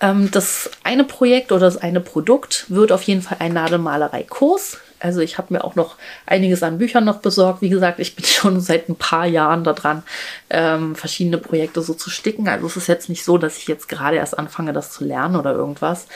Ähm, 0.00 0.30
das 0.30 0.70
eine 0.84 1.04
Projekt 1.04 1.52
oder 1.52 1.66
das 1.66 1.76
eine 1.76 2.00
Produkt 2.00 2.66
wird 2.68 2.92
auf 2.92 3.02
jeden 3.02 3.22
Fall 3.22 3.38
ein 3.40 3.52
Nadelmalerei-Kurs. 3.52 4.78
Also 5.00 5.20
ich 5.20 5.38
habe 5.38 5.54
mir 5.54 5.64
auch 5.64 5.76
noch 5.76 5.96
einiges 6.26 6.62
an 6.62 6.78
Büchern 6.78 7.04
noch 7.04 7.18
besorgt. 7.18 7.62
Wie 7.62 7.68
gesagt, 7.68 8.00
ich 8.00 8.16
bin 8.16 8.24
schon 8.24 8.60
seit 8.60 8.88
ein 8.88 8.96
paar 8.96 9.26
Jahren 9.26 9.64
daran, 9.64 10.02
ähm, 10.50 10.96
verschiedene 10.96 11.38
Projekte 11.38 11.82
so 11.82 11.94
zu 11.94 12.10
sticken. 12.10 12.48
Also 12.48 12.66
es 12.66 12.76
ist 12.76 12.88
jetzt 12.88 13.08
nicht 13.08 13.24
so, 13.24 13.38
dass 13.38 13.58
ich 13.58 13.68
jetzt 13.68 13.88
gerade 13.88 14.16
erst 14.16 14.38
anfange, 14.38 14.72
das 14.72 14.92
zu 14.92 15.04
lernen 15.04 15.36
oder 15.36 15.52
irgendwas. 15.52 16.06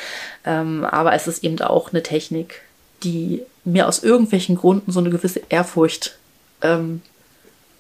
Ähm, 0.45 0.85
aber 0.85 1.15
es 1.15 1.29
ist 1.29 1.45
eben 1.45 1.61
auch 1.61 1.93
eine 1.93 2.03
Technik, 2.03 2.63
die 3.03 3.43
mir 3.65 3.89
aus 3.89 4.03
irgendwelchen 4.03 4.57
Gründen 4.57 4.93
so 4.93 5.01
eine 5.01 5.11
gewisse 5.11 5.43
Ehrfurcht 5.49 6.17
ähm, 6.63 7.03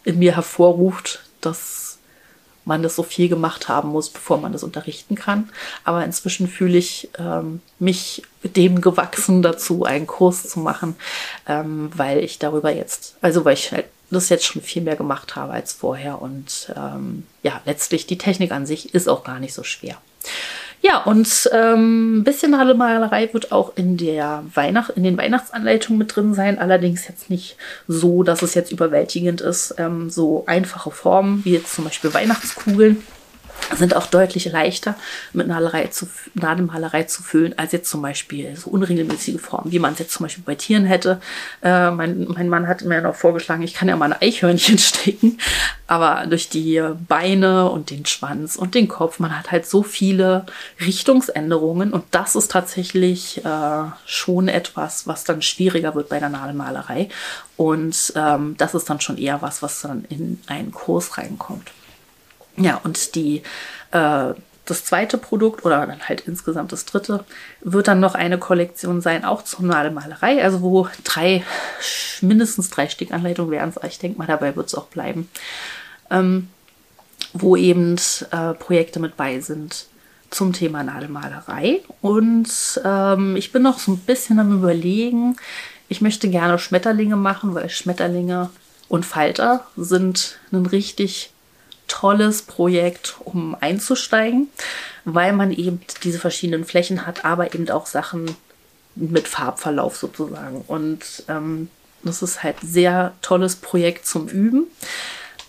in 0.04 0.18
mir 0.18 0.34
hervorruft, 0.34 1.22
dass 1.40 1.91
man 2.64 2.82
das 2.82 2.96
so 2.96 3.02
viel 3.02 3.28
gemacht 3.28 3.68
haben 3.68 3.90
muss, 3.90 4.10
bevor 4.10 4.38
man 4.38 4.52
das 4.52 4.62
unterrichten 4.62 5.14
kann. 5.14 5.50
Aber 5.84 6.04
inzwischen 6.04 6.48
fühle 6.48 6.78
ich 6.78 7.10
ähm, 7.18 7.60
mich 7.78 8.22
dem 8.42 8.80
gewachsen 8.80 9.42
dazu, 9.42 9.84
einen 9.84 10.06
Kurs 10.06 10.48
zu 10.48 10.60
machen, 10.60 10.96
ähm, 11.48 11.90
weil 11.94 12.18
ich 12.18 12.38
darüber 12.38 12.72
jetzt, 12.72 13.16
also 13.20 13.44
weil 13.44 13.54
ich 13.54 13.72
halt 13.72 13.86
das 14.10 14.28
jetzt 14.28 14.44
schon 14.44 14.62
viel 14.62 14.82
mehr 14.82 14.96
gemacht 14.96 15.36
habe 15.36 15.52
als 15.52 15.72
vorher. 15.72 16.20
Und 16.20 16.72
ähm, 16.76 17.26
ja, 17.42 17.60
letztlich 17.64 18.06
die 18.06 18.18
Technik 18.18 18.52
an 18.52 18.66
sich 18.66 18.94
ist 18.94 19.08
auch 19.08 19.24
gar 19.24 19.40
nicht 19.40 19.54
so 19.54 19.62
schwer. 19.62 19.96
Ja, 20.82 20.98
und 20.98 21.48
ähm, 21.52 22.18
ein 22.18 22.24
bisschen 22.24 22.50
Malerei 22.50 23.32
wird 23.32 23.52
auch 23.52 23.72
in 23.76 23.96
der 23.96 24.42
Weihnacht, 24.52 24.90
in 24.90 25.04
den 25.04 25.16
Weihnachtsanleitungen 25.16 25.96
mit 25.96 26.14
drin 26.14 26.34
sein. 26.34 26.58
Allerdings 26.58 27.06
jetzt 27.06 27.30
nicht 27.30 27.56
so, 27.86 28.24
dass 28.24 28.42
es 28.42 28.54
jetzt 28.54 28.72
überwältigend 28.72 29.40
ist. 29.40 29.76
Ähm, 29.78 30.10
so 30.10 30.42
einfache 30.46 30.90
Formen, 30.90 31.44
wie 31.44 31.52
jetzt 31.52 31.72
zum 31.72 31.84
Beispiel 31.84 32.12
Weihnachtskugeln 32.12 33.00
sind 33.74 33.96
auch 33.96 34.06
deutlich 34.06 34.46
leichter 34.46 34.94
mit 35.32 35.46
Nadelerei 35.46 35.86
zu, 35.86 36.06
Nadelmalerei 36.34 37.04
zu 37.04 37.22
füllen, 37.22 37.58
als 37.58 37.72
jetzt 37.72 37.88
zum 37.88 38.02
Beispiel 38.02 38.56
so 38.56 38.70
unregelmäßige 38.70 39.40
Formen, 39.40 39.72
wie 39.72 39.78
man 39.78 39.92
es 39.92 39.98
jetzt 39.98 40.12
zum 40.12 40.24
Beispiel 40.24 40.44
bei 40.44 40.54
Tieren 40.54 40.84
hätte. 40.84 41.20
Äh, 41.62 41.90
mein, 41.90 42.26
mein 42.28 42.48
Mann 42.48 42.68
hat 42.68 42.82
mir 42.82 43.00
noch 43.00 43.14
vorgeschlagen, 43.14 43.62
ich 43.62 43.74
kann 43.74 43.88
ja 43.88 43.96
mal 43.96 44.12
ein 44.12 44.20
Eichhörnchen 44.20 44.78
stecken, 44.78 45.38
aber 45.86 46.26
durch 46.26 46.48
die 46.48 46.82
Beine 47.08 47.70
und 47.70 47.90
den 47.90 48.06
Schwanz 48.06 48.56
und 48.56 48.74
den 48.74 48.88
Kopf, 48.88 49.18
man 49.18 49.36
hat 49.38 49.50
halt 49.50 49.66
so 49.66 49.82
viele 49.82 50.46
Richtungsänderungen 50.80 51.92
und 51.92 52.04
das 52.10 52.36
ist 52.36 52.50
tatsächlich 52.50 53.44
äh, 53.44 53.84
schon 54.06 54.48
etwas, 54.48 55.06
was 55.06 55.24
dann 55.24 55.42
schwieriger 55.42 55.94
wird 55.94 56.08
bei 56.08 56.18
der 56.18 56.28
Nadelmalerei 56.28 57.08
und 57.56 58.12
ähm, 58.16 58.56
das 58.58 58.74
ist 58.74 58.88
dann 58.90 59.00
schon 59.00 59.18
eher 59.18 59.42
was, 59.42 59.62
was 59.62 59.82
dann 59.82 60.04
in 60.08 60.40
einen 60.46 60.72
Kurs 60.72 61.18
reinkommt. 61.18 61.70
Ja, 62.56 62.80
und 62.84 63.14
die, 63.14 63.42
äh, 63.92 64.34
das 64.64 64.84
zweite 64.84 65.18
Produkt 65.18 65.64
oder 65.64 65.86
dann 65.86 66.08
halt 66.08 66.22
insgesamt 66.22 66.72
das 66.72 66.84
dritte 66.84 67.24
wird 67.60 67.88
dann 67.88 68.00
noch 68.00 68.14
eine 68.14 68.38
Kollektion 68.38 69.00
sein, 69.00 69.24
auch 69.24 69.42
zur 69.42 69.64
Nadelmalerei, 69.64 70.42
also 70.42 70.62
wo 70.62 70.88
drei, 71.04 71.42
mindestens 72.20 72.70
drei 72.70 72.88
Stickanleitungen 72.88 73.50
wären 73.50 73.70
es, 73.70 73.80
ich 73.88 73.98
denke 73.98 74.18
mal, 74.18 74.26
dabei 74.26 74.54
wird 74.54 74.68
es 74.68 74.74
auch 74.74 74.86
bleiben, 74.86 75.28
ähm, 76.10 76.48
wo 77.32 77.56
eben 77.56 77.96
äh, 78.30 78.54
Projekte 78.54 79.00
mit 79.00 79.16
bei 79.16 79.40
sind 79.40 79.86
zum 80.30 80.52
Thema 80.52 80.82
Nadelmalerei. 80.82 81.80
Und 82.00 82.48
ähm, 82.84 83.36
ich 83.36 83.52
bin 83.52 83.62
noch 83.62 83.78
so 83.78 83.92
ein 83.92 83.98
bisschen 83.98 84.38
am 84.38 84.52
Überlegen, 84.52 85.36
ich 85.88 86.00
möchte 86.00 86.28
gerne 86.30 86.58
Schmetterlinge 86.58 87.16
machen, 87.16 87.54
weil 87.54 87.68
Schmetterlinge 87.68 88.50
und 88.88 89.04
Falter 89.04 89.66
sind 89.76 90.38
ein 90.52 90.66
richtig 90.66 91.32
tolles 91.88 92.42
Projekt, 92.42 93.16
um 93.24 93.56
einzusteigen, 93.60 94.48
weil 95.04 95.32
man 95.32 95.52
eben 95.52 95.80
diese 96.02 96.18
verschiedenen 96.18 96.64
Flächen 96.64 97.06
hat, 97.06 97.24
aber 97.24 97.54
eben 97.54 97.68
auch 97.70 97.86
Sachen 97.86 98.36
mit 98.94 99.28
Farbverlauf 99.28 99.96
sozusagen. 99.96 100.62
Und 100.66 101.24
ähm, 101.28 101.68
das 102.02 102.22
ist 102.22 102.42
halt 102.42 102.56
sehr 102.62 103.12
tolles 103.22 103.56
Projekt 103.56 104.06
zum 104.06 104.28
Üben 104.28 104.66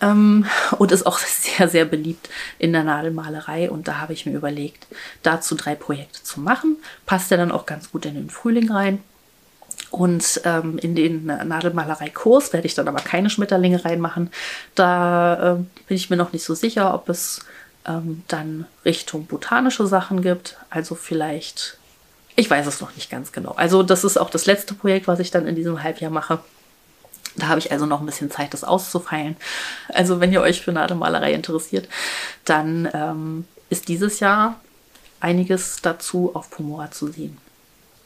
ähm, 0.02 0.46
und 0.78 0.92
ist 0.92 1.06
auch 1.06 1.18
sehr, 1.20 1.68
sehr 1.68 1.86
beliebt 1.86 2.30
in 2.60 2.74
der 2.74 2.84
Nadelmalerei. 2.84 3.70
Und 3.70 3.88
da 3.88 4.00
habe 4.00 4.14
ich 4.14 4.26
mir 4.26 4.34
überlegt, 4.34 4.88
dazu 5.24 5.56
drei 5.56 5.76
Projekte 5.76 6.24
zu 6.24 6.40
machen. 6.40 6.78
Passt 7.06 7.32
ja 7.32 7.38
dann 7.38 7.52
auch 7.52 7.66
ganz 7.66 7.92
gut 7.92 8.06
in 8.06 8.16
den 8.16 8.30
Frühling 8.30 8.72
rein. 8.72 9.04
Und 9.94 10.42
ähm, 10.44 10.80
in 10.80 10.96
den 10.96 11.28
Nadelmalerei-Kurs 11.28 12.52
werde 12.52 12.66
ich 12.66 12.74
dann 12.74 12.88
aber 12.88 12.98
keine 12.98 13.30
Schmetterlinge 13.30 13.86
reinmachen. 13.86 14.32
Da 14.74 15.54
äh, 15.54 15.56
bin 15.88 15.96
ich 15.96 16.10
mir 16.10 16.16
noch 16.16 16.34
nicht 16.34 16.44
so 16.44 16.56
sicher, 16.56 16.96
ob 16.96 17.10
es 17.10 17.42
ähm, 17.86 18.24
dann 18.28 18.66
Richtung 18.86 19.28
botanische 19.28 19.86
Sachen 19.86 20.24
gibt. 20.24 20.58
Also 20.72 20.96
vielleicht, 20.96 21.78
ich 22.36 22.50
weiß 22.50 22.66
es 22.66 22.82
noch 22.82 22.96
nicht 22.96 23.12
ganz 23.12 23.34
genau. 23.34 23.52
Also 23.52 23.84
das 23.84 24.04
ist 24.04 24.18
auch 24.18 24.32
das 24.32 24.48
letzte 24.48 24.74
Projekt, 24.74 25.08
was 25.08 25.20
ich 25.20 25.30
dann 25.30 25.46
in 25.46 25.56
diesem 25.56 25.84
Halbjahr 25.84 26.10
mache. 26.10 26.40
Da 27.36 27.50
habe 27.50 27.60
ich 27.60 27.72
also 27.72 27.86
noch 27.86 28.00
ein 28.00 28.08
bisschen 28.08 28.32
Zeit, 28.32 28.52
das 28.56 28.64
auszufeilen. 28.64 29.38
Also 29.90 30.20
wenn 30.20 30.34
ihr 30.34 30.42
euch 30.42 30.64
für 30.64 30.72
Nadelmalerei 30.72 31.34
interessiert, 31.34 31.88
dann 32.46 32.90
ähm, 32.96 33.46
ist 33.70 33.90
dieses 33.90 34.20
Jahr 34.20 34.60
einiges 35.20 35.84
dazu 35.84 36.32
auf 36.34 36.50
Pomora 36.50 36.90
zu 36.90 37.12
sehen. 37.12 37.38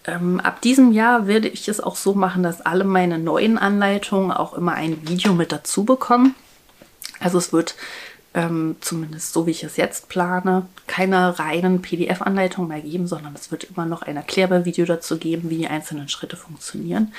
Ähm, 0.07 0.39
ab 0.39 0.61
diesem 0.61 0.93
Jahr 0.93 1.27
werde 1.27 1.49
ich 1.49 1.67
es 1.67 1.81
auch 1.81 1.97
so 1.97 2.13
machen, 2.13 2.41
dass 2.41 2.61
alle 2.61 2.85
meine 2.85 3.19
neuen 3.19 3.57
Anleitungen 3.57 4.31
auch 4.31 4.53
immer 4.53 4.73
ein 4.73 5.07
Video 5.07 5.33
mit 5.33 5.51
dazu 5.51 5.83
bekommen. 5.83 6.33
Also 7.19 7.37
es 7.37 7.51
wird 7.51 7.75
ähm, 8.33 8.75
zumindest 8.81 9.33
so 9.33 9.47
wie 9.47 9.51
ich 9.51 9.63
es 9.63 9.77
jetzt 9.77 10.09
plane, 10.09 10.67
keine 10.85 11.39
reinen 11.39 11.81
PDF-Anleitungen 11.81 12.69
mehr 12.69 12.81
geben, 12.81 13.07
sondern 13.07 13.33
es 13.35 13.51
wird 13.51 13.65
immer 13.65 13.85
noch 13.85 14.03
ein 14.03 14.15
Erklärbar-Video 14.15 14.85
dazu 14.85 15.17
geben, 15.17 15.49
wie 15.49 15.57
die 15.57 15.67
einzelnen 15.67 16.07
Schritte 16.07 16.37
funktionieren. 16.37 17.13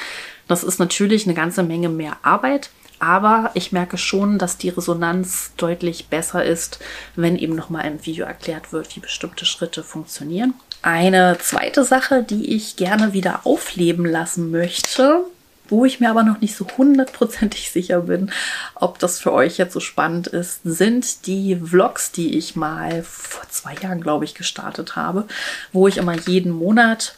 Das 0.47 0.62
ist 0.62 0.78
natürlich 0.78 1.26
eine 1.26 1.34
ganze 1.34 1.62
Menge 1.62 1.89
mehr 1.89 2.16
Arbeit, 2.22 2.70
Aber 3.01 3.53
ich 3.55 3.70
merke 3.70 3.97
schon, 3.97 4.39
dass 4.39 4.59
die 4.59 4.70
Resonanz 4.70 5.53
deutlich 5.57 6.09
besser 6.09 6.45
ist, 6.45 6.80
wenn 7.14 7.36
eben 7.36 7.55
nochmal 7.55 7.86
im 7.86 8.05
Video 8.05 8.26
erklärt 8.26 8.72
wird, 8.72 8.95
wie 8.97 9.01
bestimmte 9.01 9.45
Schritte 9.45 9.84
funktionieren. 9.84 10.55
Eine 10.83 11.37
zweite 11.41 11.85
Sache, 11.85 12.22
die 12.22 12.55
ich 12.55 12.76
gerne 12.76 13.12
wieder 13.12 13.41
aufleben 13.45 14.05
lassen 14.07 14.51
möchte, 14.51 15.24
wo 15.68 15.85
ich 15.85 16.01
mir 16.01 16.11
aber 16.11 16.22
noch 16.22 16.41
nicht 16.41 16.57
so 16.57 16.66
hundertprozentig 16.76 17.70
sicher 17.72 18.03
bin, 18.03 18.31
ob 18.74 18.99
das 18.99 19.20
für 19.20 19.33
euch 19.33 19.59
jetzt 19.59 19.72
so 19.74 19.81
spannend 19.81 20.29
ist, 20.29 20.61
sind 20.64 21.26
die 21.26 21.57
Vlogs, 21.57 22.12
die 22.12 22.39
ich 22.39 22.57
mal 22.57 23.03
vor 23.03 23.43
zwei 23.51 23.74
Jahren, 23.74 24.01
glaube 24.01 24.24
ich, 24.24 24.35
gestartet 24.35 24.97
habe, 24.97 25.26
wo 25.72 25.89
ich 25.89 25.97
immer 25.97 26.14
jeden 26.14 26.53
Monat 26.53 27.16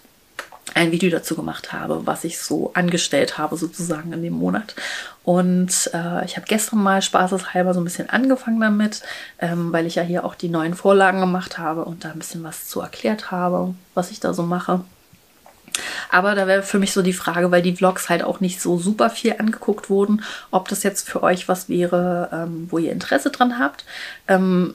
ein 0.75 0.93
Video 0.93 1.11
dazu 1.11 1.35
gemacht 1.35 1.73
habe, 1.73 2.07
was 2.07 2.25
ich 2.25 2.39
so 2.39 2.73
angestellt 2.75 3.39
habe 3.39 3.57
sozusagen 3.57 4.13
in 4.13 4.23
dem 4.23 4.35
Monat. 4.35 4.75
Und 5.25 5.91
äh, 5.93 6.25
ich 6.25 6.37
habe 6.37 6.47
gestern 6.47 6.83
mal 6.83 7.03
spaßeshalber 7.03 7.75
so 7.75 7.81
ein 7.81 7.85
bisschen 7.85 8.11
angefangen 8.11 8.61
damit, 8.61 9.03
ähm, 9.39 9.73
weil 9.73 9.87
ich 9.87 9.97
ja 9.97 10.03
hier 10.03 10.25
auch 10.25 10.35
die 10.35 10.49
neuen 10.49 10.75
Vorlagen 10.75 11.21
gemacht 11.21 11.59
habe 11.59 11.85
und 11.85 12.05
da 12.05 12.11
ein 12.11 12.19
bisschen 12.19 12.43
was 12.43 12.67
zu 12.69 12.81
erklärt 12.81 13.31
habe, 13.31 13.75
was 13.95 14.11
ich 14.11 14.21
da 14.21 14.33
so 14.33 14.43
mache. 14.43 14.81
Aber 16.11 16.35
da 16.35 16.47
wäre 16.47 16.63
für 16.63 16.79
mich 16.79 16.93
so 16.93 17.03
die 17.03 17.13
Frage, 17.13 17.51
weil 17.51 17.63
die 17.63 17.77
Vlogs 17.77 18.09
halt 18.09 18.23
auch 18.25 18.41
nicht 18.41 18.61
so 18.61 18.79
super 18.79 19.11
viel 19.11 19.37
angeguckt 19.39 19.91
wurden, 19.91 20.23
ob 20.51 20.69
das 20.69 20.83
jetzt 20.83 21.09
für 21.09 21.23
euch 21.23 21.49
was 21.49 21.69
wäre, 21.69 22.29
ähm, 22.33 22.67
wo 22.71 22.79
ihr 22.79 22.93
Interesse 22.93 23.31
dran 23.31 23.59
habt. 23.59 23.85
Ähm, 24.27 24.75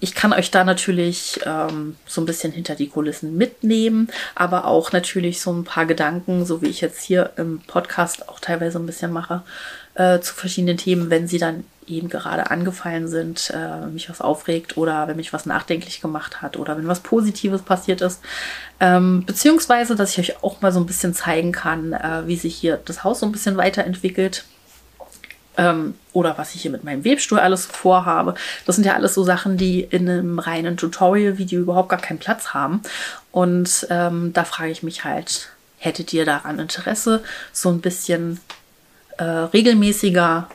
ich 0.00 0.14
kann 0.14 0.32
euch 0.32 0.50
da 0.50 0.64
natürlich 0.64 1.40
ähm, 1.46 1.96
so 2.06 2.20
ein 2.20 2.26
bisschen 2.26 2.52
hinter 2.52 2.74
die 2.74 2.88
Kulissen 2.88 3.36
mitnehmen, 3.36 4.08
aber 4.34 4.66
auch 4.66 4.92
natürlich 4.92 5.40
so 5.40 5.52
ein 5.52 5.64
paar 5.64 5.86
Gedanken, 5.86 6.44
so 6.44 6.60
wie 6.62 6.68
ich 6.68 6.80
jetzt 6.80 7.02
hier 7.02 7.30
im 7.36 7.60
Podcast 7.60 8.28
auch 8.28 8.40
teilweise 8.40 8.78
ein 8.78 8.86
bisschen 8.86 9.12
mache, 9.12 9.42
äh, 9.94 10.20
zu 10.20 10.34
verschiedenen 10.34 10.76
Themen, 10.76 11.10
wenn 11.10 11.26
sie 11.26 11.38
dann 11.38 11.64
eben 11.86 12.08
gerade 12.08 12.50
angefallen 12.50 13.08
sind, 13.08 13.52
äh, 13.54 13.86
mich 13.86 14.08
was 14.08 14.20
aufregt 14.20 14.76
oder 14.76 15.08
wenn 15.08 15.16
mich 15.16 15.32
was 15.32 15.46
nachdenklich 15.46 16.00
gemacht 16.00 16.40
hat 16.40 16.56
oder 16.56 16.76
wenn 16.76 16.86
was 16.86 17.00
Positives 17.00 17.62
passiert 17.62 18.00
ist. 18.00 18.20
Ähm, 18.78 19.24
beziehungsweise, 19.26 19.96
dass 19.96 20.12
ich 20.12 20.18
euch 20.18 20.44
auch 20.44 20.60
mal 20.60 20.72
so 20.72 20.80
ein 20.80 20.86
bisschen 20.86 21.14
zeigen 21.14 21.52
kann, 21.52 21.92
äh, 21.92 22.26
wie 22.26 22.36
sich 22.36 22.54
hier 22.54 22.80
das 22.84 23.04
Haus 23.04 23.20
so 23.20 23.26
ein 23.26 23.32
bisschen 23.32 23.56
weiterentwickelt 23.56 24.44
ähm, 25.56 25.94
oder 26.12 26.38
was 26.38 26.54
ich 26.54 26.62
hier 26.62 26.70
mit 26.70 26.84
meinem 26.84 27.04
Webstuhl 27.04 27.38
alles 27.38 27.66
vorhabe. 27.66 28.34
Das 28.66 28.76
sind 28.76 28.84
ja 28.84 28.94
alles 28.94 29.14
so 29.14 29.24
Sachen, 29.24 29.56
die 29.56 29.80
in 29.80 30.08
einem 30.08 30.38
reinen 30.38 30.76
Tutorial-Video 30.76 31.60
überhaupt 31.60 31.88
gar 31.88 32.00
keinen 32.00 32.18
Platz 32.18 32.48
haben. 32.48 32.82
Und 33.30 33.86
ähm, 33.90 34.32
da 34.32 34.44
frage 34.44 34.70
ich 34.70 34.82
mich 34.82 35.04
halt, 35.04 35.50
hättet 35.78 36.12
ihr 36.12 36.24
daran 36.24 36.58
Interesse, 36.58 37.22
so 37.52 37.70
ein 37.70 37.80
bisschen 37.80 38.40
äh, 39.18 39.24
regelmäßiger 39.24 40.48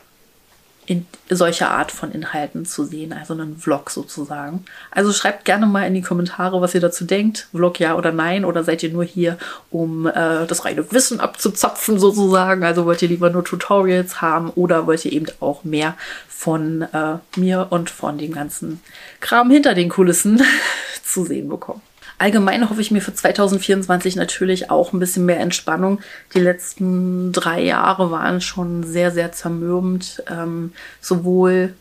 in 0.88 1.06
solche 1.30 1.68
Art 1.68 1.92
von 1.92 2.14
Inhalten 2.14 2.66
zu 2.66 2.86
sehen, 2.86 3.12
also 3.12 3.34
einen 3.34 3.58
Vlog 3.58 3.90
sozusagen. 3.90 4.64
Also 4.90 5.12
schreibt 5.12 5.44
gerne 5.44 5.66
mal 5.66 5.86
in 5.86 5.94
die 5.94 6.02
Kommentare, 6.02 6.62
was 6.62 6.74
ihr 6.74 6.80
dazu 6.80 7.04
denkt. 7.04 7.50
Vlog 7.52 7.80
ja 7.80 7.96
oder 7.96 8.14
nein, 8.14 8.46
oder 8.46 8.64
seid 8.64 8.82
ihr 8.84 8.92
nur 8.92 9.04
hier, 9.04 9.38
um 9.70 10.08
äh, 10.08 10.48
das 10.48 10.64
reine 10.64 10.90
Wissen 10.94 11.20
abzuzapfen 11.20 12.00
sozusagen? 12.00 12.64
Also 12.64 12.86
wollt 12.86 13.02
ihr 13.02 13.10
lieber 13.10 13.30
nur 13.30 13.44
Tutorials 13.44 14.22
haben 14.22 14.50
oder 14.52 14.88
wollt 14.88 15.04
ihr 15.04 15.12
eben 15.12 15.28
auch 15.42 15.66
mehr 15.66 15.98
von 16.30 16.84
äh, 16.84 17.18
mir 17.36 17.68
und 17.70 17.90
von 17.90 18.18
dem 18.18 18.32
ganzen 18.32 18.82
Kram 19.20 19.52
hinter 19.52 19.74
den 19.74 19.90
Kulissen 19.90 20.42
zu 21.04 21.26
sehen 21.26 21.50
bekommen? 21.50 21.82
Allgemein 22.20 22.68
hoffe 22.70 22.82
ich 22.82 22.90
mir 22.90 23.02
für 23.02 23.14
2024 23.14 24.16
natürlich 24.16 24.72
auch 24.72 24.92
ein 24.92 25.00
bisschen 25.00 25.26
mehr 25.26 25.40
Entspannung. 25.40 26.00
Die 26.34 26.40
letzten 26.40 27.32
drei 27.32 27.62
Jahre 27.62 28.10
waren 28.10 28.42
schon 28.42 28.84
sehr, 28.84 29.12
sehr 29.12 29.32
zermürbend, 29.32 30.24
ähm, 30.30 30.74
sowohl 31.00 31.74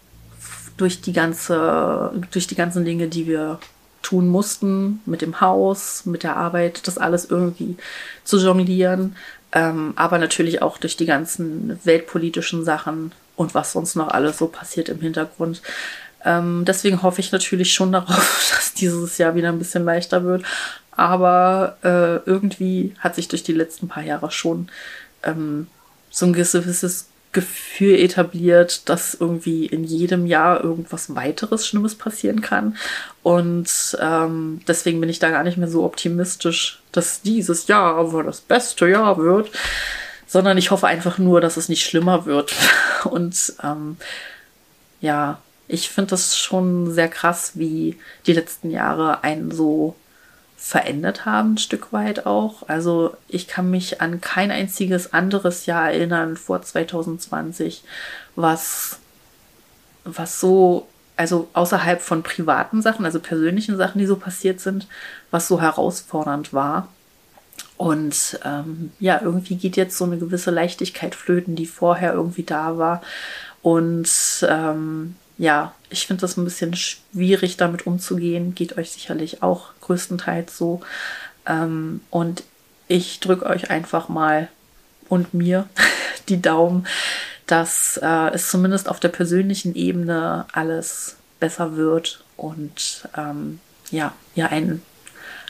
durch 0.77 1.01
die 1.01 1.15
ganze, 1.15 2.13
durch 2.33 2.47
die 2.47 2.55
ganzen 2.55 2.85
Dinge, 2.85 3.09
die 3.09 3.27
wir 3.27 3.59
tun 4.03 4.29
mussten, 4.29 5.01
mit 5.07 5.23
dem 5.23 5.41
Haus, 5.41 6.05
mit 6.05 6.23
der 6.23 6.37
Arbeit, 6.37 6.87
das 6.87 6.99
alles 6.99 7.25
irgendwie 7.25 7.77
zu 8.23 8.39
jonglieren, 8.39 9.17
ähm, 9.53 9.95
aber 9.97 10.19
natürlich 10.19 10.61
auch 10.63 10.79
durch 10.79 10.97
die 10.97 11.07
ganzen 11.07 11.81
weltpolitischen 11.85 12.65
Sachen 12.65 13.13
und 13.37 13.55
was 13.55 13.73
sonst 13.73 13.97
noch 13.97 14.09
alles 14.09 14.39
so 14.39 14.49
passiert 14.49 14.89
im 14.91 15.01
Hintergrund. 15.01 15.63
Ähm, 16.25 16.65
deswegen 16.67 17.03
hoffe 17.03 17.21
ich 17.21 17.33
natürlich 17.33 17.73
schon 17.73 17.93
darauf, 17.93 18.51
dass 18.55 18.75
dieses 18.75 19.19
Jahr 19.19 19.35
wieder 19.35 19.49
ein 19.49 19.59
bisschen 19.59 19.85
leichter 19.85 20.25
wird. 20.25 20.45
Aber 20.93 21.77
äh, 21.83 22.29
irgendwie 22.29 22.95
hat 22.99 23.15
sich 23.15 23.29
durch 23.29 23.43
die 23.43 23.53
letzten 23.53 23.87
paar 23.89 24.03
Jahre 24.03 24.31
schon 24.31 24.69
ähm, 25.23 25.67
so 26.11 26.27
ein 26.27 26.33
gewisses 26.33 27.09
Gefühl 27.37 27.97
etabliert, 27.97 28.89
dass 28.89 29.13
irgendwie 29.13 29.67
in 29.67 29.85
jedem 29.85 30.25
Jahr 30.25 30.65
irgendwas 30.65 31.15
weiteres 31.15 31.67
Schlimmes 31.67 31.95
passieren 31.95 32.41
kann. 32.41 32.79
Und 33.23 33.95
ähm, 34.01 34.63
deswegen 34.67 35.01
bin 35.01 35.11
ich 35.11 35.19
da 35.19 35.29
gar 35.29 35.45
nicht 35.45 35.59
mehr 35.59 35.69
so 35.69 35.85
optimistisch, 35.85 36.81
dass 36.93 37.21
dieses 37.21 37.67
Jahr 37.67 37.97
aber 37.97 38.23
das 38.23 38.41
beste 38.41 38.89
Jahr 38.89 39.19
wird, 39.19 39.51
sondern 40.27 40.57
ich 40.57 40.71
hoffe 40.71 40.87
einfach 40.87 41.19
nur, 41.19 41.43
dass 41.43 41.59
es 41.59 41.69
nicht 41.69 41.85
schlimmer 41.85 42.25
wird. 42.25 42.55
Und 43.05 43.53
ähm, 43.63 43.99
ja, 45.03 45.39
ich 45.69 45.91
finde 45.91 46.11
das 46.11 46.37
schon 46.37 46.93
sehr 46.93 47.09
krass, 47.09 47.53
wie 47.55 47.99
die 48.27 48.33
letzten 48.33 48.71
Jahre 48.71 49.25
einen 49.25 49.51
so 49.51 49.97
verändert 50.57 51.25
haben, 51.25 51.55
ein 51.55 51.59
Stück 51.59 51.93
weit 51.93 52.27
auch. 52.27 52.69
Also 52.69 53.17
ich 53.29 53.47
kann 53.47 53.71
mich 53.71 54.01
an 54.01 54.21
kein 54.21 54.51
einziges 54.51 55.13
anderes 55.13 55.67
Jahr 55.67 55.91
erinnern 55.91 56.37
vor 56.37 56.63
2020, 56.63 57.85
was, 58.35 58.99
was 60.05 60.41
so, 60.41 60.89
also 61.17 61.49
außerhalb 61.53 62.01
von 62.01 62.23
privaten 62.23 62.81
Sachen, 62.83 63.05
also 63.05 63.21
persönlichen 63.21 63.77
Sachen, 63.77 63.99
die 63.99 64.07
so 64.07 64.17
passiert 64.17 64.61
sind, 64.61 64.87
was 65.31 65.47
so 65.47 65.61
herausfordernd 65.61 66.53
war. 66.53 66.89
Und 67.77 68.41
ähm, 68.45 68.93
ja, 68.99 69.21
irgendwie 69.23 69.57
geht 69.57 69.77
jetzt 69.77 69.99
so 69.99 70.05
eine 70.05 70.17
gewisse 70.17 70.51
Leichtigkeit 70.51 71.15
flöten, 71.15 71.57
die 71.57 71.67
vorher 71.67 72.15
irgendwie 72.15 72.45
da 72.45 72.79
war. 72.79 73.03
Und 73.63 74.09
ähm, 74.49 75.17
ja, 75.39 75.75
ich 75.91 76.07
finde 76.07 76.23
das 76.23 76.37
ein 76.37 76.45
bisschen 76.45 76.75
schwierig, 76.75 77.57
damit 77.57 77.87
umzugehen. 77.87 78.55
Geht 78.55 78.79
euch 78.79 78.93
sicherlich 78.93 79.43
auch 79.43 79.69
größtenteils 79.81 80.57
so. 80.57 80.81
Ähm, 81.47 82.01
und 82.11 82.43
ich 82.89 83.21
drücke 83.21 83.47
euch 83.47 83.71
einfach 83.71 84.09
mal 84.09 84.49
und 85.09 85.35
mir 85.35 85.69
die 86.29 86.41
Daumen, 86.41 86.87
dass 87.47 87.99
äh, 88.03 88.31
es 88.35 88.51
zumindest 88.51 88.89
auf 88.89 88.99
der 88.99 89.09
persönlichen 89.09 89.75
Ebene 89.75 90.47
alles 90.53 91.17
besser 91.39 91.77
wird 91.77 92.25
und 92.37 93.09
ähm, 93.17 93.61
ja, 93.91 94.15
ihr 94.35 94.51
ein, 94.51 94.83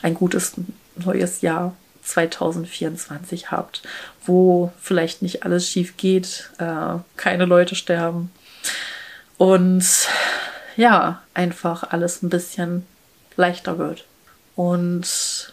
ein 0.02 0.14
gutes 0.14 0.54
neues 0.96 1.40
Jahr 1.40 1.74
2024 2.02 3.50
habt, 3.50 3.82
wo 4.24 4.72
vielleicht 4.80 5.22
nicht 5.22 5.44
alles 5.44 5.68
schief 5.68 5.96
geht, 5.96 6.50
äh, 6.58 6.98
keine 7.16 7.44
Leute 7.46 7.74
sterben 7.74 8.30
und 9.38 9.84
ja, 10.76 11.22
einfach 11.34 11.90
alles 11.90 12.22
ein 12.22 12.28
bisschen 12.28 12.86
leichter 13.36 13.78
wird. 13.78 14.04
Und 14.54 15.52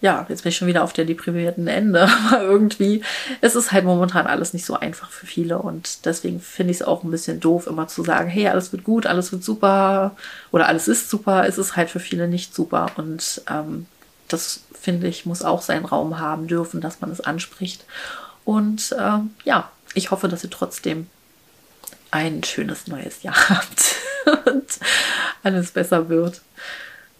ja, 0.00 0.26
jetzt 0.28 0.42
bin 0.42 0.50
ich 0.50 0.56
schon 0.56 0.68
wieder 0.68 0.84
auf 0.84 0.92
der 0.92 1.06
deprimierten 1.06 1.66
Ende, 1.66 2.02
aber 2.26 2.42
irgendwie 2.42 3.02
ist 3.40 3.56
es 3.56 3.72
halt 3.72 3.84
momentan 3.84 4.26
alles 4.26 4.52
nicht 4.52 4.66
so 4.66 4.78
einfach 4.78 5.10
für 5.10 5.26
viele. 5.26 5.58
Und 5.58 6.04
deswegen 6.04 6.40
finde 6.40 6.72
ich 6.72 6.80
es 6.80 6.86
auch 6.86 7.02
ein 7.02 7.10
bisschen 7.10 7.40
doof, 7.40 7.66
immer 7.66 7.88
zu 7.88 8.04
sagen, 8.04 8.28
hey, 8.28 8.48
alles 8.48 8.70
wird 8.72 8.84
gut, 8.84 9.06
alles 9.06 9.32
wird 9.32 9.42
super 9.42 10.14
oder 10.52 10.68
alles 10.68 10.88
ist 10.88 11.08
super, 11.08 11.46
es 11.48 11.56
ist 11.58 11.76
halt 11.76 11.90
für 11.90 12.00
viele 12.00 12.28
nicht 12.28 12.54
super. 12.54 12.90
Und 12.96 13.42
ähm, 13.50 13.86
das 14.28 14.60
finde 14.78 15.08
ich 15.08 15.24
muss 15.24 15.42
auch 15.42 15.62
seinen 15.62 15.86
Raum 15.86 16.18
haben 16.18 16.48
dürfen, 16.48 16.82
dass 16.82 17.00
man 17.00 17.10
es 17.10 17.22
anspricht. 17.22 17.84
Und 18.44 18.94
ähm, 18.98 19.30
ja, 19.44 19.70
ich 19.94 20.10
hoffe, 20.10 20.28
dass 20.28 20.44
ihr 20.44 20.50
trotzdem 20.50 21.06
ein 22.14 22.44
schönes 22.44 22.86
neues 22.86 23.24
Jahr 23.24 23.48
habt 23.50 23.96
und 24.46 24.78
alles 25.42 25.72
besser 25.72 26.08
wird. 26.08 26.40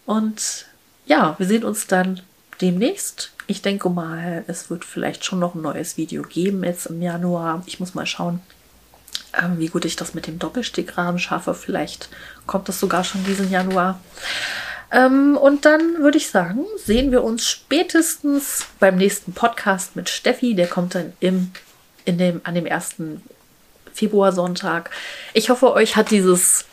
Und 0.05 0.65
ja, 1.05 1.35
wir 1.37 1.45
sehen 1.45 1.65
uns 1.65 1.85
dann 1.85 2.21
demnächst. 2.61 3.31
Ich 3.45 3.61
denke 3.61 3.89
mal, 3.89 4.45
es 4.47 4.69
wird 4.69 4.85
vielleicht 4.85 5.25
schon 5.25 5.39
noch 5.39 5.53
ein 5.53 5.61
neues 5.61 5.97
Video 5.97 6.23
geben 6.23 6.63
jetzt 6.63 6.85
im 6.85 7.01
Januar. 7.01 7.61
Ich 7.65 7.81
muss 7.81 7.93
mal 7.93 8.05
schauen, 8.05 8.39
ähm, 9.37 9.59
wie 9.59 9.67
gut 9.67 9.83
ich 9.83 9.97
das 9.97 10.13
mit 10.13 10.27
dem 10.27 10.39
Doppelstickrahmen 10.39 11.19
schaffe. 11.19 11.53
Vielleicht 11.53 12.07
kommt 12.47 12.69
das 12.69 12.79
sogar 12.79 13.03
schon 13.03 13.25
diesen 13.25 13.51
Januar. 13.51 13.99
Ähm, 14.91 15.35
und 15.35 15.65
dann 15.65 15.99
würde 15.99 16.17
ich 16.17 16.29
sagen, 16.29 16.65
sehen 16.77 17.11
wir 17.11 17.21
uns 17.21 17.45
spätestens 17.45 18.65
beim 18.79 18.95
nächsten 18.95 19.33
Podcast 19.33 19.97
mit 19.97 20.07
Steffi. 20.07 20.55
Der 20.55 20.67
kommt 20.67 20.95
dann 20.95 21.11
im, 21.19 21.51
in 22.05 22.17
dem, 22.17 22.39
an 22.45 22.55
dem 22.55 22.65
ersten 22.65 23.21
Februarsonntag. 23.95 24.91
Ich 25.33 25.49
hoffe, 25.49 25.73
euch 25.73 25.95
hat 25.95 26.11
dieses 26.11 26.65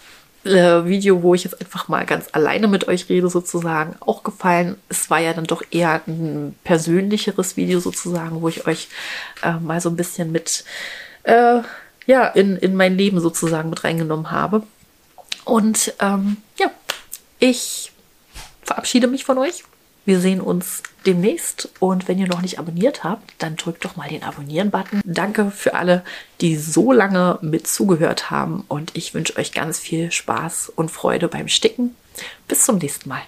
äh, 0.45 0.85
Video, 0.85 1.23
wo 1.23 1.35
ich 1.35 1.45
jetzt 1.45 1.61
einfach 1.61 1.89
mal 1.89 2.05
ganz 2.05 2.29
alleine 2.33 2.69
mit 2.69 2.89
euch 2.89 3.09
rede, 3.09 3.29
sozusagen, 3.31 3.97
auch 4.01 4.23
gefallen. 4.25 4.77
Es 4.89 5.09
war 5.09 5.21
ja 5.21 5.33
dann 5.33 5.45
doch 5.45 5.63
eher 5.71 6.03
ein 6.07 6.55
persönlicheres 6.65 7.57
Video 7.57 7.81
sozusagen, 7.81 8.43
wo 8.43 8.49
ich 8.49 8.67
euch 8.67 8.89
äh, 9.43 9.53
mal 9.55 9.81
so 9.81 9.89
ein 9.89 9.97
bisschen 9.97 10.33
mit 10.33 10.65
äh, 11.23 11.61
ja, 12.07 12.27
in, 12.27 12.57
in 12.57 12.75
mein 12.75 12.97
Leben 12.97 13.21
sozusagen 13.21 13.71
mit 13.71 13.85
reingenommen 13.85 14.31
habe. 14.31 14.65
Und 15.45 15.95
ähm, 16.01 16.39
ja, 16.59 16.71
ich 17.39 17.93
verabschiede 18.65 19.07
mich 19.07 19.25
von 19.25 19.39
euch. 19.39 19.65
Wir 20.05 20.19
sehen 20.19 20.41
uns 20.41 20.83
demnächst 21.07 21.69
und 21.79 22.09
wenn 22.09 22.19
ihr 22.19 22.27
noch 22.27 22.43
nicht 22.43 22.59
abonniert 22.59 23.05
habt, 23.05 23.35
dann 23.39 23.57
drückt 23.57 23.85
doch 23.85 23.97
mal 23.97 24.09
den 24.09 24.23
Abonnieren-Button. 24.23 25.01
Danke 25.05 25.51
für 25.51 25.75
alle, 25.75 26.05
die 26.41 26.57
so 26.57 26.93
lange 26.93 27.39
mit 27.41 27.67
zugehört 27.67 28.31
haben 28.31 28.65
und 28.69 28.97
ich 28.97 29.15
wünsche 29.15 29.37
euch 29.37 29.53
ganz 29.53 29.79
viel 29.79 30.11
Spaß 30.11 30.73
und 30.75 30.91
Freude 30.91 31.29
beim 31.29 31.49
Sticken. 31.49 31.95
Bis 32.49 32.65
zum 32.65 32.79
nächsten 32.79 33.09
Mal. 33.09 33.23